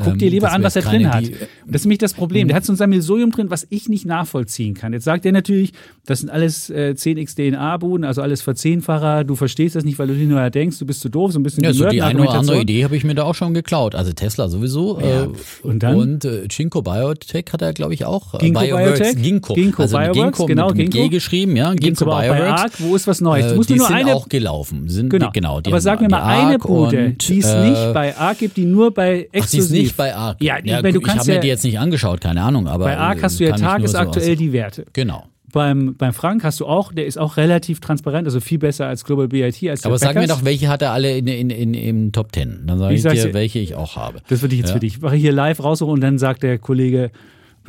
[0.03, 1.23] Guck dir lieber das an, was er drin hat.
[1.25, 1.37] die- Und
[1.67, 2.47] das ist nämlich das Problem.
[2.47, 4.93] Der hat so ein Sammelsurium drin, was ich nicht nachvollziehen kann.
[4.93, 5.73] Jetzt sagt er natürlich,
[6.05, 9.23] das sind alles äh, 10x DNA-Buden, also alles Verzehnfacher.
[9.23, 11.43] Du verstehst das nicht, weil du dir nur denkst, du bist zu doof, so ein
[11.43, 12.61] bisschen Ja, so die eine oder andere.
[12.61, 13.95] Idee habe ich mir da auch schon geklaut.
[13.95, 14.99] Also Tesla sowieso.
[14.99, 15.29] Ja, äh,
[15.63, 15.95] und dann?
[15.95, 18.33] Und äh, Ginkgo Biotech hat er, glaube ich, auch.
[18.35, 19.21] Äh, Ginkgo Bioworks, Biotech?
[19.21, 19.53] Ginkgo.
[19.53, 21.09] Ginkgo also mit Bioworks, Ginkgo genau, mit, mit G Ginkgo.
[21.15, 21.73] geschrieben, ja.
[21.73, 22.61] Ginkgo aber auch bei Bioworks.
[22.61, 23.45] Arc, wo ist was Neues?
[23.45, 24.89] Äh, die mir nur sind eine auch gelaufen.
[24.89, 25.29] Sind, Genau.
[25.31, 27.69] Genau die Aber haben sag mir die mal eine Arc Bude, und, die es äh,
[27.69, 29.63] nicht bei Arc gibt, die nur bei Ach, die exklusiv.
[29.63, 30.41] ist nicht bei Arc.
[30.41, 32.67] Ja, ja du ich habe mir ja- die jetzt nicht angeschaut, keine Ahnung.
[32.67, 34.85] Aber bei Arc äh, hast du ja so tagesaktuell aus- die Werte.
[34.93, 35.25] Genau.
[35.51, 39.03] Beim, beim Frank hast du auch, der ist auch relativ transparent, also viel besser als
[39.03, 39.67] Global BIT.
[39.67, 42.65] Als Aber sag mir doch, welche hat er alle in, in, in, im Top Ten?
[42.67, 44.19] Dann sage Ich ich, dir, welche ich auch habe.
[44.29, 44.73] Das würde ich jetzt Ja.
[44.75, 44.97] für dich.
[44.97, 47.09] Ich mache hier live raussuchen und dann sagt der Kollege,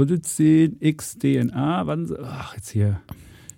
[0.00, 3.00] würde 10 x DNA, wann, ach, jetzt hier.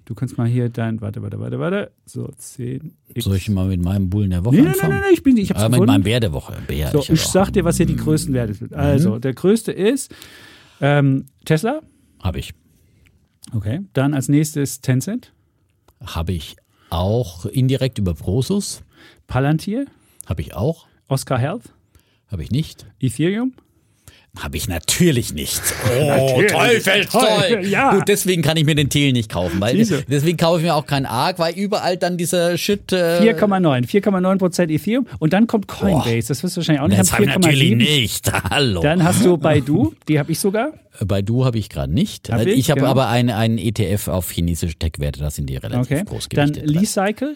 [0.05, 1.93] Du kannst mal hier dein, warte, warte, warte, warte.
[2.05, 3.25] So, 10 x.
[3.25, 4.93] Soll ich mal mit meinem Bullen der Woche Nee, nein, nein, anfangen?
[4.95, 5.93] nein, nein, ich bin, ich hab's Aber mit gefunden.
[5.93, 6.55] meinem Bär der Woche.
[6.67, 7.17] Bär, So, ich auch.
[7.17, 8.75] sag dir, was hier die größten Werte sind.
[8.75, 10.13] Also, der größte ist
[10.81, 11.81] ähm, Tesla.
[12.21, 12.53] Habe ich.
[13.55, 13.81] Okay.
[13.93, 15.33] Dann als nächstes Tencent,
[16.05, 16.57] Habe ich
[16.91, 18.83] auch indirekt über Prosus.
[19.29, 19.87] Palantir,
[20.27, 20.87] Habe ich auch.
[21.09, 21.73] Oscar Health,
[22.27, 22.87] Habe ich nicht.
[23.01, 23.55] Ethereum.
[24.39, 25.61] Habe ich natürlich nicht.
[25.95, 26.53] Oh, Natürlich.
[26.53, 27.65] Teufelszeug.
[27.69, 27.95] Ja.
[27.95, 29.61] Gut, deswegen kann ich mir den Thiel nicht kaufen.
[29.61, 30.05] Weil Siehste.
[30.09, 32.93] deswegen kaufe ich mir auch keinen Arc, weil überall dann dieser Shit.
[32.93, 33.87] Äh, 4,9.
[33.87, 35.07] 4,9 Prozent Ethereum.
[35.19, 36.29] Und dann kommt Coinbase.
[36.29, 37.01] Das wirst du wahrscheinlich auch nicht.
[37.01, 37.77] Das habe ich natürlich 4,7.
[37.77, 38.33] nicht.
[38.51, 38.81] Hallo.
[38.81, 40.73] Dann hast du Baidu, die habe ich sogar.
[41.05, 42.31] Bei Du habe ich gerade nicht.
[42.31, 42.93] Hab ich ich, habe genau.
[42.93, 46.05] aber einen, einen ETF auf chinesische Tech-Werte, das sind die relativ Okay.
[46.07, 46.71] groß Dann gewichtet.
[46.71, 47.35] Lee-Cycle,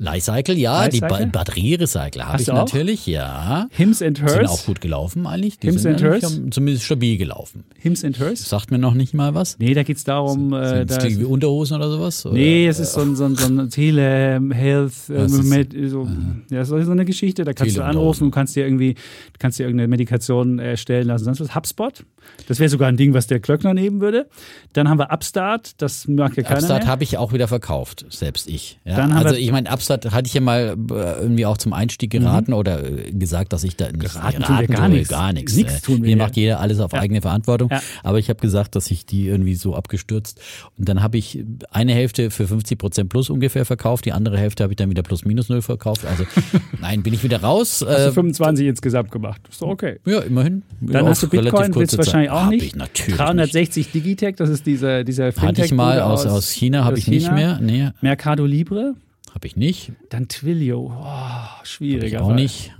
[0.00, 1.26] Leihcycle, ja, die Leihcycle?
[1.26, 2.56] ba Batterierecycler habe Hast ich du auch?
[2.58, 3.66] natürlich, ja.
[3.70, 4.48] Hims and Sind Hers.
[4.50, 5.58] auch gut gelaufen eigentlich.
[5.58, 6.40] Die Hims sind and Hers?
[6.50, 7.64] zumindest stabil gelaufen.
[7.78, 8.48] Hims and Hers.
[8.48, 9.58] Sagt mir noch nicht mal was.
[9.58, 12.24] Nee, da geht es darum, äh, Sind da das ist, wie Unterhosen oder sowas?
[12.26, 12.34] Oder?
[12.34, 16.08] Nee, es ist so ein, so ein, so ein Tele-Health, äh, ist- mit, so,
[16.50, 17.44] ja, so so eine Geschichte.
[17.44, 18.94] Da kannst du anrufen und kannst dir irgendwie,
[19.38, 21.24] kannst dir irgendeine Medikation erstellen lassen.
[21.24, 21.54] Sonst was.
[21.54, 22.04] HubSpot.
[22.46, 24.28] Das wäre sogar ein Ding, was der Klöckner nehmen würde.
[24.74, 25.80] Dann haben wir Upstart.
[25.82, 28.78] Das mag ja keiner Upstart habe ich auch wieder verkauft, selbst ich.
[28.84, 32.52] Ja, also ich meine, Upstart hatte ich ja mal äh, irgendwie auch zum Einstieg geraten
[32.52, 35.08] oder äh, gesagt, dass ich da nicht Geraten tun wir gar nichts.
[35.08, 35.56] Gar nichts.
[35.56, 36.22] Nichts äh, tun wir Hier ja.
[36.24, 37.70] macht jeder alles auf eigene Verantwortung.
[37.70, 37.80] Ja.
[38.02, 40.40] Aber ich habe gesagt, dass ich die irgendwie so abgestürzt
[40.78, 44.62] und dann habe ich eine Hälfte für 50 Prozent plus ungefähr verkauft, die andere Hälfte
[44.62, 46.04] habe ich dann wieder plus minus null verkauft.
[46.04, 46.24] Also
[46.80, 47.84] nein, bin ich wieder raus.
[47.86, 49.40] Hast du Äh, 25 insgesamt gemacht.
[49.50, 49.98] Ist doch okay.
[50.06, 50.62] ja, immerhin.
[50.80, 52.64] Dann hast du Bitcoin, willst du wahrscheinlich auch nicht.
[52.64, 53.18] Ich natürlich nicht.
[53.18, 57.08] 360 Digitech, das ist dieser, dieser fintech Hatte ich mal aus, aus China, habe ich
[57.08, 57.34] nicht China.
[57.34, 57.58] mehr.
[57.60, 58.94] Nee, Mercado Libre,
[59.34, 59.92] habe ich nicht.
[60.10, 60.92] dann Twilio.
[60.98, 62.34] Oh, Habe ich schwieriger auch Fall.
[62.36, 62.72] nicht.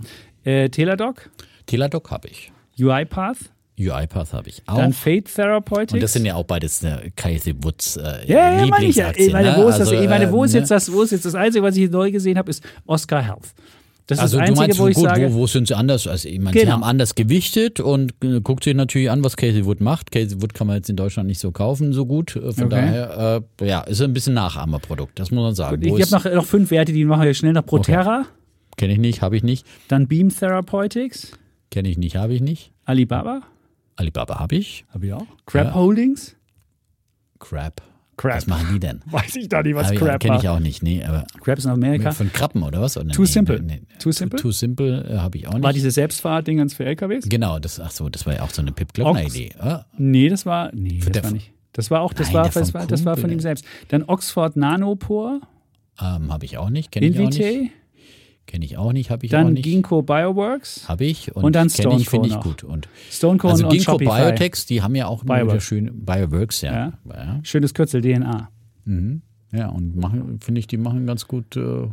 [0.43, 1.29] Äh, Teladoc,
[1.65, 2.51] Teladoc habe ich.
[2.79, 3.37] UiPath,
[3.77, 4.77] UiPath habe ich auch.
[4.77, 5.93] dann Fate Therapeutics.
[5.93, 9.11] Und das sind ja auch beides äh, Casey Woods äh, ja, ja, meine ich ja.
[9.11, 9.31] Ich Lieblingsaktien.
[9.31, 9.69] meine, wo ne?
[9.69, 10.75] ist, das, Also, ich meine, wo äh, ist jetzt ne?
[10.75, 13.53] das, wo ist jetzt das Einzige, was ich neu gesehen habe, ist Oscar Health.
[14.09, 15.75] Das ist Also das du Einzige, meinst, wo ich gut, sage, wo, wo sind sie
[15.75, 16.07] anders?
[16.07, 16.71] Also ich meine, sie Genau.
[16.73, 20.11] haben anders gewichtet und äh, guckt sich natürlich an, was Casey Wood macht.
[20.11, 22.35] Casey Wood kann man jetzt in Deutschland nicht so kaufen, so gut.
[22.35, 22.69] Äh, Von Okay.
[22.69, 25.79] daher, äh, ja, ist ein bisschen Nachahmerprodukt, das muss man sagen.
[25.83, 28.25] ich Wo habe ist- noch, noch fünf Werte, die machen wir schnell nach Proterra,
[28.77, 29.67] Kenne ich nicht, habe ich nicht.
[29.89, 31.33] dann Beam Therapeutics,
[31.69, 32.71] Kenne ich nicht, habe ich nicht.
[32.85, 33.41] Alibaba,
[33.95, 34.85] Alibaba habe ich.
[34.91, 35.73] habe ich auch, Crab Ja.
[35.75, 36.35] Holdings,
[37.37, 37.81] Crab.
[38.19, 38.35] Crab.
[38.35, 38.99] Was machen die denn?
[39.05, 40.43] Weiß ich da nicht, was Crab Kenne macht.
[40.43, 42.11] ich auch nicht, nee, aber Crab ist in Amerika.
[42.11, 42.97] von Krabben oder was?
[42.97, 43.61] Oder Too nee, Simple.
[43.61, 43.97] Nee, nee.
[43.97, 44.37] Too Simple?
[44.37, 45.63] Too Simple äh, habe ich auch nicht.
[45.63, 47.29] War diese Selbstfahrdingens für LKWs?
[47.29, 49.51] Genau, das, ach so, das war ja auch so eine Pip Glöckner Idee.
[49.57, 51.53] Ah, Nee, das war, nee, das war nicht.
[51.71, 53.63] Das war auch, das Nein, war, das war, das war von ihm selbst.
[53.87, 55.39] Dann Oxford Nanopore,
[56.01, 57.71] ähm, habe ich auch nicht, kenne ich auch nicht.
[58.49, 59.63] Kenne ich auch nicht, habe ich auch dann nicht.
[59.63, 62.63] Ginkgo Bioworks, Habe ich und, Und dann ich, finde ich gut.
[62.63, 63.97] Und Stoneco also und Ginkgo.
[63.97, 65.63] Biotechs, die haben ja auch immer wieder Bioworks.
[65.65, 66.73] schöne Bioworks, ja.
[66.73, 66.93] Ja.
[67.13, 68.49] Ja, Schönes Kürzel DNA.
[69.51, 71.91] ja und machen, finde ich, die machen ganz gut, äh, So.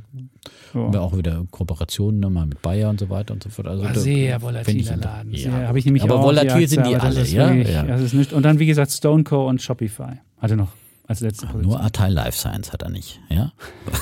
[0.75, 3.67] haben wir auch wieder Kooperationen ne, mal mit Bayer und so weiter und so fort.
[3.67, 5.33] Also da- sehr volatiler Laden.
[5.35, 5.39] Ja.
[5.51, 7.49] Sehr, ich nämlich aber auch volatil Aktie, sind die alle, ja.
[7.55, 7.83] wirklich- ja.
[7.83, 8.33] Das ist nicht.
[8.33, 10.21] Und dann, wie gesagt, Stoneco und Shopify.
[10.39, 10.69] Hatte noch
[11.07, 11.73] als letzte Position.
[11.73, 13.53] Nur Atai Life Science hat er nicht, ja.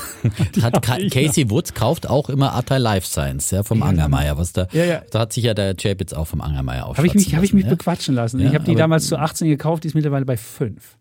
[0.61, 4.37] hat Casey Woods kauft auch immer Atai Life Science, ja, vom Angermeier.
[4.37, 5.01] Was da, Ja, ja.
[5.11, 7.43] da hat sich ja der Chap jetzt auch vom Angermeier Habe ich mich, aufschwatzen hab
[7.43, 7.75] ich mich lassen, ja.
[7.75, 8.39] bequatschen lassen.
[8.39, 10.97] Ja, ich habe die damals zu 18 gekauft, die ist mittlerweile bei 5.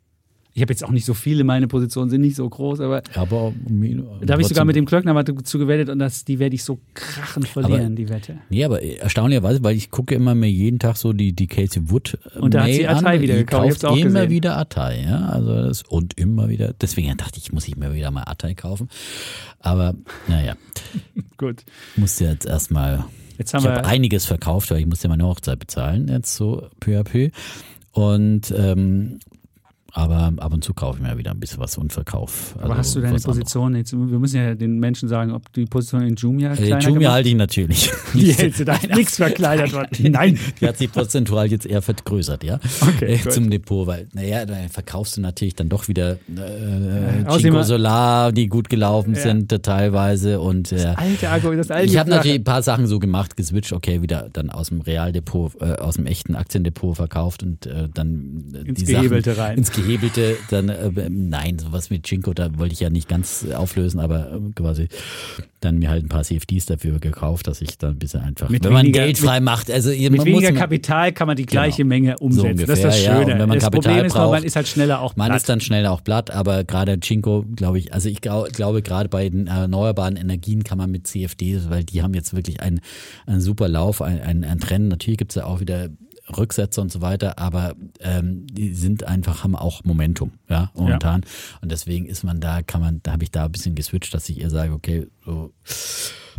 [0.57, 3.53] Ich habe jetzt auch nicht so viele, meine Positionen sind nicht so groß, aber Aber
[4.23, 6.63] da habe ich sogar mit dem Klöckner mal dazu gewettet und das, die werde ich
[6.63, 8.39] so krachend verlieren, die Wette.
[8.51, 12.19] Nee, aber erstaunlicherweise, weil ich gucke immer mir jeden Tag so die, die Casey Wood
[12.39, 13.21] Und da hat sie Atai an.
[13.21, 14.31] wieder gekauft, ich kauft immer gesehen.
[14.31, 15.27] wieder Atai, ja.
[15.27, 16.73] Also das, und immer wieder.
[16.81, 18.89] Deswegen dachte ich, muss ich mir wieder mal Atai kaufen.
[19.59, 19.95] Aber
[20.29, 20.55] naja,
[21.37, 21.65] Gut.
[21.97, 23.05] musste jetzt erstmal.
[23.39, 23.87] Jetzt Ich haben habe wir.
[23.87, 27.31] einiges verkauft, weil ich musste ja meine Hochzeit bezahlen, jetzt so peu à peu.
[27.91, 29.19] Und ähm,
[29.97, 32.59] aber ab und zu kaufe ich mir wieder ein bisschen was und verkaufe.
[32.59, 35.67] Aber also hast du deine Position jetzt, wir müssen ja den Menschen sagen, ob die
[35.67, 37.93] Position in Jumia äh, kleiner Jumia halte ich natürlich.
[38.13, 40.11] Die hältst du da nichts verkleinert worden.
[40.11, 40.39] Nein.
[40.61, 42.59] Die hat sich prozentual jetzt eher vergrößert, ja.
[42.81, 43.21] Okay.
[43.25, 48.33] Äh, zum Depot, weil, naja, dann verkaufst du natürlich dann doch wieder äh, Chico Solar,
[48.33, 49.21] die gut gelaufen ja.
[49.21, 52.63] sind äh, teilweise und äh, das alte Argument, das alte Ich habe natürlich ein paar
[52.63, 56.97] Sachen so gemacht, geswitcht, okay, wieder dann aus dem Realdepot, äh, aus dem echten Aktiendepot
[56.97, 59.59] verkauft und äh, dann ins die Gehebelte Sachen, rein.
[59.59, 64.01] Ins Gehebelte, dann äh, nein, sowas mit Chinko, da wollte ich ja nicht ganz auflösen,
[64.01, 64.89] aber äh, quasi
[65.61, 68.65] dann mir halt ein paar CFDs dafür gekauft, dass ich dann ein bisschen einfach, mit
[68.65, 71.89] wenn man Geld frei macht, also mit weniger muss, Kapital kann man die gleiche genau,
[71.89, 72.43] Menge umsetzen.
[72.43, 73.33] So ungefähr, das ist das Schöne.
[73.33, 75.29] Ja, wenn man das Kapital Problem ist, braucht, man ist halt schneller auch platt.
[75.29, 78.83] Man ist dann schneller auch platt, aber gerade Chinko, glaube ich, also ich glaube, glaube
[78.83, 82.81] gerade bei den erneuerbaren Energien kann man mit CFDs, weil die haben jetzt wirklich einen,
[83.27, 84.89] einen super Lauf, einen, einen, einen Trend.
[84.89, 85.89] Natürlich gibt es ja auch wieder
[86.37, 91.23] Rücksätze und so weiter, aber ähm, die sind einfach, haben auch Momentum, ja, momentan.
[91.23, 91.59] Ja.
[91.61, 94.29] Und deswegen ist man da, kann man, da habe ich da ein bisschen geswitcht, dass
[94.29, 95.53] ich ihr sage, okay, so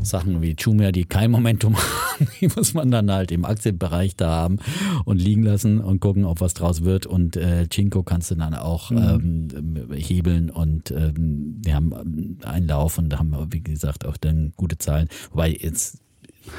[0.02, 4.30] Sachen wie Jumia, die kein Momentum haben, die muss man dann halt im Aktienbereich da
[4.30, 4.58] haben
[5.06, 7.06] und liegen lassen und gucken, ob was draus wird.
[7.06, 9.50] Und äh, Chinko kannst du dann auch mhm.
[9.56, 14.78] ähm, hebeln und ähm, wir haben einen Lauf und haben, wie gesagt, auch dann gute
[14.78, 15.08] Zahlen.
[15.32, 16.00] Wobei jetzt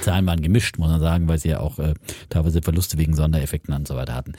[0.02, 1.94] Zahlen waren gemischt, muss man sagen, weil sie ja auch äh,
[2.28, 4.32] teilweise Verluste wegen Sondereffekten und so weiter hatten.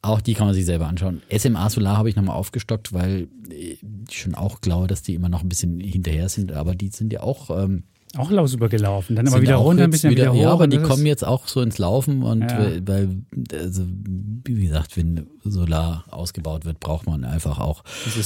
[0.00, 1.22] Auch die kann man sich selber anschauen.
[1.36, 3.80] SMA Solar habe ich nochmal aufgestockt, weil ich
[4.12, 7.20] schon auch glaube, dass die immer noch ein bisschen hinterher sind, aber die sind ja
[7.20, 7.84] auch ähm,
[8.16, 10.40] auch lausüber gelaufen, dann immer wieder runter, ein bisschen wieder, wieder hoch.
[10.40, 12.70] Ja, aber die kommen jetzt auch so ins Laufen und ja.
[12.86, 13.22] weil,
[13.52, 13.84] also,
[14.44, 17.84] wie gesagt, wenn Solar ausgebaut wird, braucht man einfach auch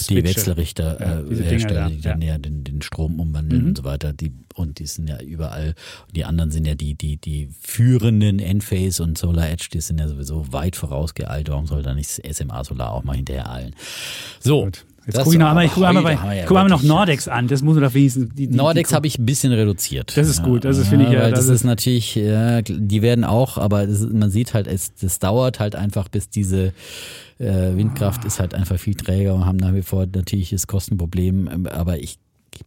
[0.08, 3.68] die Wechselrichter ja, äh, Hersteller, die dann ja den, den Strom umwandeln mhm.
[3.68, 4.12] und so weiter.
[4.12, 5.74] Die, und die sind ja überall.
[6.14, 10.06] Die anderen sind ja die, die, die führenden Enphase und Solar Edge, die sind ja
[10.06, 11.48] sowieso weit vorausgeeilt.
[11.48, 13.74] Warum soll da nicht SMA Solar auch mal hinterher eilen?
[14.40, 14.64] So.
[14.64, 14.84] Gut.
[15.06, 17.48] Jetzt gucke ich noch einmal, ich gucke einmal, bei, ja guck einmal noch Nordex an.
[17.48, 18.34] Das muss man doch wenigstens.
[18.34, 20.16] Die, die, Nordex habe ich ein bisschen reduziert.
[20.16, 20.64] Das ist gut.
[20.64, 21.28] Das ist, finde ich, ja.
[21.28, 25.18] Das, das ist, natürlich, ja, die werden auch, aber ist, man sieht halt, es, das
[25.18, 26.72] dauert halt einfach, bis diese
[27.38, 31.48] äh, Windkraft ist halt einfach viel träger und haben nach wie vor natürlich das Kostenproblem.
[31.52, 32.18] Ähm, aber ich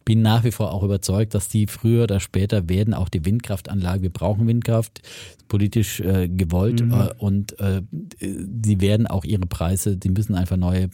[0.04, 4.02] bin nach wie vor auch überzeugt, dass die früher oder später werden auch die Windkraftanlage,
[4.02, 5.02] wir brauchen Windkraft,
[5.48, 6.92] politisch äh, gewollt mhm.
[6.92, 7.82] äh, und äh,
[8.20, 10.88] sie werden auch ihre Preise, die müssen einfach neue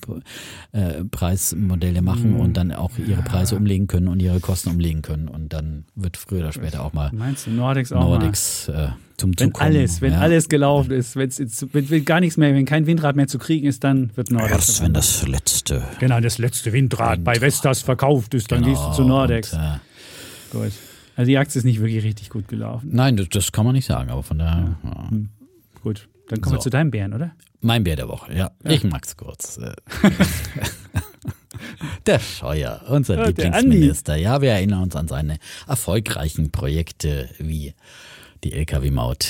[0.72, 2.40] äh, Preismodelle machen mhm.
[2.40, 6.16] und dann auch ihre Preise umlegen können und ihre Kosten umlegen können und dann wird
[6.16, 8.96] früher oder später auch mal Meinst du Nordex auch Nordex mal?
[9.16, 10.20] Zum wenn Zukommen, alles, wenn ja.
[10.20, 11.40] alles gelaufen ist, wenn's,
[11.72, 14.52] wenn, wenn gar nichts mehr, wenn kein Windrad mehr zu kriegen ist, dann wird Nordex.
[14.52, 15.82] Erst wenn das letzte.
[16.00, 17.24] Genau, das letzte Windrad, Windrad.
[17.24, 19.52] bei Vestas verkauft ist, dann genau, gehst du zu Nordex.
[19.52, 19.78] Und, äh,
[20.52, 20.72] Gut.
[21.14, 22.88] Also die Aktie ist nicht wirklich richtig gut gelaufen.
[22.92, 24.76] Nein, das, das kann man nicht sagen, aber von daher.
[24.82, 24.90] Ja.
[24.90, 25.10] Ja.
[25.10, 25.28] Hm.
[25.82, 26.58] Gut, dann kommen so.
[26.58, 27.32] wir zu deinem Bären, oder?
[27.60, 28.50] Mein Bär der Woche, ja.
[28.64, 28.70] ja.
[28.70, 29.58] Ich mag's kurz.
[29.58, 29.72] Äh.
[32.06, 34.16] der Scheuer, unser ja, Lieblingsminister.
[34.16, 37.74] Ja, wir erinnern uns an seine erfolgreichen Projekte wie
[38.44, 39.26] die Lkw-Maut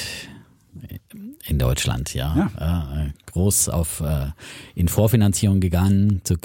[1.45, 2.51] in Deutschland, ja.
[2.59, 3.05] ja.
[3.05, 4.29] Äh, groß auf äh,
[4.75, 6.37] in Vorfinanzierung gegangen, zu,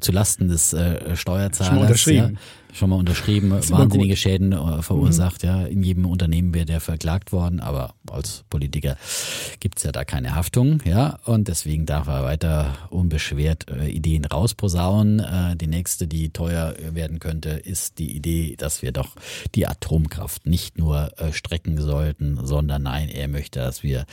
[0.00, 1.72] zu Lasten des äh, Steuerzahlers.
[1.72, 2.34] Schon unterschrieben.
[2.34, 2.40] Ja
[2.76, 5.42] schon mal unterschrieben, wahnsinnige Schäden äh, verursacht.
[5.42, 5.48] Mhm.
[5.48, 8.96] Ja, in jedem Unternehmen wäre der verklagt worden, aber als Politiker
[9.60, 10.80] gibt's ja da keine Haftung.
[10.84, 15.20] Ja, und deswegen darf er weiter unbeschwert äh, Ideen rausposaunen.
[15.20, 19.16] Äh, die nächste, die teuer werden könnte, ist die Idee, dass wir doch
[19.54, 24.06] die Atomkraft nicht nur äh, strecken sollten, sondern nein, er möchte, dass wir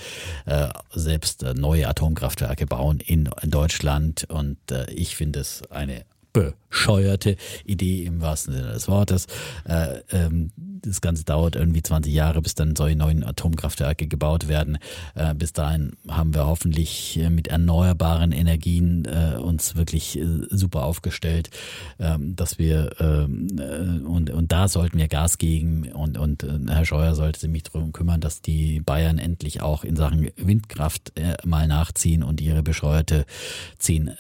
[0.46, 4.26] äh, selbst neue Atomkraftwerke bauen in, in Deutschland.
[4.30, 4.58] Und
[4.90, 6.06] ich finde es eine
[6.74, 9.28] bescheuerte Idee im wahrsten Sinne des Wortes.
[9.66, 14.80] Äh, ähm, das Ganze dauert irgendwie 20 Jahre, bis dann solche neuen Atomkraftwerke gebaut werden.
[15.14, 20.84] Äh, bis dahin haben wir hoffentlich äh, mit erneuerbaren Energien äh, uns wirklich äh, super
[20.84, 21.52] aufgestellt,
[22.00, 26.86] ähm, dass wir ähm, äh, und, und da sollten wir Gas geben und, und Herr
[26.86, 31.14] Scheuer sollte sich mich darum kümmern, dass die Bayern endlich auch in Sachen Windkraft
[31.46, 33.26] mal nachziehen und ihre bescheuerte
[33.78, 34.12] 10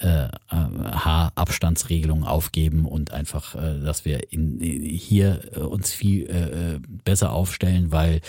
[0.49, 7.31] H-Abstandsregelung Regelungen aufgeben und einfach, äh, dass wir in, hier äh, uns viel äh, besser
[7.31, 8.19] aufstellen, weil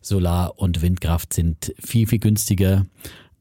[0.00, 2.86] Solar- und Windkraft sind viel, viel günstiger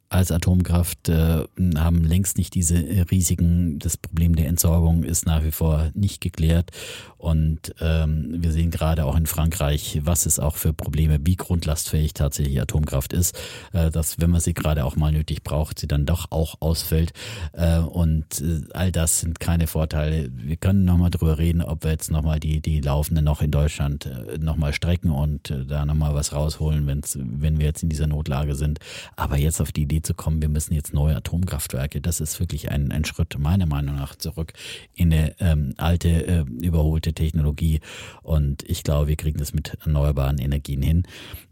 [0.09, 1.45] als Atomkraft äh,
[1.75, 2.75] haben längst nicht diese
[3.11, 3.77] Risiken.
[3.77, 6.71] Das Problem der Entsorgung ist nach wie vor nicht geklärt.
[7.17, 12.13] Und ähm, wir sehen gerade auch in Frankreich, was es auch für Probleme, wie grundlastfähig
[12.13, 13.37] tatsächlich Atomkraft ist,
[13.73, 17.11] äh, dass wenn man sie gerade auch mal nötig braucht, sie dann doch auch ausfällt.
[17.53, 20.31] Äh, und äh, all das sind keine Vorteile.
[20.33, 24.07] Wir können nochmal drüber reden, ob wir jetzt nochmal die, die laufenden noch in Deutschland
[24.07, 28.07] äh, nochmal strecken und äh, da nochmal was rausholen, wenn's, wenn wir jetzt in dieser
[28.07, 28.79] Notlage sind.
[29.15, 32.01] Aber jetzt auf die Idee Idee zu kommen, wir müssen jetzt neue Atomkraftwerke.
[32.01, 34.53] Das ist wirklich ein, ein Schritt meiner Meinung nach zurück
[34.93, 37.81] in eine ähm, alte, äh, überholte Technologie.
[38.23, 41.03] Und ich glaube, wir kriegen das mit erneuerbaren Energien hin.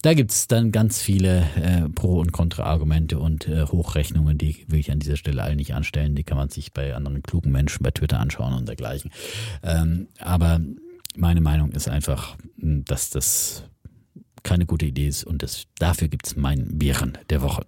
[0.01, 4.79] Da gibt es dann ganz viele äh, Pro- und Kontra-Argumente und äh, Hochrechnungen, die will
[4.79, 6.15] ich an dieser Stelle alle nicht anstellen.
[6.15, 9.11] Die kann man sich bei anderen klugen Menschen bei Twitter anschauen und dergleichen.
[9.63, 10.61] Ähm, aber
[11.15, 13.63] meine Meinung ist einfach, dass das
[14.43, 17.65] keine gute Idee ist und das, dafür gibt es mein Bären der Woche.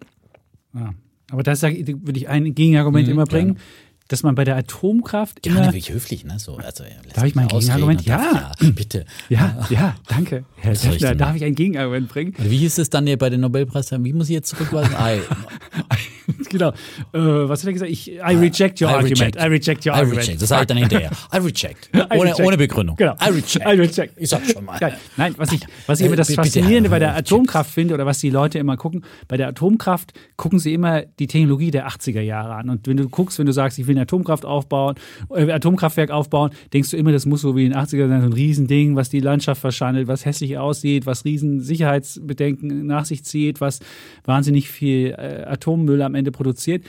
[0.74, 0.94] Ja.
[1.32, 3.56] Aber da würde ich ein Gegenargument mhm, immer bringen.
[3.56, 3.66] Gerne
[4.10, 5.60] dass man bei der Atomkraft immer.
[5.60, 6.40] Ja, wirklich höflich, ne?
[6.40, 6.84] So, also,
[7.14, 8.06] darf ich mein Gegenargument?
[8.06, 8.52] Ja.
[8.60, 8.70] ja.
[8.72, 9.06] Bitte.
[9.30, 10.44] Ja, ja, danke.
[10.58, 12.34] Herr Deffner, darf ich ein Gegenargument bringen?
[12.38, 14.04] Wie hieß es dann hier bei den Nobelpreisträgern?
[14.04, 14.96] Wie muss ich jetzt zurückweisen?
[16.50, 16.70] genau.
[16.70, 16.74] Äh,
[17.14, 17.92] was hat er gesagt?
[17.92, 19.20] Ich, I reject your I argument.
[19.22, 19.36] Reject.
[19.38, 20.28] I reject your I argument.
[20.28, 20.42] Reject.
[20.42, 21.12] Das sage ich dann hinterher.
[21.34, 21.90] I reject.
[21.94, 22.40] I ohne, reject.
[22.40, 22.96] ohne Begründung.
[22.96, 23.14] Genau.
[23.14, 23.66] I reject.
[23.66, 24.14] I reject.
[24.18, 24.80] Ich sag schon mal.
[25.18, 28.32] Nein, was ich, was ich immer das Faszinierende bei der Atomkraft finde oder was die
[28.32, 32.70] Leute immer gucken, bei der Atomkraft gucken sie immer die Technologie der 80er Jahre an.
[32.70, 34.96] Und wenn du guckst, wenn du sagst, ich will eine Atomkraft aufbauen,
[35.36, 38.28] äh, Atomkraftwerk aufbauen, denkst du immer, das muss so wie in den 80er sein, so
[38.28, 43.62] ein Riesending, was die Landschaft verschandelt, was hässlich aussieht, was riesen Sicherheitsbedenken nach sich zieht,
[43.62, 43.80] was
[44.26, 46.86] wahnsinnig viel äh, Atommüll am Ende produziert.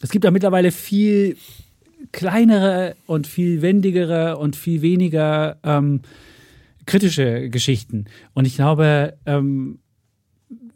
[0.00, 1.36] Es gibt da mittlerweile viel
[2.12, 6.02] kleinere und viel wendigere und viel weniger ähm,
[6.86, 8.06] kritische Geschichten.
[8.34, 9.80] Und ich glaube, ähm,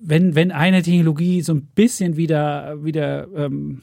[0.02, 3.82] wenn, wenn eine Technologie so ein bisschen wieder, wieder ähm,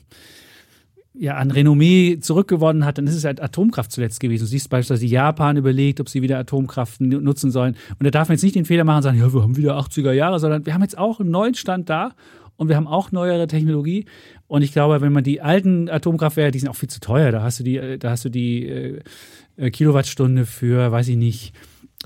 [1.20, 4.44] ja, an Renommee zurückgewonnen hat, dann ist es halt Atomkraft zuletzt gewesen.
[4.44, 7.76] Du siehst beispielsweise Japan überlegt, ob sie wieder Atomkraft nutzen sollen.
[8.00, 9.78] Und da darf man jetzt nicht den Fehler machen und sagen, ja, wir haben wieder
[9.78, 12.14] 80er Jahre, sondern wir haben jetzt auch einen neuen Stand da
[12.56, 14.06] und wir haben auch neuere Technologie.
[14.48, 17.44] Und ich glaube, wenn man die alten Atomkraftwerke, die sind auch viel zu teuer, da
[17.44, 19.02] hast du die, da hast du die
[19.58, 21.54] äh, Kilowattstunde für, weiß ich nicht,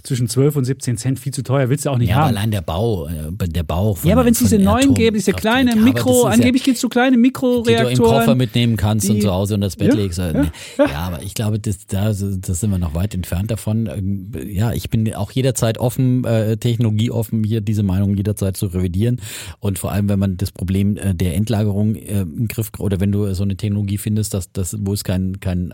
[0.03, 2.21] zwischen 12 und 17 Cent viel zu teuer, willst du auch nicht ja, haben.
[2.23, 5.17] Aber allein der Bau, äh, der Bau von, Ja, aber wenn es diese neuen gäbe,
[5.17, 7.89] diese kleine Mikro, angeblich gibt es so kleine Mikroreaktoren.
[7.89, 10.19] Die du im Koffer mitnehmen kannst und zu Hause unter das Bett ja, legst.
[10.19, 10.51] Ja, ja.
[10.77, 13.87] ja, aber ich glaube, das, da, das sind wir noch weit entfernt davon.
[13.87, 19.21] Ähm, ja, ich bin auch jederzeit offen, äh, technologieoffen, hier diese Meinung jederzeit zu revidieren.
[19.59, 23.11] Und vor allem, wenn man das Problem äh, der Endlagerung äh, im Griff, oder wenn
[23.13, 25.73] du so eine Technologie findest, dass, dass, wo es keinen kein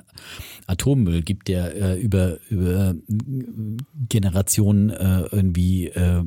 [0.68, 2.94] Atommüll gibt, der äh, über, über
[4.20, 6.24] Generationen äh, irgendwie äh,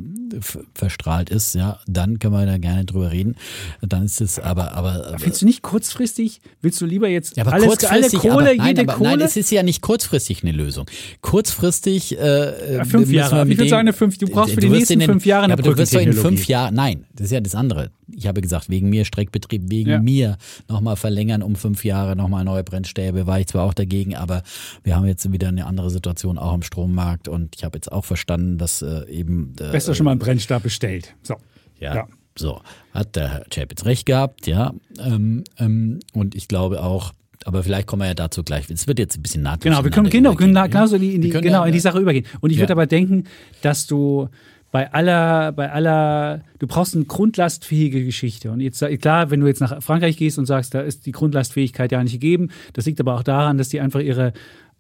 [0.75, 3.37] verstrahlt ist, ja, dann können wir da gerne drüber reden.
[3.83, 5.17] Dann ist es aber, aber.
[5.19, 6.41] Findest du nicht kurzfristig?
[6.63, 9.11] Willst du lieber jetzt ja, aber alles, kurzfristig, alle Kohle, aber, nein, jede aber, Kohle?
[9.11, 10.87] Nein, es ist ja nicht kurzfristig eine Lösung.
[11.21, 12.19] Kurzfristig.
[12.19, 13.47] Äh, ja, fünf Jahre.
[13.47, 14.17] Ich würde sagen, eine fünf.
[14.17, 16.13] Du brauchst für die nächsten den, fünf Jahre eine ja, aber du wirst doch in
[16.13, 16.75] fünf Jahren.
[16.75, 17.91] Nein, das ist ja das andere.
[18.15, 19.99] Ich habe gesagt, wegen mir Streckbetrieb, wegen ja.
[19.99, 20.37] mir
[20.69, 24.43] nochmal verlängern um fünf Jahre, nochmal neue Brennstäbe, war ich zwar auch dagegen, aber
[24.85, 28.05] wir haben jetzt wieder eine andere Situation auch im Strommarkt und ich habe jetzt auch
[28.05, 29.55] verstanden, dass äh, eben.
[29.61, 31.15] Äh, Besser schon mal einen Brennstab bestellt.
[31.23, 31.37] So.
[31.79, 31.95] Ja.
[31.95, 32.09] ja.
[32.39, 32.63] So,
[32.95, 34.73] hat der Herr Chapitz recht gehabt, ja.
[34.99, 37.13] Ähm, ähm, und ich glaube auch,
[37.45, 38.71] aber vielleicht kommen wir ja dazu gleich.
[38.71, 39.65] Es wird jetzt ein bisschen nahtlos.
[39.65, 41.99] Genau, wir können genau, können genauso in die, in die genau, ja, in die Sache
[41.99, 42.25] übergehen.
[42.41, 42.63] Und ich ja.
[42.63, 43.25] würde aber denken,
[43.61, 44.29] dass du
[44.71, 48.51] bei aller, bei aller, du brauchst eine grundlastfähige Geschichte.
[48.51, 51.93] Und jetzt, klar, wenn du jetzt nach Frankreich gehst und sagst, da ist die Grundlastfähigkeit
[51.93, 54.33] ja nicht gegeben, das liegt aber auch daran, dass die einfach ihre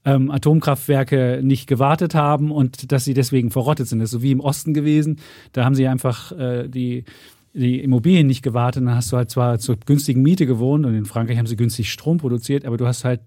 [0.04, 4.00] ähm, Atomkraftwerke nicht gewartet haben und dass sie deswegen verrottet sind.
[4.00, 5.20] Das ist so wie im Osten gewesen.
[5.52, 7.04] Da haben sie einfach äh, die,
[7.52, 8.82] die Immobilien nicht gewartet.
[8.82, 11.92] Dann hast du halt zwar zur günstigen Miete gewohnt und in Frankreich haben sie günstig
[11.92, 13.20] Strom produziert, aber du hast halt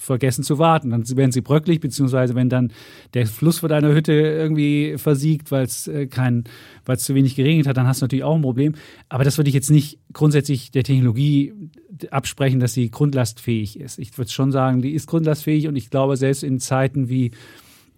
[0.00, 0.90] vergessen zu warten.
[0.90, 2.72] Dann werden sie bröcklich, beziehungsweise wenn dann
[3.12, 6.44] der Fluss vor deiner Hütte irgendwie versiegt, weil es äh, kein,
[6.86, 8.74] weil es zu wenig geregnet hat, dann hast du natürlich auch ein Problem.
[9.10, 11.52] Aber das würde ich jetzt nicht grundsätzlich der Technologie
[12.10, 13.98] absprechen, dass sie grundlastfähig ist.
[13.98, 17.32] Ich würde schon sagen, die ist grundlastfähig und ich glaube, selbst in Zeiten wie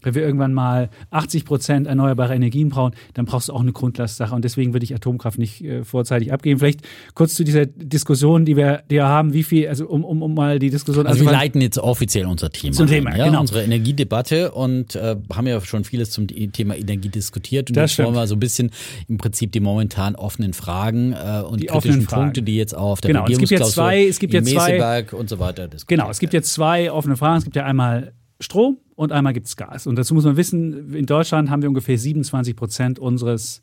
[0.03, 4.35] wenn wir irgendwann mal 80 Prozent erneuerbare Energien brauchen, dann brauchst du auch eine Grundlastsache.
[4.35, 6.59] Und deswegen würde ich Atomkraft nicht äh, vorzeitig abgeben.
[6.59, 6.81] Vielleicht
[7.15, 10.35] kurz zu dieser Diskussion, die wir, die wir haben, wie viel, also um, um, um
[10.35, 11.07] mal die Diskussion.
[11.07, 12.75] Also, also wir leiten jetzt offiziell unser Thema.
[12.75, 13.41] Zum Thema, ein, ja, genau.
[13.41, 17.71] Unsere Energiedebatte und äh, haben ja schon vieles zum Thema Energie diskutiert.
[17.71, 18.71] Und das jetzt wollen wir so ein bisschen
[19.09, 22.23] im Prinzip die momentan offenen Fragen äh, und die kritischen Fragen.
[22.23, 25.05] Punkte, die jetzt auch auf der genau, es gibt jetzt zwei, es gibt jetzt zwei,
[25.13, 27.39] und so weiter Genau, es gibt jetzt zwei offene Fragen.
[27.39, 28.13] Es gibt ja einmal
[28.43, 29.87] Strom und einmal gibt es Gas.
[29.87, 33.63] Und dazu muss man wissen, in Deutschland haben wir ungefähr 27 Prozent unseres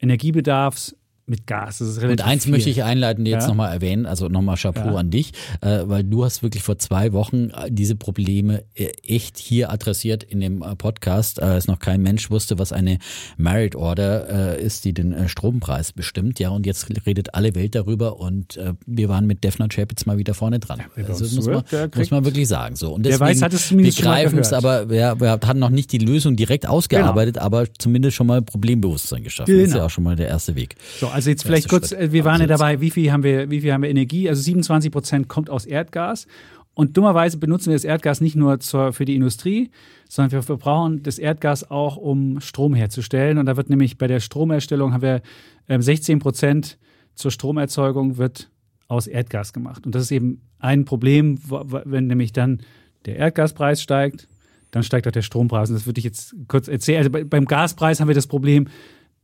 [0.00, 0.96] Energiebedarfs
[1.26, 1.78] mit Gas.
[1.78, 2.52] Das ist relativ Und eins viel.
[2.52, 3.48] möchte ich einleitend jetzt Ja.
[3.48, 4.96] nochmal erwähnen, also nochmal Chapeau Ja.
[4.96, 5.32] an dich,
[5.62, 10.22] äh, weil du hast wirklich vor zwei Wochen äh, diese Probleme äh, echt hier adressiert
[10.22, 12.98] in dem Podcast, als noch kein Mensch wusste, was eine
[13.36, 16.38] Merit Order ist, die den Strompreis bestimmt.
[16.38, 20.34] Ja, und jetzt redet alle Welt darüber und wir waren mit Defner Chapitz mal wieder
[20.34, 20.80] vorne dran.
[20.94, 21.62] wer bei also muss man,
[21.96, 22.76] muss man wirklich sagen.
[22.76, 22.92] So.
[22.94, 25.58] Und Wer deswegen, weiß, hat es wir zumindest mal greifen es, aber wir, wir hatten
[25.58, 29.52] noch nicht die Lösung direkt ausgearbeitet, aber zumindest schon mal Problembewusstsein geschaffen.
[29.54, 29.78] Das ist Genau.
[29.78, 30.76] ja auch schon mal der erste Weg.
[31.00, 32.00] So, Also jetzt vielleicht kurz, Schritt.
[32.00, 34.28] Äh, wir waren ja dabei, wie viel haben wir, wie viel haben wir Energie?
[34.28, 36.26] Also 27 Prozent kommt aus Erdgas.
[36.74, 39.70] Und dummerweise benutzen wir das Erdgas nicht nur zur, für die Industrie,
[40.08, 43.38] sondern wir verbrauchen das Erdgas auch, um Strom herzustellen.
[43.38, 45.22] Und da wird nämlich bei der Stromerstellung haben wir
[45.68, 46.78] 16 ähm, Prozent
[47.14, 48.50] zur Stromerzeugung wird
[48.88, 49.86] aus Erdgas gemacht.
[49.86, 51.38] Und das ist eben ein Problem,
[51.84, 52.60] wenn nämlich dann
[53.06, 54.26] der Erdgaspreis steigt,
[54.72, 55.70] dann steigt auch der Strompreis.
[55.70, 56.98] Und das würde ich jetzt kurz erzählen.
[56.98, 58.66] Also beim Gaspreis haben wir das Problem,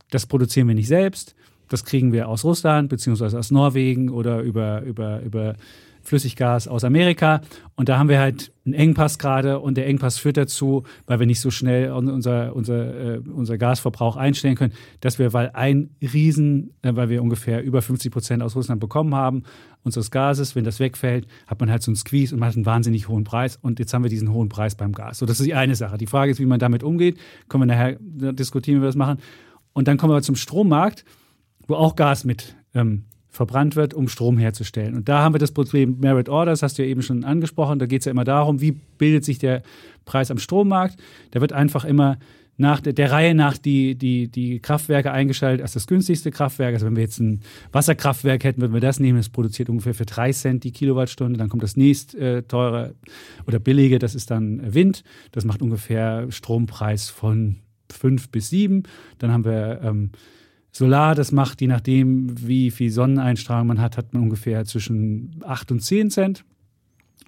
[0.09, 1.35] das produzieren wir nicht selbst.
[1.71, 5.55] Das kriegen wir aus Russland beziehungsweise aus Norwegen oder über, über, über
[6.01, 7.41] Flüssiggas aus Amerika.
[7.75, 11.27] Und da haben wir halt einen Engpass gerade und der Engpass führt dazu, weil wir
[11.27, 16.73] nicht so schnell unser, unser, äh, unser Gasverbrauch einstellen können, dass wir, weil ein Riesen,
[16.81, 19.43] äh, weil wir ungefähr über 50 Prozent aus Russland bekommen haben,
[19.83, 22.65] unseres Gases, wenn das wegfällt, hat man halt so einen Squeeze und man hat einen
[22.65, 23.57] wahnsinnig hohen Preis.
[23.61, 25.19] Und jetzt haben wir diesen hohen Preis beim Gas.
[25.19, 25.97] So, das ist die eine Sache.
[25.97, 27.17] Die Frage ist, wie man damit umgeht.
[27.47, 29.19] Können wir nachher diskutieren, wie wir das machen.
[29.73, 31.05] Und dann kommen wir zum Strommarkt,
[31.67, 34.95] wo auch Gas mit ähm, verbrannt wird, um Strom herzustellen.
[34.95, 37.79] Und da haben wir das Problem Merit Order, das hast du ja eben schon angesprochen.
[37.79, 39.63] Da geht es ja immer darum, wie bildet sich der
[40.03, 40.99] Preis am Strommarkt.
[41.31, 42.17] Da wird einfach immer
[42.57, 46.73] nach der, der, Reihe nach die, die, die Kraftwerke eingeschaltet als das günstigste Kraftwerk.
[46.73, 49.17] Also wenn wir jetzt ein Wasserkraftwerk hätten, würden wir das nehmen.
[49.17, 51.39] Das produziert ungefähr für drei Cent die Kilowattstunde.
[51.39, 52.95] Dann kommt das nächst äh, teure
[53.47, 55.03] oder billige, das ist dann Wind.
[55.31, 57.57] Das macht ungefähr Strompreis von
[57.89, 58.83] fünf bis sieben.
[59.17, 60.11] Dann haben wir ähm,
[60.71, 65.71] Solar, das macht, je nachdem, wie viel Sonneneinstrahlung man hat, hat man ungefähr zwischen 8
[65.71, 66.45] und 10 Cent.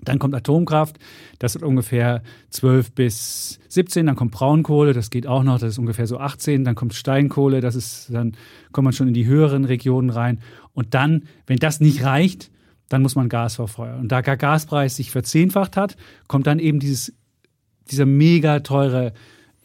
[0.02, 0.98] Dann kommt Atomkraft,
[1.40, 4.06] das ist ungefähr 12 bis 17.
[4.06, 6.64] Dann kommt Braunkohle, das geht auch noch, das ist ungefähr so 18.
[6.64, 8.36] Dann kommt Steinkohle, das ist, dann
[8.72, 10.40] kommt man schon in die höheren Regionen rein.
[10.74, 12.52] Und dann, wenn das nicht reicht,
[12.90, 14.02] dann muss man Gas verfeuern.
[14.02, 15.96] Und da der Gaspreis sich verzehnfacht hat,
[16.28, 17.14] kommt dann eben dieses,
[17.90, 19.14] dieser mega teure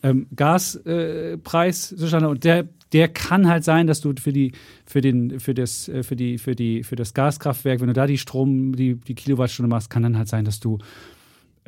[0.02, 2.28] ähm, Gaspreis äh, zustande.
[2.28, 4.52] Und der der kann halt sein, dass du für die,
[4.86, 8.06] für den, für das, äh, für die, für die, für das Gaskraftwerk, wenn du da
[8.06, 10.78] die Strom, die, die Kilowattstunde machst, kann dann halt sein, dass du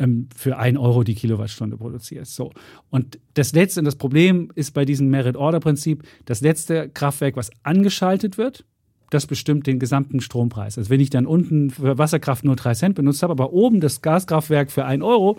[0.01, 2.35] ähm, für ein Euro die Kilowattstunde produzierst.
[2.35, 2.53] So.
[2.89, 8.39] Und das letzte, und das Problem ist bei diesem Merit-Order-Prinzip, das letzte Kraftwerk, was angeschaltet
[8.39, 8.65] wird,
[9.11, 10.79] das bestimmt den gesamten Strompreis.
[10.79, 14.03] Also wenn ich dann unten für Wasserkraft nur drei Cent benutzt habe, aber oben das
[14.03, 15.39] Gaskraftwerk für ein Euro,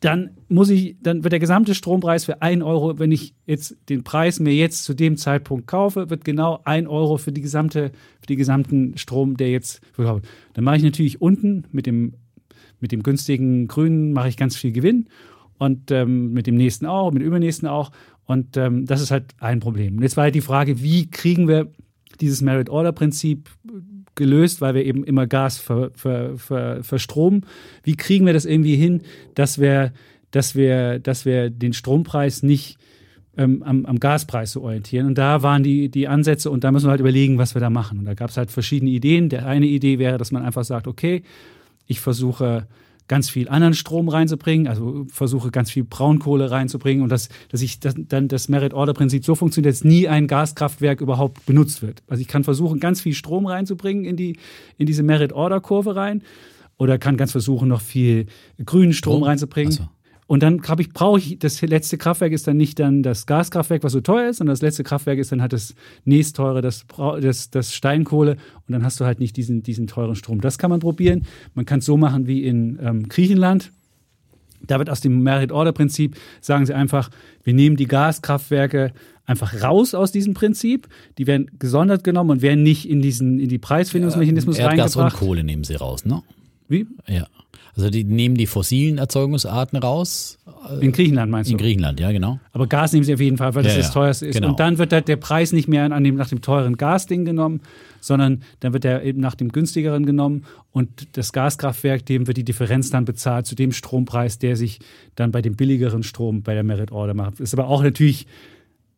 [0.00, 4.04] dann muss ich, dann wird der gesamte Strompreis für 1 Euro, wenn ich jetzt den
[4.04, 8.26] Preis mir jetzt zu dem Zeitpunkt kaufe, wird genau 1 Euro für die gesamte, für
[8.26, 10.26] die gesamten Strom, der jetzt verkauft.
[10.54, 12.14] Dann mache ich natürlich unten mit dem,
[12.80, 15.08] mit dem günstigen Grünen mache ich ganz viel Gewinn
[15.58, 17.90] und ähm, mit dem nächsten auch, mit dem übernächsten auch.
[18.24, 19.96] Und ähm, das ist halt ein Problem.
[19.96, 21.72] Und jetzt war halt die Frage, wie kriegen wir
[22.20, 23.48] dieses Merit-Order-Prinzip
[24.18, 27.46] gelöst, weil wir eben immer Gas ver, ver, ver, verstromen.
[27.82, 29.02] Wie kriegen wir das irgendwie hin,
[29.34, 29.92] dass wir,
[30.30, 32.76] dass wir, dass wir den Strompreis nicht
[33.38, 35.06] ähm, am, am, Gaspreis so orientieren?
[35.06, 37.70] Und da waren die, die Ansätze und da müssen wir halt überlegen, was wir da
[37.70, 38.00] machen.
[38.00, 39.30] Und da gab es halt verschiedene Ideen.
[39.30, 41.22] Der eine Idee wäre, dass man einfach sagt, okay,
[41.86, 42.66] ich versuche
[43.08, 47.80] ganz viel anderen Strom reinzubringen, also versuche ganz viel Braunkohle reinzubringen und dass, dass ich
[47.80, 52.02] das, dann das Merit-Order-Prinzip so funktioniert, dass nie ein Gaskraftwerk überhaupt benutzt wird.
[52.06, 54.38] Also ich kann versuchen, ganz viel Strom reinzubringen in, die,
[54.76, 56.22] in diese Merit-Order-Kurve rein
[56.76, 58.26] oder kann ganz versuchen, noch viel
[58.64, 59.72] grünen Strom reinzubringen.
[59.72, 59.88] So.
[60.28, 63.82] Und dann habe ich, brauche ich, das letzte Kraftwerk ist dann nicht dann das Gaskraftwerk,
[63.82, 65.74] was so teuer ist, sondern das letzte Kraftwerk ist dann halt das
[66.04, 66.84] nächstteure, das,
[67.22, 68.32] das, das Steinkohle.
[68.32, 70.42] Und dann hast du halt nicht diesen, diesen teuren Strom.
[70.42, 71.24] Das kann man probieren.
[71.54, 73.72] Man kann es so machen wie in ähm, Griechenland.
[74.66, 77.08] Da wird aus dem Merit-Order-Prinzip, sagen sie einfach,
[77.42, 78.92] wir nehmen die Gaskraftwerke
[79.24, 80.88] einfach raus aus diesem Prinzip.
[81.16, 85.22] Die werden gesondert genommen und werden nicht in diesen in die Preisfindungsmechanismus ja, Erdgas reingebracht.
[85.22, 86.22] und Kohle nehmen sie raus, ne?
[86.68, 86.86] Wie?
[87.06, 87.26] Ja.
[87.78, 90.38] Also die nehmen die fossilen Erzeugungsarten raus.
[90.80, 91.52] In Griechenland meinst du?
[91.54, 92.40] In Griechenland, ja, genau.
[92.52, 94.34] Aber Gas nehmen sie auf jeden Fall, weil das ja, das teuerste ist.
[94.34, 94.48] Genau.
[94.48, 97.60] Und dann wird halt der Preis nicht mehr an dem, nach dem teuren Gasding genommen,
[98.00, 102.44] sondern dann wird er eben nach dem günstigeren genommen und das Gaskraftwerk, dem wird die
[102.44, 104.80] Differenz dann bezahlt zu dem Strompreis, der sich
[105.14, 107.38] dann bei dem billigeren Strom bei der Merit Order macht.
[107.38, 108.26] Ist aber auch natürlich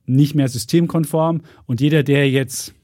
[0.07, 2.74] nicht mehr systemkonform und jeder, der jetzt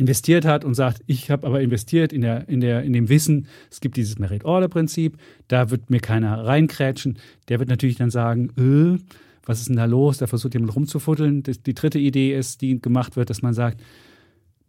[0.00, 3.46] investiert hat und sagt, ich habe aber investiert in, der, in, der, in dem Wissen,
[3.70, 7.18] es gibt dieses Merit-Order-Prinzip, da wird mir keiner reinkrätschen,
[7.48, 8.98] der wird natürlich dann sagen, äh,
[9.44, 10.18] was ist denn da los?
[10.18, 11.42] Da versucht jemand rumzufuddeln.
[11.42, 13.80] Die dritte Idee ist, die gemacht wird, dass man sagt,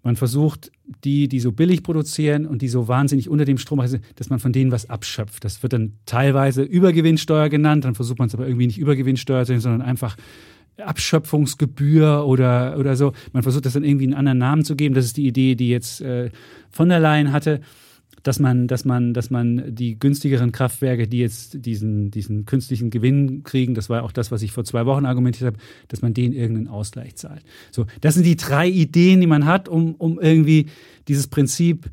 [0.03, 0.71] man versucht,
[1.03, 4.39] die, die so billig produzieren und die so wahnsinnig unter dem Strom sind, dass man
[4.39, 5.43] von denen was abschöpft.
[5.43, 9.51] Das wird dann teilweise Übergewinnsteuer genannt, dann versucht man es aber irgendwie nicht Übergewinnsteuer zu
[9.51, 10.17] nennen, sondern einfach
[10.77, 13.13] Abschöpfungsgebühr oder, oder so.
[13.33, 14.95] Man versucht das dann irgendwie einen anderen Namen zu geben.
[14.95, 16.29] Das ist die Idee, die jetzt äh,
[16.69, 17.61] von der Leyen hatte.
[18.23, 23.43] dass man, dass man, dass man die günstigeren Kraftwerke, die jetzt diesen, diesen künstlichen Gewinn
[23.43, 26.33] kriegen, das war auch das, was ich vor zwei Wochen argumentiert habe, dass man denen
[26.33, 27.43] irgendeinen Ausgleich zahlt.
[27.71, 30.67] So, das sind die drei Ideen, die man hat, um, um irgendwie
[31.07, 31.89] dieses Prinzip,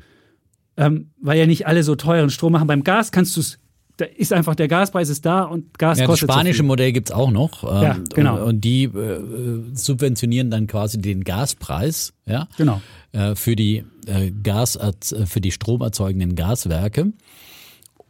[0.77, 2.67] ähm, weil ja nicht alle so teuren Strom machen.
[2.67, 3.59] Beim Gas kannst du es
[3.99, 6.29] da ist einfach der Gaspreis ist da und Gas ja, kostet.
[6.29, 7.63] Das spanische so Modell gibt's auch noch.
[7.63, 8.37] Ähm, ja, genau.
[8.37, 12.81] Und, und die äh, subventionieren dann quasi den Gaspreis, ja, genau.
[13.11, 14.93] äh, für die äh, Gas, äh,
[15.25, 17.11] für die stromerzeugenden Gaswerke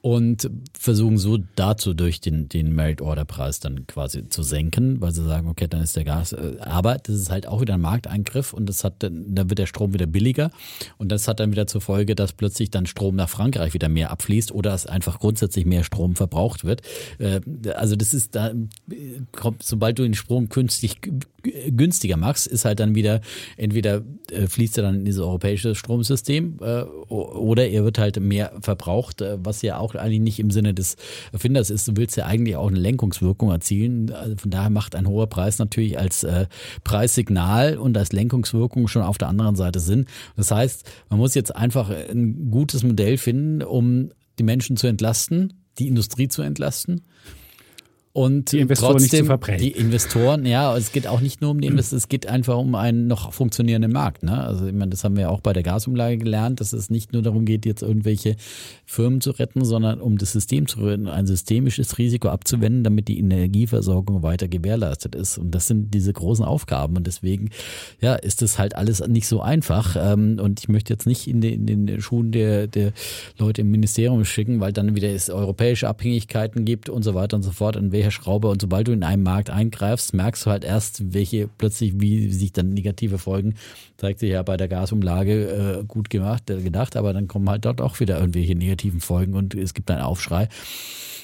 [0.02, 5.12] und versuchen so dazu durch den, den Merit Order Preis dann quasi zu senken, weil
[5.12, 7.82] sie sagen, okay, dann ist der Gas, äh, aber das ist halt auch wieder ein
[7.82, 10.52] Markteingriff und das hat, dann wird der Strom wieder billiger
[10.98, 14.12] und das hat dann wieder zur Folge, dass plötzlich dann Strom nach Frankreich wieder mehr
[14.12, 16.82] abfließt oder es einfach grundsätzlich mehr Strom verbraucht wird.
[17.18, 17.42] Äh,
[17.74, 18.52] also das ist da,
[19.32, 21.00] kommt, sobald du den Strom künstlich
[21.44, 23.22] günstiger machst, ist halt dann wieder,
[23.58, 24.02] entweder äh,
[24.32, 26.58] fließt er dann in dieses europäische Stromsystem
[27.08, 30.96] oder er wird halt mehr verbraucht, was ja auch eigentlich nicht im Sinne des
[31.32, 31.88] Erfinders ist.
[31.88, 34.12] Du willst ja eigentlich auch eine Lenkungswirkung erzielen.
[34.12, 36.48] Also von daher macht ein hoher Preis natürlich als äh,
[36.84, 40.06] Preissignal und als Lenkungswirkung schon auf der anderen Seite Sinn.
[40.36, 45.54] Das heißt, man muss jetzt einfach ein gutes Modell finden, um die Menschen zu entlasten,
[45.78, 47.02] die Industrie zu entlasten
[48.20, 49.62] und die Investoren trotzdem, nicht zu verbrennen.
[49.62, 52.76] Die Investoren, ja, es geht auch nicht nur um die Investoren, es geht einfach um
[52.76, 54.24] einen noch funktionierenden Markt.
[54.24, 54.38] Ne?
[54.44, 57.22] Also ich meine, das haben wir auch bei der Gasumlage gelernt, dass es nicht nur
[57.22, 58.36] darum geht, jetzt irgendwelche
[58.86, 63.20] Firmen zu retten, sondern um das System zu retten, ein systemisches Risiko abzuwenden, damit die
[63.20, 65.38] Energieversorgung weiter gewährleistet ist.
[65.38, 66.98] Und das sind diese großen Aufgaben.
[66.98, 67.52] Und deswegen,
[68.02, 69.96] ja, ist das halt alles nicht so einfach.
[69.98, 72.92] Ähm, und ich möchte jetzt nicht in den, in den Schuhen der, der
[73.38, 77.44] Leute im Ministerium schicken, weil dann wieder es europäische Abhängigkeiten gibt und so weiter und
[77.44, 77.78] so fort.
[77.78, 81.48] In welcher Schraube und sobald du in einen Markt eingreifst, merkst du halt erst, welche
[81.48, 83.56] plötzlich, wie sich dann negative Folgen,
[83.98, 87.66] zeigt sich ja bei der Gasumlage äh, gut gemacht, äh, gedacht, aber dann kommen halt
[87.66, 90.50] dort auch wieder irgendwelche negativen Folgen und es gibt einen Aufschrei.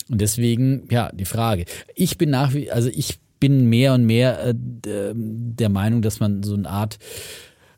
[0.09, 1.65] Und deswegen, ja, die Frage.
[1.95, 6.43] Ich bin nach wie, also ich bin mehr und mehr äh, der Meinung, dass man
[6.43, 6.97] so eine Art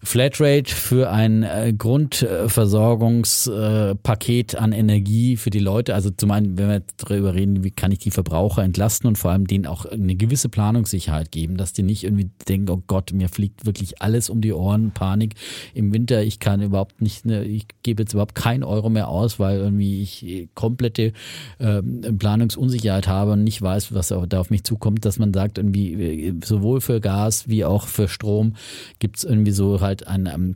[0.03, 5.95] Flatrate für ein äh, Grundversorgungspaket an Energie für die Leute.
[5.95, 9.31] Also zum einen, wenn wir darüber reden, wie kann ich die Verbraucher entlasten und vor
[9.31, 13.29] allem denen auch eine gewisse Planungssicherheit geben, dass die nicht irgendwie denken, oh Gott, mir
[13.29, 15.35] fliegt wirklich alles um die Ohren, Panik
[15.73, 19.39] im Winter, ich kann überhaupt nicht, ne, ich gebe jetzt überhaupt keinen Euro mehr aus,
[19.39, 21.13] weil irgendwie ich komplette
[21.59, 26.27] äh, Planungsunsicherheit habe und nicht weiß, was da auf mich zukommt, dass man sagt, irgendwie
[26.27, 28.53] äh, sowohl für Gas wie auch für Strom
[28.99, 30.55] gibt es irgendwie so halt ein, ähm,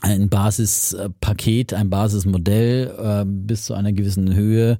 [0.00, 4.78] ein Basispaket, ein Basismodell äh, bis zu einer gewissen Höhe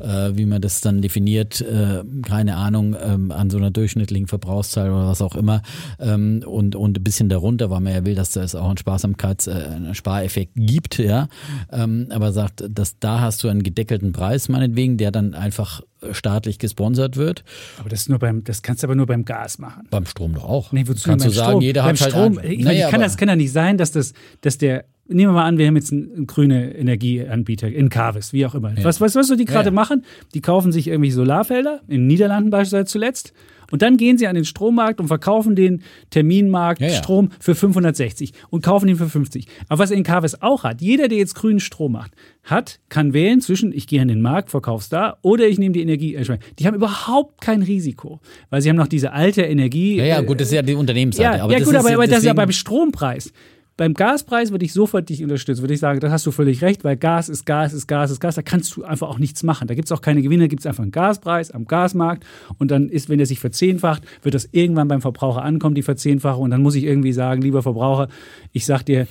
[0.00, 4.90] äh, wie man das dann definiert, äh, keine Ahnung, ähm, an so einer durchschnittlichen Verbrauchszahl
[4.90, 5.62] oder was auch immer
[5.98, 9.48] ähm, und, und ein bisschen darunter, weil man ja will, dass es auch einen Sparsamkeits-,
[9.48, 11.28] äh, einen Spareffekt gibt, ja,
[11.72, 15.82] ähm, aber sagt, dass da hast du einen gedeckelten Preis meinetwegen, der dann einfach
[16.12, 17.44] staatlich gesponsert wird.
[17.78, 19.86] Aber das ist nur beim, das kannst du aber nur beim Gas machen.
[19.90, 20.72] Beim Strom doch auch.
[20.72, 21.62] Nee, wozu kannst du sagen, Strom?
[21.62, 23.76] jeder beim hat halt Strom, ein, ich naja, meine, kann das kann ja nicht sein,
[23.76, 27.68] dass das, dass der Nehmen wir mal an, wir haben jetzt einen, einen grüne Energieanbieter
[27.68, 28.72] in Carvis, wie auch immer.
[28.82, 29.72] Was, was, was so die gerade Ja, ja.
[29.72, 30.04] machen?
[30.34, 33.32] Die kaufen sich irgendwie Solarfelder, in den Niederlanden beispielsweise zuletzt,
[33.70, 36.94] und dann gehen sie an den Strommarkt und verkaufen den Terminmarkt Ja, ja.
[36.94, 39.46] Strom für 560 und kaufen ihn für 50.
[39.68, 42.12] Aber was in Carvis auch hat, jeder, der jetzt grünen Strom macht,
[42.42, 45.82] hat, kann wählen zwischen, ich gehe an den Markt, verkauf's da, oder ich nehme die
[45.82, 46.18] Energie.
[46.58, 48.20] Die haben überhaupt kein Risiko,
[48.50, 49.96] weil sie haben noch diese alte Energie.
[49.96, 51.38] Ja, ja, äh, gut, das ist ja die Unternehmensseite.
[51.38, 53.32] ja, aber ja gut, aber, aber das ist ja beim Strompreis.
[53.80, 56.84] Beim Gaspreis würde ich sofort dich unterstützen, würde ich sagen, da hast du völlig recht,
[56.84, 59.68] weil Gas ist Gas, ist Gas, ist Gas, da kannst du einfach auch nichts machen.
[59.68, 62.26] Da gibt es auch keine Gewinne, da gibt es einfach einen Gaspreis am Gasmarkt
[62.58, 66.42] und dann ist, wenn der sich verzehnfacht, wird das irgendwann beim Verbraucher ankommen, die Verzehnfachung
[66.42, 68.08] und dann muss ich irgendwie sagen, lieber Verbraucher,
[68.52, 69.06] ich sag dir,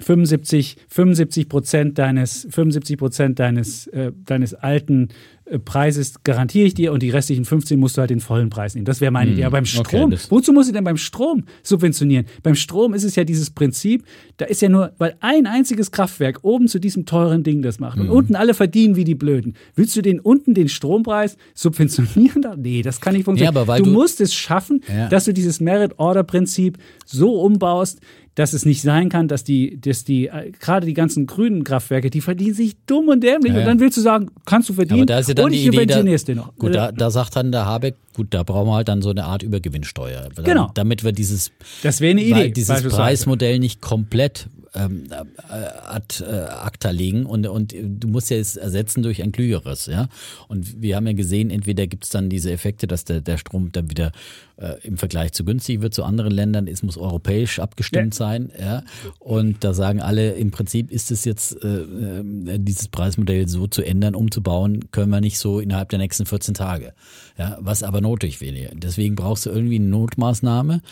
[0.00, 5.08] 75, 75 Prozent deines, 75 Prozent deines, äh, deines alten
[5.44, 8.74] äh, Preises garantiere ich dir und die restlichen 15 musst du halt den vollen Preis
[8.74, 8.86] nehmen.
[8.86, 9.44] Das wäre meine Idee.
[9.44, 12.24] Aber beim Hm, okay, Strom, das- wozu muss ich denn beim Strom subventionieren?
[12.42, 14.04] Beim Strom ist es ja dieses Prinzip,
[14.38, 17.98] da ist ja nur, weil ein einziges Kraftwerk oben zu diesem teuren Ding das macht
[17.98, 18.12] und Hm.
[18.14, 19.54] unten alle verdienen wie die Blöden.
[19.74, 22.40] Willst du den unten den Strompreis subventionieren?
[22.42, 22.56] Da?
[22.56, 23.54] Nee, das kann nicht funktionieren.
[23.68, 25.08] Ja, du, du- musst es schaffen, Ja.
[25.08, 28.00] dass du dieses Merit-Order-Prinzip so umbaust,
[28.34, 32.08] dass es nicht sein kann, dass die, dass die, äh, gerade die ganzen grünen Kraftwerke,
[32.08, 33.52] die verdienen sich dumm und dämlich.
[33.52, 35.52] Ja, Und dann willst du sagen, kannst du verdienen Aber da ist ja dann und
[35.52, 36.56] die ich Idee, da, dir noch.
[36.56, 39.24] gut, da, da sagt dann der Habeck, gut, da brauchen wir halt dann so eine
[39.24, 40.30] Art Übergewinnsteuer.
[40.42, 40.70] Genau.
[40.74, 41.52] Damit wir dieses,
[41.82, 42.50] das wäre eine Idee.
[42.50, 42.82] dieses.
[42.82, 48.56] Preismodell nicht komplett ähm, äh, ad äh, acta legen und, und du musst ja es
[48.56, 50.08] ersetzen durch ein klügeres, ja.
[50.48, 53.70] Und wir haben ja gesehen, entweder gibt es dann diese Effekte, dass der, der Strom
[53.72, 54.12] dann wieder
[54.56, 56.66] äh, im Vergleich zu günstig wird zu anderen Ländern.
[56.66, 58.18] Es muss europäisch abgestimmt ja.
[58.18, 58.82] sein, ja.
[59.18, 63.82] Und da sagen alle, im Prinzip ist es jetzt äh, äh, dieses Preismodell so zu
[63.82, 66.94] ändern, umzubauen, können wir nicht so innerhalb der nächsten 14 Tage.
[67.38, 68.74] Ja, was aber notwendig wäre.
[68.74, 70.82] Deswegen brauchst du irgendwie eine Notmaßnahme.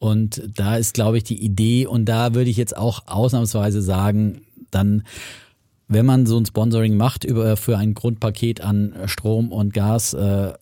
[0.00, 4.40] Und da ist, glaube ich, die Idee, und da würde ich jetzt auch ausnahmsweise sagen,
[4.72, 5.04] dann
[5.90, 10.52] wenn man so ein Sponsoring macht über für ein Grundpaket an Strom und Gas, äh,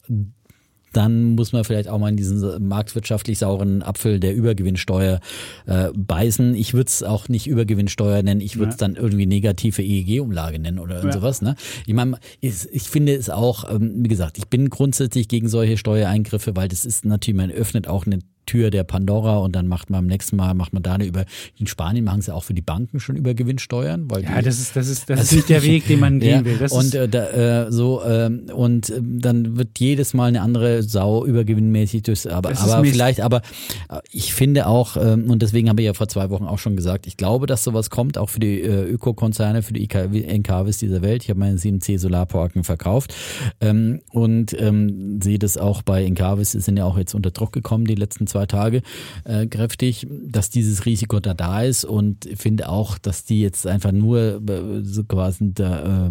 [0.93, 5.21] dann muss man vielleicht auch mal in diesen marktwirtschaftlich sauren Apfel der Übergewinnsteuer
[5.67, 6.55] äh, beißen.
[6.55, 8.89] Ich würde es auch nicht Übergewinnsteuer nennen, ich würde es ja.
[8.89, 11.13] dann irgendwie negative EEG-Umlage nennen oder ja.
[11.13, 11.43] sowas.
[11.43, 11.57] Ne?
[11.87, 15.77] Ich meine, ich, ich finde es auch, ähm, wie gesagt, ich bin grundsätzlich gegen solche
[15.77, 19.91] Steuereingriffe, weil das ist natürlich, man öffnet auch eine Tür der Pandora und dann macht
[19.91, 21.25] man am nächsten Mal macht man da eine über
[21.57, 24.59] in Spanien machen sie auch für die Banken schon über Gewinnsteuern, weil ja die, das
[24.59, 26.57] ist das ist das also, ist nicht der Weg, den man gehen will.
[26.57, 30.83] Das und äh, da, äh, so äh, und äh, dann wird jedes Mal eine andere
[30.83, 33.43] Sau übergewinnmäßig durchs aber aber vielleicht aber
[33.91, 36.77] äh, ich finde auch äh, und deswegen habe ich ja vor zwei Wochen auch schon
[36.77, 41.03] gesagt, ich glaube, dass sowas kommt auch für die äh, Ökokonzerne, für die NKWs dieser
[41.03, 41.23] Welt.
[41.25, 43.15] Ich habe meine 7C Solarparken verkauft
[43.61, 47.53] ähm, und ähm, sehe das auch bei NKWs, die sind ja auch jetzt unter Druck
[47.53, 48.83] gekommen die letzten zwei zwei Tage
[49.25, 53.93] äh, kräftig, dass dieses Risiko da da ist und finde auch, dass die jetzt einfach
[53.93, 56.11] nur äh, so quasi da, äh,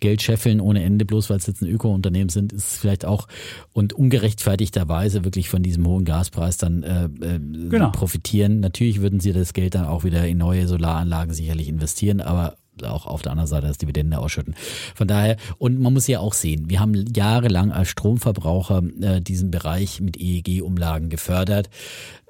[0.00, 3.26] Geld scheffeln ohne Ende, bloß weil es jetzt ein Öko-Unternehmen sind, ist vielleicht auch
[3.72, 7.90] und ungerechtfertigterweise wirklich von diesem hohen Gaspreis dann äh, äh, genau.
[7.90, 8.60] profitieren.
[8.60, 13.06] Natürlich würden sie das Geld dann auch wieder in neue Solaranlagen sicherlich investieren, aber auch
[13.06, 14.54] auf der anderen Seite das Dividende ausschütten.
[14.94, 19.50] Von daher, und man muss ja auch sehen, wir haben jahrelang als Stromverbraucher äh, diesen
[19.50, 21.70] Bereich mit EEG-Umlagen gefördert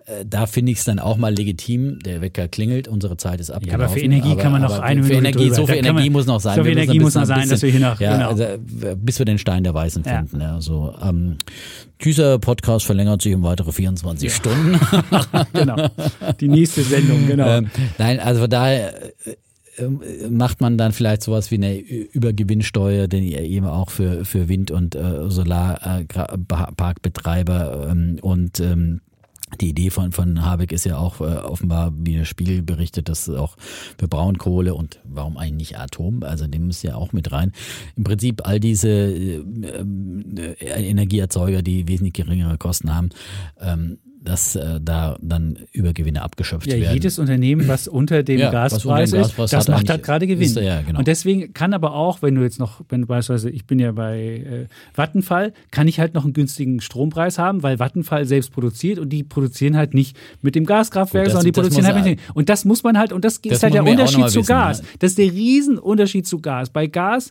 [0.07, 1.99] äh, da finde ich es dann auch mal legitim.
[2.01, 3.81] Der Wecker klingelt, unsere Zeit ist abgelaufen.
[3.81, 6.13] Ja, aber für Energie aber, kann man noch eine Minute Energie, So viel Energie man,
[6.13, 6.57] muss noch sein.
[6.57, 8.29] So viel Energie muss noch sein, bisschen, dass wir hier noch, ja, genau.
[8.29, 8.45] also,
[8.97, 10.41] bis wir den Stein der Weißen finden.
[10.41, 10.57] Ja.
[10.57, 11.39] ja so, ähm,
[12.05, 14.35] dieser Podcast verlängert sich um weitere 24 ja.
[14.35, 14.79] Stunden.
[15.55, 15.89] genau.
[16.39, 17.49] Die nächste Sendung, genau.
[17.49, 19.37] Ähm, nein, also von daher äh,
[20.31, 24.95] macht man dann vielleicht sowas wie eine Übergewinnsteuer, denn eben auch für, für Wind- und
[24.95, 29.01] äh, Solarparkbetreiber ähm, und ähm,
[29.61, 33.29] die Idee von, von Habeck ist ja auch äh, offenbar, wie der Spiegel berichtet, dass
[33.29, 33.57] auch
[33.99, 37.53] für Braunkohle und warum eigentlich nicht Atom, also dem muss ja auch mit rein.
[37.97, 39.43] Im Prinzip all diese äh,
[40.37, 43.11] äh, Energieerzeuger, die wesentlich geringere Kosten haben,
[43.61, 46.95] ähm, dass äh, da dann Übergewinne abgeschöpft ja, werden.
[46.95, 50.47] Jedes Unternehmen, was unter dem ja, Gaspreis unter dem ist, das macht halt gerade Gewinn.
[50.47, 51.01] Ist, ja, genau.
[51.01, 53.93] Und deswegen kann aber auch, wenn du jetzt noch, wenn du beispielsweise, ich bin ja
[53.93, 58.99] bei äh, Vattenfall, kann ich halt noch einen günstigen Strompreis haben, weil Vattenfall selbst produziert
[58.99, 62.07] und die produzieren halt nicht mit dem Gaskraftwerk, Gut, das, sondern die produzieren halt mit
[62.07, 62.35] dem.
[62.35, 64.83] Und das muss man halt, und das, das ist halt der Unterschied zu wissen, Gas.
[65.01, 66.71] Das ist der Riesenunterschied zu Gas.
[66.71, 67.31] Bei Gas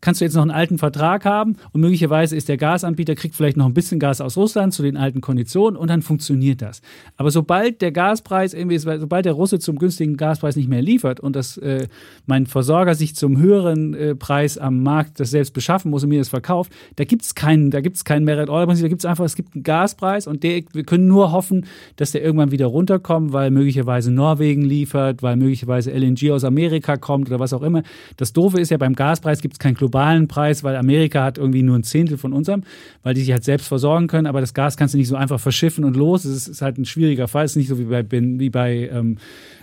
[0.00, 3.56] kannst du jetzt noch einen alten Vertrag haben und möglicherweise ist der Gasanbieter, kriegt vielleicht
[3.56, 6.80] noch ein bisschen Gas aus Russland zu den alten Konditionen und dann funktioniert das.
[7.16, 11.36] Aber sobald der Gaspreis, irgendwie, sobald der Russe zum günstigen Gaspreis nicht mehr liefert und
[11.36, 11.88] das, äh,
[12.26, 16.18] mein Versorger sich zum höheren äh, Preis am Markt das selbst beschaffen muss und mir
[16.18, 19.02] das verkauft, da gibt es keinen, da gibt es keinen Merit Order Prinzip, da gibt
[19.02, 21.66] es einfach, es gibt einen Gaspreis und der, wir können nur hoffen,
[21.96, 27.28] dass der irgendwann wieder runterkommt, weil möglicherweise Norwegen liefert, weil möglicherweise LNG aus Amerika kommt
[27.28, 27.82] oder was auch immer.
[28.16, 31.38] Das Doofe ist ja, beim Gaspreis gibt es keinen Club globalen Preis, weil Amerika hat
[31.38, 32.62] irgendwie nur ein Zehntel von unserem,
[33.02, 34.26] weil die sich halt selbst versorgen können.
[34.26, 36.24] Aber das Gas kannst du nicht so einfach verschiffen und los.
[36.24, 37.44] Es ist halt ein schwieriger Fall.
[37.44, 39.18] Es ist nicht so wie bei, wie bei ähm,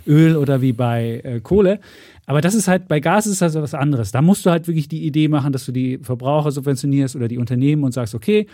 [0.06, 1.80] Öl oder wie bei äh, Kohle.
[2.26, 4.12] Aber das ist halt, bei Gas ist das was anderes.
[4.12, 7.38] Da musst du halt wirklich die Idee machen, dass du die Verbraucher subventionierst oder die
[7.38, 8.48] Unternehmen und sagst, okay,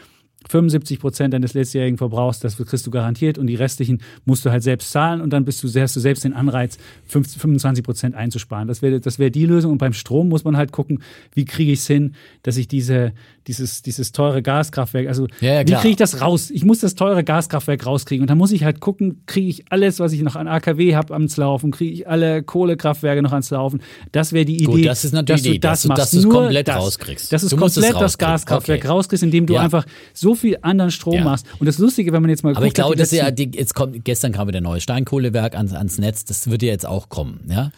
[0.50, 4.64] 75 Prozent deines letztjährigen Verbrauchs, das kriegst du garantiert und die restlichen musst du halt
[4.64, 8.68] selbst zahlen und dann bist du, hast du selbst den Anreiz, 25 Prozent einzusparen.
[8.68, 9.72] Das wäre das wäre die Lösung.
[9.72, 11.02] Und beim Strom muss man halt gucken,
[11.34, 13.14] wie kriege ich es hin, dass ich diese,
[13.48, 16.50] dieses, dieses teure Gaskraftwerk, also ja, ja, wie kriege ich das raus?
[16.50, 20.00] Ich muss das teure Gaskraftwerk rauskriegen und dann muss ich halt gucken, kriege ich alles,
[20.00, 23.82] was ich noch an AKW habe, ans Laufen, kriege ich alle Kohlekraftwerke noch ans Laufen.
[24.12, 24.66] Das wäre die Idee.
[24.66, 26.02] Gut, das ist natürlich dass du das, dass, machst.
[26.02, 27.34] dass du es komplett das, rauskriegst.
[27.34, 28.88] Dass du komplett das Gaskraftwerk okay.
[28.88, 29.62] rauskriegst, indem du ja.
[29.62, 31.24] einfach so viel anderen Strom ja.
[31.24, 31.46] machst.
[31.60, 33.76] Und das Lustige, wenn man jetzt mal Aber guckt, ich glaube, dass ja, die, jetzt
[33.76, 37.10] kommt, gestern kam wieder ein neues Steinkohlewerk ans, ans Netz, das wird ja jetzt auch
[37.10, 37.72] kommen, ja.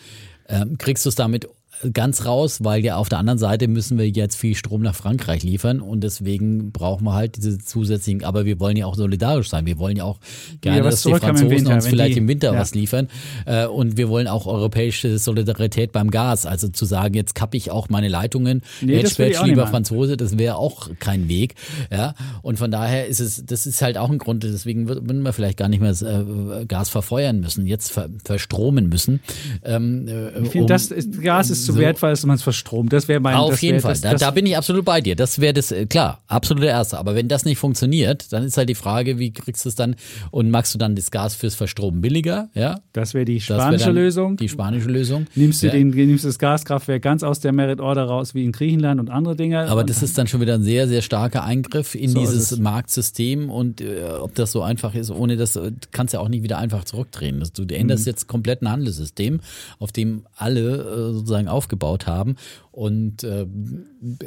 [0.48, 1.48] Ähm, kriegst du es damit
[1.94, 5.44] ganz raus, weil ja auf der anderen Seite müssen wir jetzt viel Strom nach Frankreich
[5.44, 9.66] liefern und deswegen brauchen wir halt diese zusätzlichen, aber wir wollen ja auch solidarisch sein.
[9.66, 10.20] Wir wollen ja auch
[10.62, 12.60] gerne, dass die Franzosen Winter, uns vielleicht die, im Winter ja.
[12.60, 13.10] was liefern
[13.46, 16.46] äh, und wir wollen auch europäische Solidarität beim Gas.
[16.46, 20.56] Also zu sagen, jetzt kappe ich auch meine Leitungen, nee, Hedgebatch, lieber Franzose, das wäre
[20.56, 21.56] auch kein Weg.
[21.92, 25.34] Ja, und von daher ist es, das ist halt auch ein Grund, deswegen würden wir
[25.34, 29.20] vielleicht gar nicht mehr äh, Gas verfeuern müssen, jetzt ver verstromen müssen.
[29.64, 32.44] Ähm, äh, ich finde, um, das ist, Gas ist zu so, wertvoll, dass man es
[32.44, 32.92] verstromt.
[32.92, 35.16] Das wäre mein Auf jeden wär, Fall, das, da, da, bin ich absolut bei dir.
[35.16, 36.98] Das wäre das, äh, klar, absolut der Erste.
[36.98, 39.96] Aber wenn das nicht funktioniert, dann ist halt die Frage, wie kriegst du es dann
[40.32, 42.50] und machst du dann das Gas fürs Verstromen billiger?
[42.54, 44.38] Ja, das wäre die spanische Lösung.
[44.38, 45.28] Die spanische Lösung.
[45.36, 45.74] Nimmst du ja.
[45.74, 49.36] den, nimmst das Gaskraftwerk ganz aus der Merit Order raus, wie in Griechenland und andere
[49.36, 49.68] Dinge.
[49.68, 53.50] Aber das ist dann schon wieder ein sehr, sehr starker Eingriff in so dieses Marktsystem
[53.50, 56.44] und äh, ob das so einfach ist, ohne das äh, kannst du ja auch nicht
[56.44, 57.44] wieder einfach zurückdrehen.
[57.54, 58.10] Du änderst mhm.
[58.10, 59.40] jetzt komplett ein Handelssystem,
[59.80, 62.36] auf dem alle äh, sozusagen aufgebaut haben
[62.72, 63.48] und äh,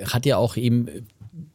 [0.06, 0.88] hat ja auch eben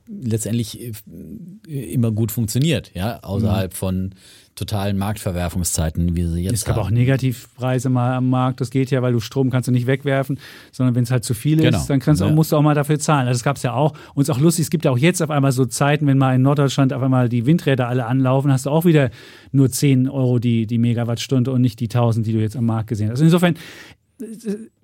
[0.08, 3.76] letztendlich äh, immer gut funktioniert, ja, außerhalb mhm.
[3.76, 4.16] von
[4.56, 6.84] totalen Marktverwerfungszeiten, wie sie jetzt Es gab haben.
[6.84, 8.62] auch Negativpreise mal am Markt.
[8.62, 10.40] Das geht ja, weil du Strom kannst du nicht wegwerfen,
[10.72, 11.84] sondern wenn es halt zu viel ist, genau.
[11.88, 12.32] dann kannst du, ja.
[12.32, 13.28] musst du auch mal dafür zahlen.
[13.28, 13.94] Also das gab es ja auch.
[14.14, 16.18] Und es ist auch lustig, es gibt ja auch jetzt auf einmal so Zeiten, wenn
[16.18, 19.10] mal in Norddeutschland auf einmal die Windräder alle anlaufen, hast du auch wieder
[19.52, 22.90] nur 10 Euro die, die Megawattstunde und nicht die 1000, die du jetzt am Markt
[22.90, 23.14] gesehen hast.
[23.14, 23.56] Also insofern,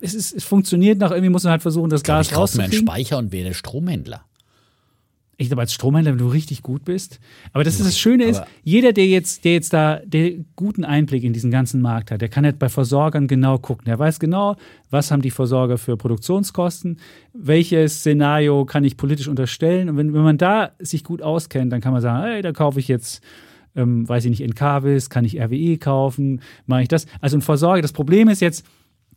[0.01, 2.71] es, ist, es funktioniert noch, irgendwie muss man halt versuchen, das Gas rauszukriegen.
[2.71, 4.25] Ich einen Speicher und wähle Stromhändler
[5.39, 7.21] ich glaube, als Stromhändler, wenn du richtig gut bist.
[7.53, 11.23] Aber das ist das Schöne ist, jeder, der jetzt, der jetzt da der guten Einblick
[11.23, 13.85] in diesen ganzen Markt hat, der kann jetzt bei Versorgern genau gucken.
[13.85, 14.57] Der weiß genau,
[14.89, 16.99] was haben die Versorger für Produktionskosten,
[17.31, 19.87] welches Szenario kann ich politisch unterstellen.
[19.87, 22.81] Und wenn, wenn man da sich gut auskennt, dann kann man sagen, hey, da kaufe
[22.81, 23.23] ich jetzt
[23.75, 27.05] ähm, weiß ich nicht, Encarvis, kann ich RWE kaufen, mache ich das.
[27.21, 28.65] Also ein Versorger, das Problem ist jetzt,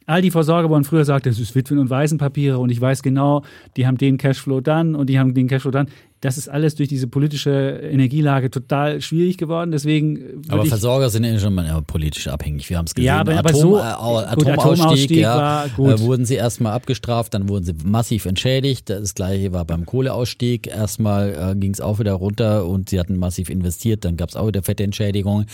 [0.07, 3.43] all die Versorger wurden früher gesagt, das ist Witwen- und Waisenpapiere und ich weiß genau,
[3.77, 5.89] die haben den Cashflow dann und die haben den Cashflow dann.
[6.20, 9.73] Das ist alles durch diese politische Energielage total schwierig geworden.
[9.73, 12.70] Deswegen aber Versorger sind ja schon mal politisch abhängig.
[12.70, 13.07] Wir haben es gesehen.
[13.07, 17.49] Ja, aber, aber Atom, so, äh, Atomausstieg, Atomausstieg ja, äh, wurden sie erstmal abgestraft, dann
[17.49, 18.89] wurden sie massiv entschädigt.
[18.89, 20.69] Das gleiche war beim Kohleausstieg.
[20.69, 24.37] Erstmal äh, ging es auch wieder runter und sie hatten massiv investiert, dann gab es
[24.37, 25.47] auch wieder fette Entschädigungen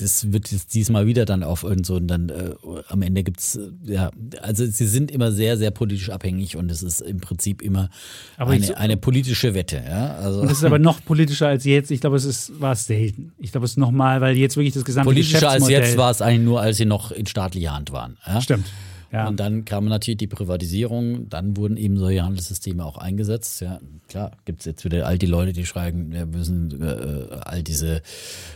[0.00, 2.54] das wird jetzt diesmal wieder dann auf irgend so und dann äh,
[2.88, 4.10] am Ende gibt's äh, ja,
[4.40, 7.90] also sie sind immer sehr, sehr politisch abhängig und es ist im Prinzip immer
[8.36, 9.82] eine, so, eine politische Wette.
[9.86, 10.16] Ja?
[10.16, 11.90] Also, es ist aber noch politischer als jetzt.
[11.90, 13.32] Ich glaube, es ist, war es selten.
[13.38, 16.22] Ich glaube, es ist nochmal, weil jetzt wirklich das gesamte Politischer als jetzt war es
[16.22, 18.16] eigentlich nur, als sie noch in staatlicher Hand waren.
[18.26, 18.40] Ja?
[18.40, 18.66] Stimmt.
[19.12, 19.26] Ja.
[19.26, 23.60] Und dann kam natürlich die Privatisierung, dann wurden eben solche Handelssysteme auch eingesetzt.
[23.60, 27.62] Ja, klar, gibt es jetzt wieder all die Leute, die schreiben, wir müssen äh, all
[27.64, 28.02] diese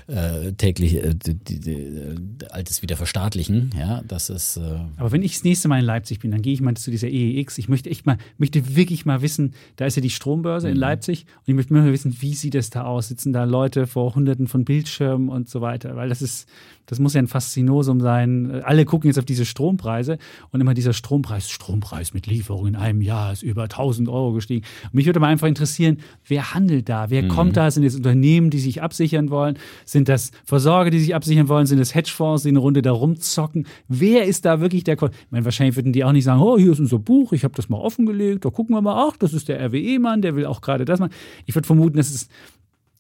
[0.07, 2.17] äh, täglich äh, die, die, äh,
[2.51, 3.73] Altes wieder verstaatlichen.
[3.77, 4.57] Ja, das ist.
[4.57, 6.93] Äh Aber wenn ich das nächste Mal in Leipzig bin, dann gehe ich mal zu
[6.93, 7.59] dieser EEX.
[7.59, 10.75] Ich möchte echt mal, möchte wirklich mal wissen, da ist ja die Strombörse mhm.
[10.75, 13.09] in Leipzig und ich möchte mal wissen, wie sieht es da aus?
[13.09, 15.97] Sitzen da Leute vor hunderten von Bildschirmen und so weiter?
[15.97, 16.49] Weil das ist,
[16.87, 18.63] das muss ja ein Faszinosum sein.
[18.65, 20.19] Alle gucken jetzt auf diese Strompreise
[20.51, 24.65] und immer dieser Strompreis, Strompreis mit Lieferung in einem Jahr ist über 1000 Euro gestiegen.
[24.85, 27.11] Und mich würde mal einfach interessieren, wer handelt da?
[27.11, 27.29] Wer mhm.
[27.29, 27.71] kommt da?
[27.71, 29.59] Sind es Unternehmen, die sich absichern wollen?
[29.85, 31.67] Sind das Versorger, die sich absichern wollen?
[31.67, 33.67] Sind es Hedgefonds, die eine Runde da rumzocken?
[33.89, 34.97] Wer ist da wirklich der?
[34.97, 37.45] Ko ich meine, wahrscheinlich würden die auch nicht sagen, oh, hier ist unser Buch, ich
[37.45, 40.47] habe das mal offengelegt, da gucken wir mal, ach, das ist der RWE-Mann, der will
[40.47, 41.13] auch gerade das machen.
[41.47, 42.31] Ich würde vermuten, das ist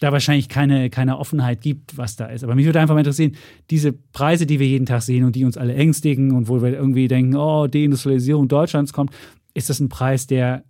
[0.05, 2.45] da wahrscheinlich keine, keine Offenheit gibt, was da ist.
[2.45, 3.33] Aber mich würde einfach mal interessieren,
[3.71, 6.75] diese Preise, die wir jeden Tag sehen und die uns alle ängstigen und wo wir
[6.75, 9.13] irgendwie denken, oh, Deindustrialisierung Deutschlands kommt,
[9.55, 10.65] ist das ein Preis, der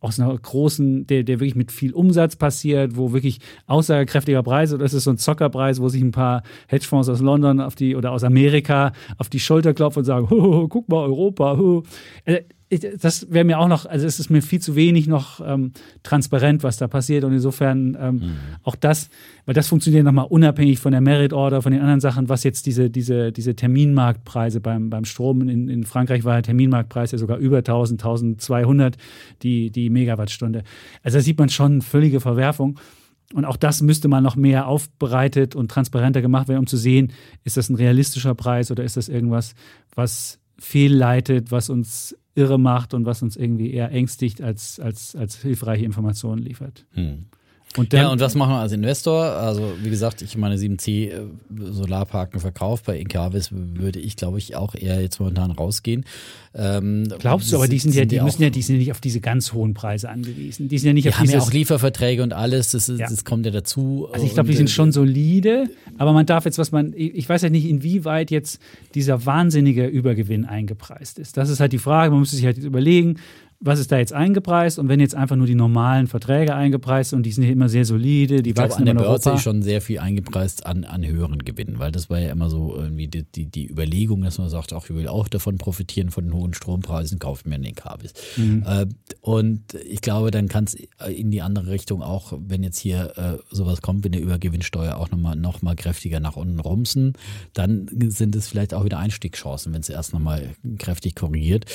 [0.00, 4.84] aus einer großen, der, der wirklich mit viel Umsatz passiert, wo wirklich aussagekräftiger Preis oder
[4.84, 8.12] ist es so ein Zockerpreis, wo sich ein paar Hedgefonds aus London auf die oder
[8.12, 10.26] aus Amerika auf die Schulter klopfen und sagen,
[10.68, 11.58] guck mal, Europa.
[12.24, 15.72] Also, das wäre mir auch noch, also es ist mir viel zu wenig noch ähm,
[16.02, 17.24] transparent, was da passiert.
[17.24, 18.36] Und insofern ähm, mhm.
[18.62, 19.08] auch das,
[19.46, 22.66] weil das funktioniert nochmal unabhängig von der Merit Order, von den anderen Sachen, was jetzt
[22.66, 27.38] diese, diese, diese Terminmarktpreise beim, beim Strom in, in Frankreich war der Terminmarktpreis ja sogar
[27.38, 28.96] über 1000, 1200
[29.42, 30.62] die, die Megawattstunde.
[31.02, 32.78] Also da sieht man schon völlige Verwerfung.
[33.34, 37.12] Und auch das müsste mal noch mehr aufbereitet und transparenter gemacht werden, um zu sehen,
[37.44, 39.54] ist das ein realistischer Preis oder ist das irgendwas,
[39.94, 45.42] was fehlleitet, was uns irre macht und was uns irgendwie eher ängstigt als, als, als
[45.42, 46.86] hilfreiche Informationen liefert.
[46.92, 47.26] Hm.
[47.76, 49.24] Und ja, und was machen wir als Investor?
[49.24, 51.20] Also, wie gesagt, ich meine 7C äh,
[51.70, 52.86] Solarparken verkauft.
[52.86, 56.04] Bei Incavis würde ich, glaube ich, auch eher jetzt momentan rausgehen.
[56.54, 59.00] Ähm, glaubst du, aber die sind ja, die müssen ja, die sind ja nicht auf
[59.00, 60.68] diese ganz hohen Preise angewiesen.
[60.68, 63.08] Die sind ja nicht die auf haben ja auch Lieferverträge und alles, das, ist, Ja.
[63.08, 64.08] das kommt ja dazu.
[64.12, 65.68] Also ich glaube, die sind äh, schon solide,
[65.98, 68.60] aber man darf jetzt, was man, ich weiß ja nicht, inwieweit jetzt
[68.94, 71.36] dieser wahnsinnige Übergewinn eingepreist ist.
[71.36, 73.18] Das ist halt die Frage, man müsste sich halt jetzt überlegen,
[73.60, 77.24] was ist da jetzt eingepreist und wenn jetzt einfach nur die normalen Verträge eingepreist und
[77.24, 79.62] die sind ja immer sehr solide, die Ich glaube, wachsen an der Börse ist schon
[79.62, 83.24] sehr viel eingepreist an, an höheren Gewinnen, weil das war ja immer so irgendwie die,
[83.24, 86.54] die, die Überlegung, dass man sagt, ach, ich will auch davon profitieren, von den hohen
[86.54, 88.14] Strompreisen, kaufe mir einen Kabis.
[88.36, 88.62] Mhm.
[88.64, 88.86] Äh,
[89.22, 90.76] und ich glaube, dann kann es
[91.08, 95.10] in die andere Richtung auch, wenn jetzt hier äh, sowas kommt, wie eine Übergewinnsteuer auch
[95.10, 97.14] nochmal noch mal kräftiger nach unten rumsen,
[97.54, 101.66] dann sind es vielleicht auch wieder Einstiegschancen, wenn es erst nochmal kräftig korrigiert.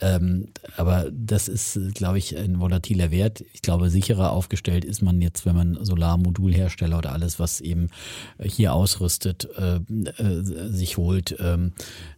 [0.00, 3.44] Ähm, aber das ist, äh, glaube ich, ein volatiler Wert.
[3.52, 7.88] Ich glaube, sicherer aufgestellt ist man jetzt, wenn man Solarmodulhersteller oder alles, was eben
[8.42, 11.36] hier ausrüstet, äh, äh, sich holt.
[11.38, 11.72] Ähm,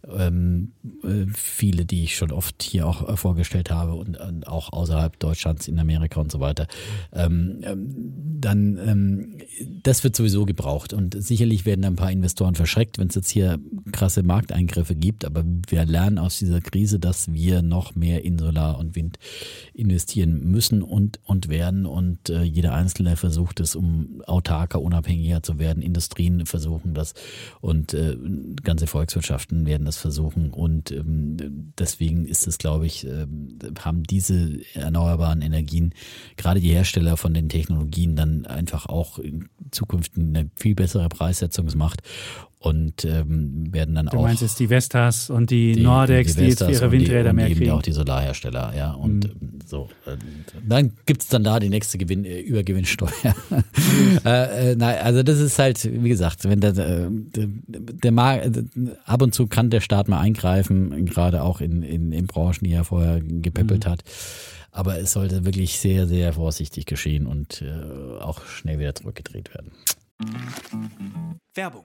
[0.09, 0.73] ähm,
[1.05, 5.19] äh, viele, die ich schon oft hier auch äh, vorgestellt habe und, und auch außerhalb
[5.19, 6.69] Deutschlands, in Amerika und so weiter.
[7.12, 7.94] Ähm, ähm,
[8.40, 9.36] dann, ähm,
[9.82, 13.59] das wird sowieso gebraucht und sicherlich werden ein paar Investoren verschreckt, wenn es jetzt hier
[13.93, 15.24] krasse Markteingriffe gibt.
[15.24, 19.19] Aber wir lernen aus dieser Krise, dass wir noch mehr in Solar und Wind
[19.75, 21.87] investieren müssen und, und werden.
[21.87, 25.83] Und äh, jeder Einzelne versucht es, um autarker, unabhängiger zu werden.
[25.83, 27.15] Industrien versuchen das
[27.61, 28.17] und äh,
[28.63, 30.51] ganze Volkswirtschaften werden das versuchen.
[30.51, 33.27] Und ähm, deswegen ist es, glaube ich, äh,
[33.81, 35.95] haben diese erneuerbaren Energien,
[36.37, 42.03] gerade die Hersteller von den Technologien, dann einfach auch in Zukunft eine viel bessere Preissetzungsmacht
[42.59, 46.45] und ähm, werden dann Du auch meinst jetzt die Vestas und die, die- Nordex, die,
[46.47, 47.70] jetzt für Vestas ihre und die- Windräder und mehr eben kriegen.
[47.73, 48.93] auch die Solarhersteller, ja.
[48.93, 49.49] Und Mhm.
[49.53, 49.89] ähm, so.
[50.07, 50.16] äh,
[50.66, 53.11] Dann gibt's dann da die nächste Gewinn, äh, Übergewinnsteuer.
[54.24, 58.43] äh, äh, nein, also das ist halt, wie gesagt, wenn der, äh, der, der Mar
[58.43, 58.51] äh,
[59.05, 62.73] ab und zu kann der Staat mal eingreifen, gerade auch in, in, in Branchen, die
[62.73, 63.91] er vorher gepäppelt Mhm.
[63.91, 64.01] hat.
[64.73, 69.70] Aber es sollte wirklich sehr, sehr vorsichtig geschehen und äh, auch schnell wieder zurückgedreht werden.
[71.55, 71.85] Werbung.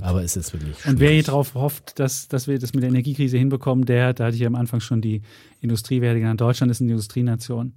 [0.00, 1.26] Aber es ist wirklich Und wer hier schwierig.
[1.26, 4.46] drauf hofft, dass, dass wir das mit der Energiekrise hinbekommen, der, da hatte ich ja
[4.46, 5.22] am Anfang schon die
[5.60, 6.40] Industriewerte genannt.
[6.40, 7.72] Deutschland ist eine Industrienation.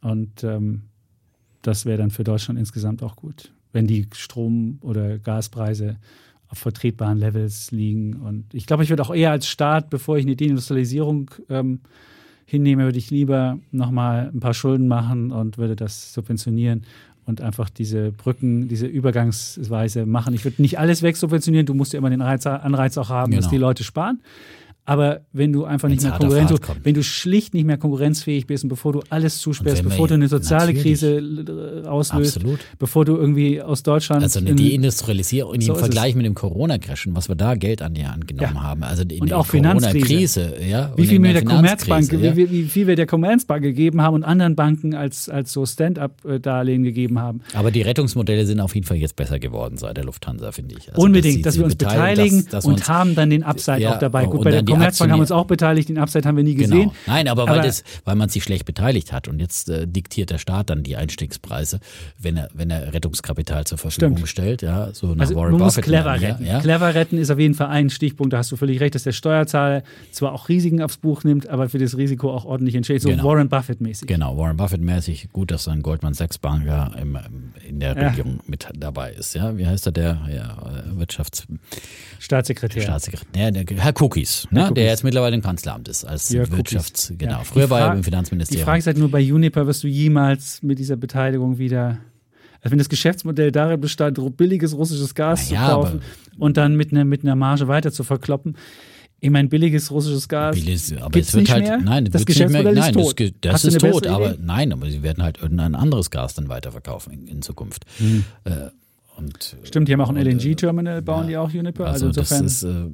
[0.00, 0.82] Und ähm,
[1.62, 5.96] das wäre dann für Deutschland insgesamt auch gut, wenn die Strom- oder Gaspreise
[6.48, 8.14] auf vertretbaren Levels liegen.
[8.14, 11.80] Und ich glaube, ich würde auch eher als Staat, bevor ich eine Deindustrialisierung ähm,
[12.46, 16.84] hinnehme, würde ich lieber nochmal ein paar Schulden machen und würde das subventionieren
[17.28, 20.34] und einfach diese Brücken, diese Übergangsweise machen.
[20.34, 23.44] Ich würde nicht alles wegsubventionieren, du musst ja immer den Reiz, Anreiz auch haben, dass
[23.44, 23.50] Genau.
[23.50, 24.20] die Leute sparen.
[24.88, 28.64] Aber wenn du einfach Wenn's nicht mehr Konkurrenz, wenn du schlicht nicht mehr konkurrenzfähig bist
[28.64, 30.72] und bevor du alles zusperrst, bevor du eine soziale.
[30.74, 32.60] Krise l- auslöst, Absolut.
[32.78, 36.34] bevor du irgendwie aus Deutschland Also eine in- Deindustrialisierung in So dem Vergleich mit dem
[36.34, 38.62] Corona-Crashen, was wir da Geld an die Hand genommen Ja.
[38.62, 38.82] haben.
[38.82, 40.40] Also in Und auch Finanzkrise.
[40.50, 40.92] Corona-Krise, ja.
[40.96, 42.34] Wie viel, wir der Commerzbank, ja.
[42.36, 46.82] wie, wie, viel wir der Commerzbank gegeben haben und anderen Banken als, als so Stand-up-Darlehen
[46.82, 47.40] gegeben haben.
[47.54, 50.88] Aber die Rettungsmodelle sind auf jeden Fall jetzt besser geworden seit der Lufthansa, finde ich.
[50.90, 53.80] Also, Unbedingt, dass dass wir uns beteiligen dass- dass und uns- haben dann den Upside
[53.80, 54.26] Ja, auch dabei.
[54.26, 56.78] Gut, bei der Commerzbank haben wir uns auch beteiligt, den Upside haben wir nie gesehen.
[56.90, 56.92] Genau.
[57.06, 60.30] Nein, aber weil, Aber- das, weil man sich schlecht beteiligt hat und jetzt äh, diktiert
[60.30, 61.80] der Staat dann die Einstiegspreise,
[62.18, 64.28] wenn er, wenn er Rettungskapital zur Verfügung Stimmt.
[64.28, 64.62] stellt.
[64.62, 66.46] Ja, so nach Also Warren man muss Buffett clever manier, retten.
[66.46, 69.02] Ja, Clever retten ist auf jeden Fall ein Stichpunkt, da hast du völlig recht, dass
[69.04, 69.82] der Steuerzahler
[70.12, 73.02] zwar auch Risiken aufs Buch nimmt, aber für das Risiko auch ordentlich entschädigt.
[73.04, 73.24] So Genau.
[73.24, 74.06] Warren Buffett-mäßig.
[74.08, 75.28] Genau, Warren Buffett-mäßig.
[75.32, 76.92] Gut, dass dann Goldman Sachs-Banker
[77.68, 78.08] in der Ja.
[78.08, 79.34] Regierung mit dabei ist.
[79.34, 80.56] Ja, wie heißt er, der ja,
[80.92, 82.82] äh, Wirtschaftsstaatssekretär?
[82.82, 83.50] Staatssekretär.
[83.52, 87.38] Der, Herr Cookies, ne, der jetzt mittlerweile im Kanzleramt ist als Jörg Wirtschafts-, genau.
[87.38, 87.44] Ja.
[87.44, 88.64] Früher Die war er im Die Finanzministerium.
[88.64, 91.98] Frage ist halt nur bei Juniper, wirst du jemals mit dieser Beteiligung wieder.
[92.60, 96.00] Also wenn das Geschäftsmodell darin bestand, billiges russisches Gas ja, zu kaufen
[96.38, 98.56] und dann mit einer, mit einer Marge weiter zu verkloppen.
[99.20, 100.54] Ich meine, billiges russisches Gas.
[100.54, 101.78] Billig, aber gibt's es wird nicht halt, mehr?
[101.78, 103.20] nein, Das Geschäftsmodell mehr, ist nein, tot.
[103.20, 104.40] Das, das ist eine tot, aber Idee?
[104.42, 107.84] nein, aber sie werden halt irgendein anderes Gas dann weiterverkaufen in, in Zukunft.
[107.98, 108.24] Hm.
[108.44, 108.50] Äh,
[109.18, 111.26] und, Stimmt, die haben auch ein äh, LNG-Terminal, bauen ja.
[111.28, 111.86] die auch Uniper.
[111.86, 112.42] Also, Also, insofern.
[112.44, 112.84] das ist, äh,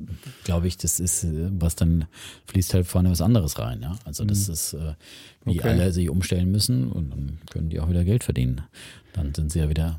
[0.45, 2.07] glaube ich, das ist, äh, was dann
[2.47, 3.81] fließt halt vorne was anderes rein.
[3.83, 3.97] Ja?
[4.05, 4.95] Also das ist, äh,
[5.45, 5.59] wie Mhm.
[5.61, 5.69] Okay.
[5.69, 8.63] alle sich umstellen müssen und dann können die auch wieder Geld verdienen.
[9.13, 9.99] Dann sind sie ja wieder.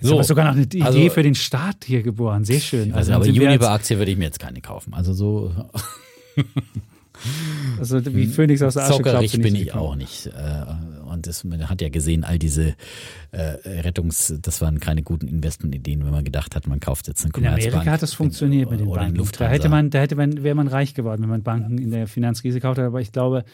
[0.00, 2.44] Jetzt haben wir sogar noch eine Idee also- für den Staat hier geboren.
[2.44, 2.92] Sehr schön.
[2.92, 4.94] Also, dann aber sind wir Uniper-Aktie würde ich mir jetzt keine kaufen.
[4.94, 5.52] Also so
[7.78, 10.26] also wie Phoenix aus der Asche zockerig bin ich auch nicht.
[10.26, 10.30] Äh,
[11.12, 12.74] Und das, man hat ja gesehen, all diese
[13.32, 17.28] äh, Rettungs, das waren keine guten Investmentideen, wenn man gedacht hat, man kauft jetzt eine
[17.28, 17.74] In Commerzbank.
[17.74, 19.28] Amerika hat das funktioniert mit den Banken.
[19.38, 22.06] Da hätte man, da hätte man, wäre man reich geworden, wenn man Banken in der
[22.06, 22.86] Finanzkrise gekauft hat.
[22.86, 23.44] Aber ich glaube,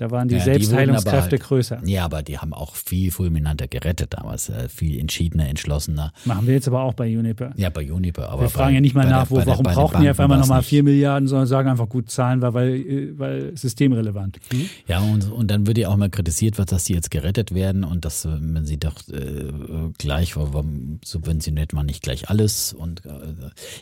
[0.00, 1.80] da waren die Ja, die Selbstheilungskräfte aber halt- größer.
[1.84, 6.12] Ja, aber die haben auch viel fulminanter gerettet damals, äh, viel entschiedener, entschlossener.
[6.24, 7.52] Machen wir jetzt aber auch bei Uniper.
[7.56, 8.28] Ja, bei Uniper.
[8.30, 10.10] Aber wir fragen bei- ja nicht mal nach, der- wo, der- warum den brauchen die
[10.10, 10.68] auf einmal nochmal nicht.
[10.68, 14.38] 4 Milliarden, sondern sagen einfach gut zahlen wir, weil, äh, weil systemrelevant.
[14.86, 17.84] Ja, und, und dann wird ja auch mal kritisiert, was, dass die jetzt gerettet werden
[17.84, 19.50] und dass äh, man sie doch äh,
[19.98, 22.72] gleich, warum subventioniert man nicht gleich alles?
[22.72, 23.10] Und äh,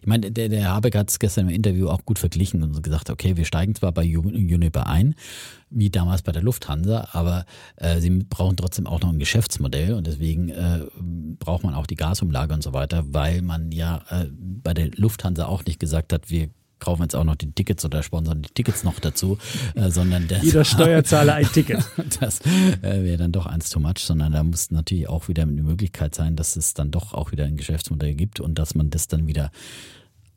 [0.00, 3.10] ich meine, der, der Habeck hat es gestern im Interview auch gut verglichen und gesagt,
[3.10, 4.18] okay, wir steigen zwar bei Ju-
[4.54, 5.14] Uniper ein,
[5.70, 7.44] wie damals bei der Lufthansa, aber
[7.76, 10.80] äh, sie brauchen trotzdem auch noch ein Geschäftsmodell und deswegen äh,
[11.38, 15.46] braucht man auch die Gasumlage und so weiter, weil man ja äh, bei der Lufthansa
[15.46, 18.84] auch nicht gesagt hat, wir kaufen jetzt auch noch die Tickets oder sponsern die Tickets
[18.84, 19.38] noch dazu,
[19.74, 21.84] äh, sondern das Jeder Steuerzahler ein Ticket.
[22.20, 25.62] das äh, wäre dann doch eins too much, sondern da muss natürlich auch wieder eine
[25.62, 29.08] Möglichkeit sein, dass es dann doch auch wieder ein Geschäftsmodell gibt und dass man das
[29.08, 29.50] dann wieder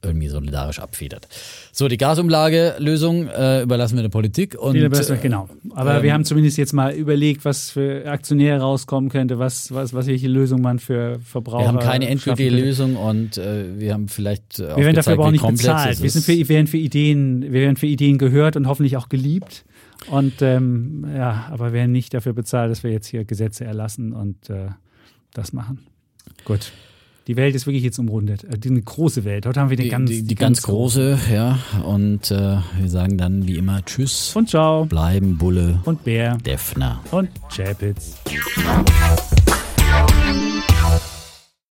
[0.03, 1.27] irgendwie solidarisch abfedert.
[1.71, 5.49] So, die Gasumlage-Lösung äh, überlassen wir der Politik und besser, genau.
[5.71, 9.93] Aber ähm, wir haben zumindest jetzt mal überlegt, was für Aktionäre rauskommen könnte, was, was,
[9.93, 12.49] was welche Lösung man für Verbraucher wir haben keine endgültige.
[12.49, 16.01] Lösung und äh, wir haben vielleicht äh, Wir werden dafür aber auch nicht bezahlt.
[16.01, 19.09] Wir, sind für, wir, werden für Ideen, wir werden für Ideen gehört und hoffentlich auch
[19.09, 19.65] geliebt.
[20.09, 24.49] Und ähm, ja, aber werden nicht dafür bezahlt, dass wir jetzt hier Gesetze erlassen und
[24.49, 24.69] äh,
[25.33, 25.85] das machen.
[26.43, 26.71] Gut.
[27.27, 28.43] Die Welt ist wirklich jetzt umrundet.
[28.43, 29.45] Äh, Die eine große Welt.
[29.45, 31.59] Heute haben wir die, die, ganz, die, die ganz große, ja.
[31.85, 34.85] Und äh, wir sagen dann wie immer Tschüss, Und ciao.
[34.85, 36.37] bleiben Bulle, Und Bär.
[36.37, 36.99] Defner.
[37.11, 38.15] Und Chapitz.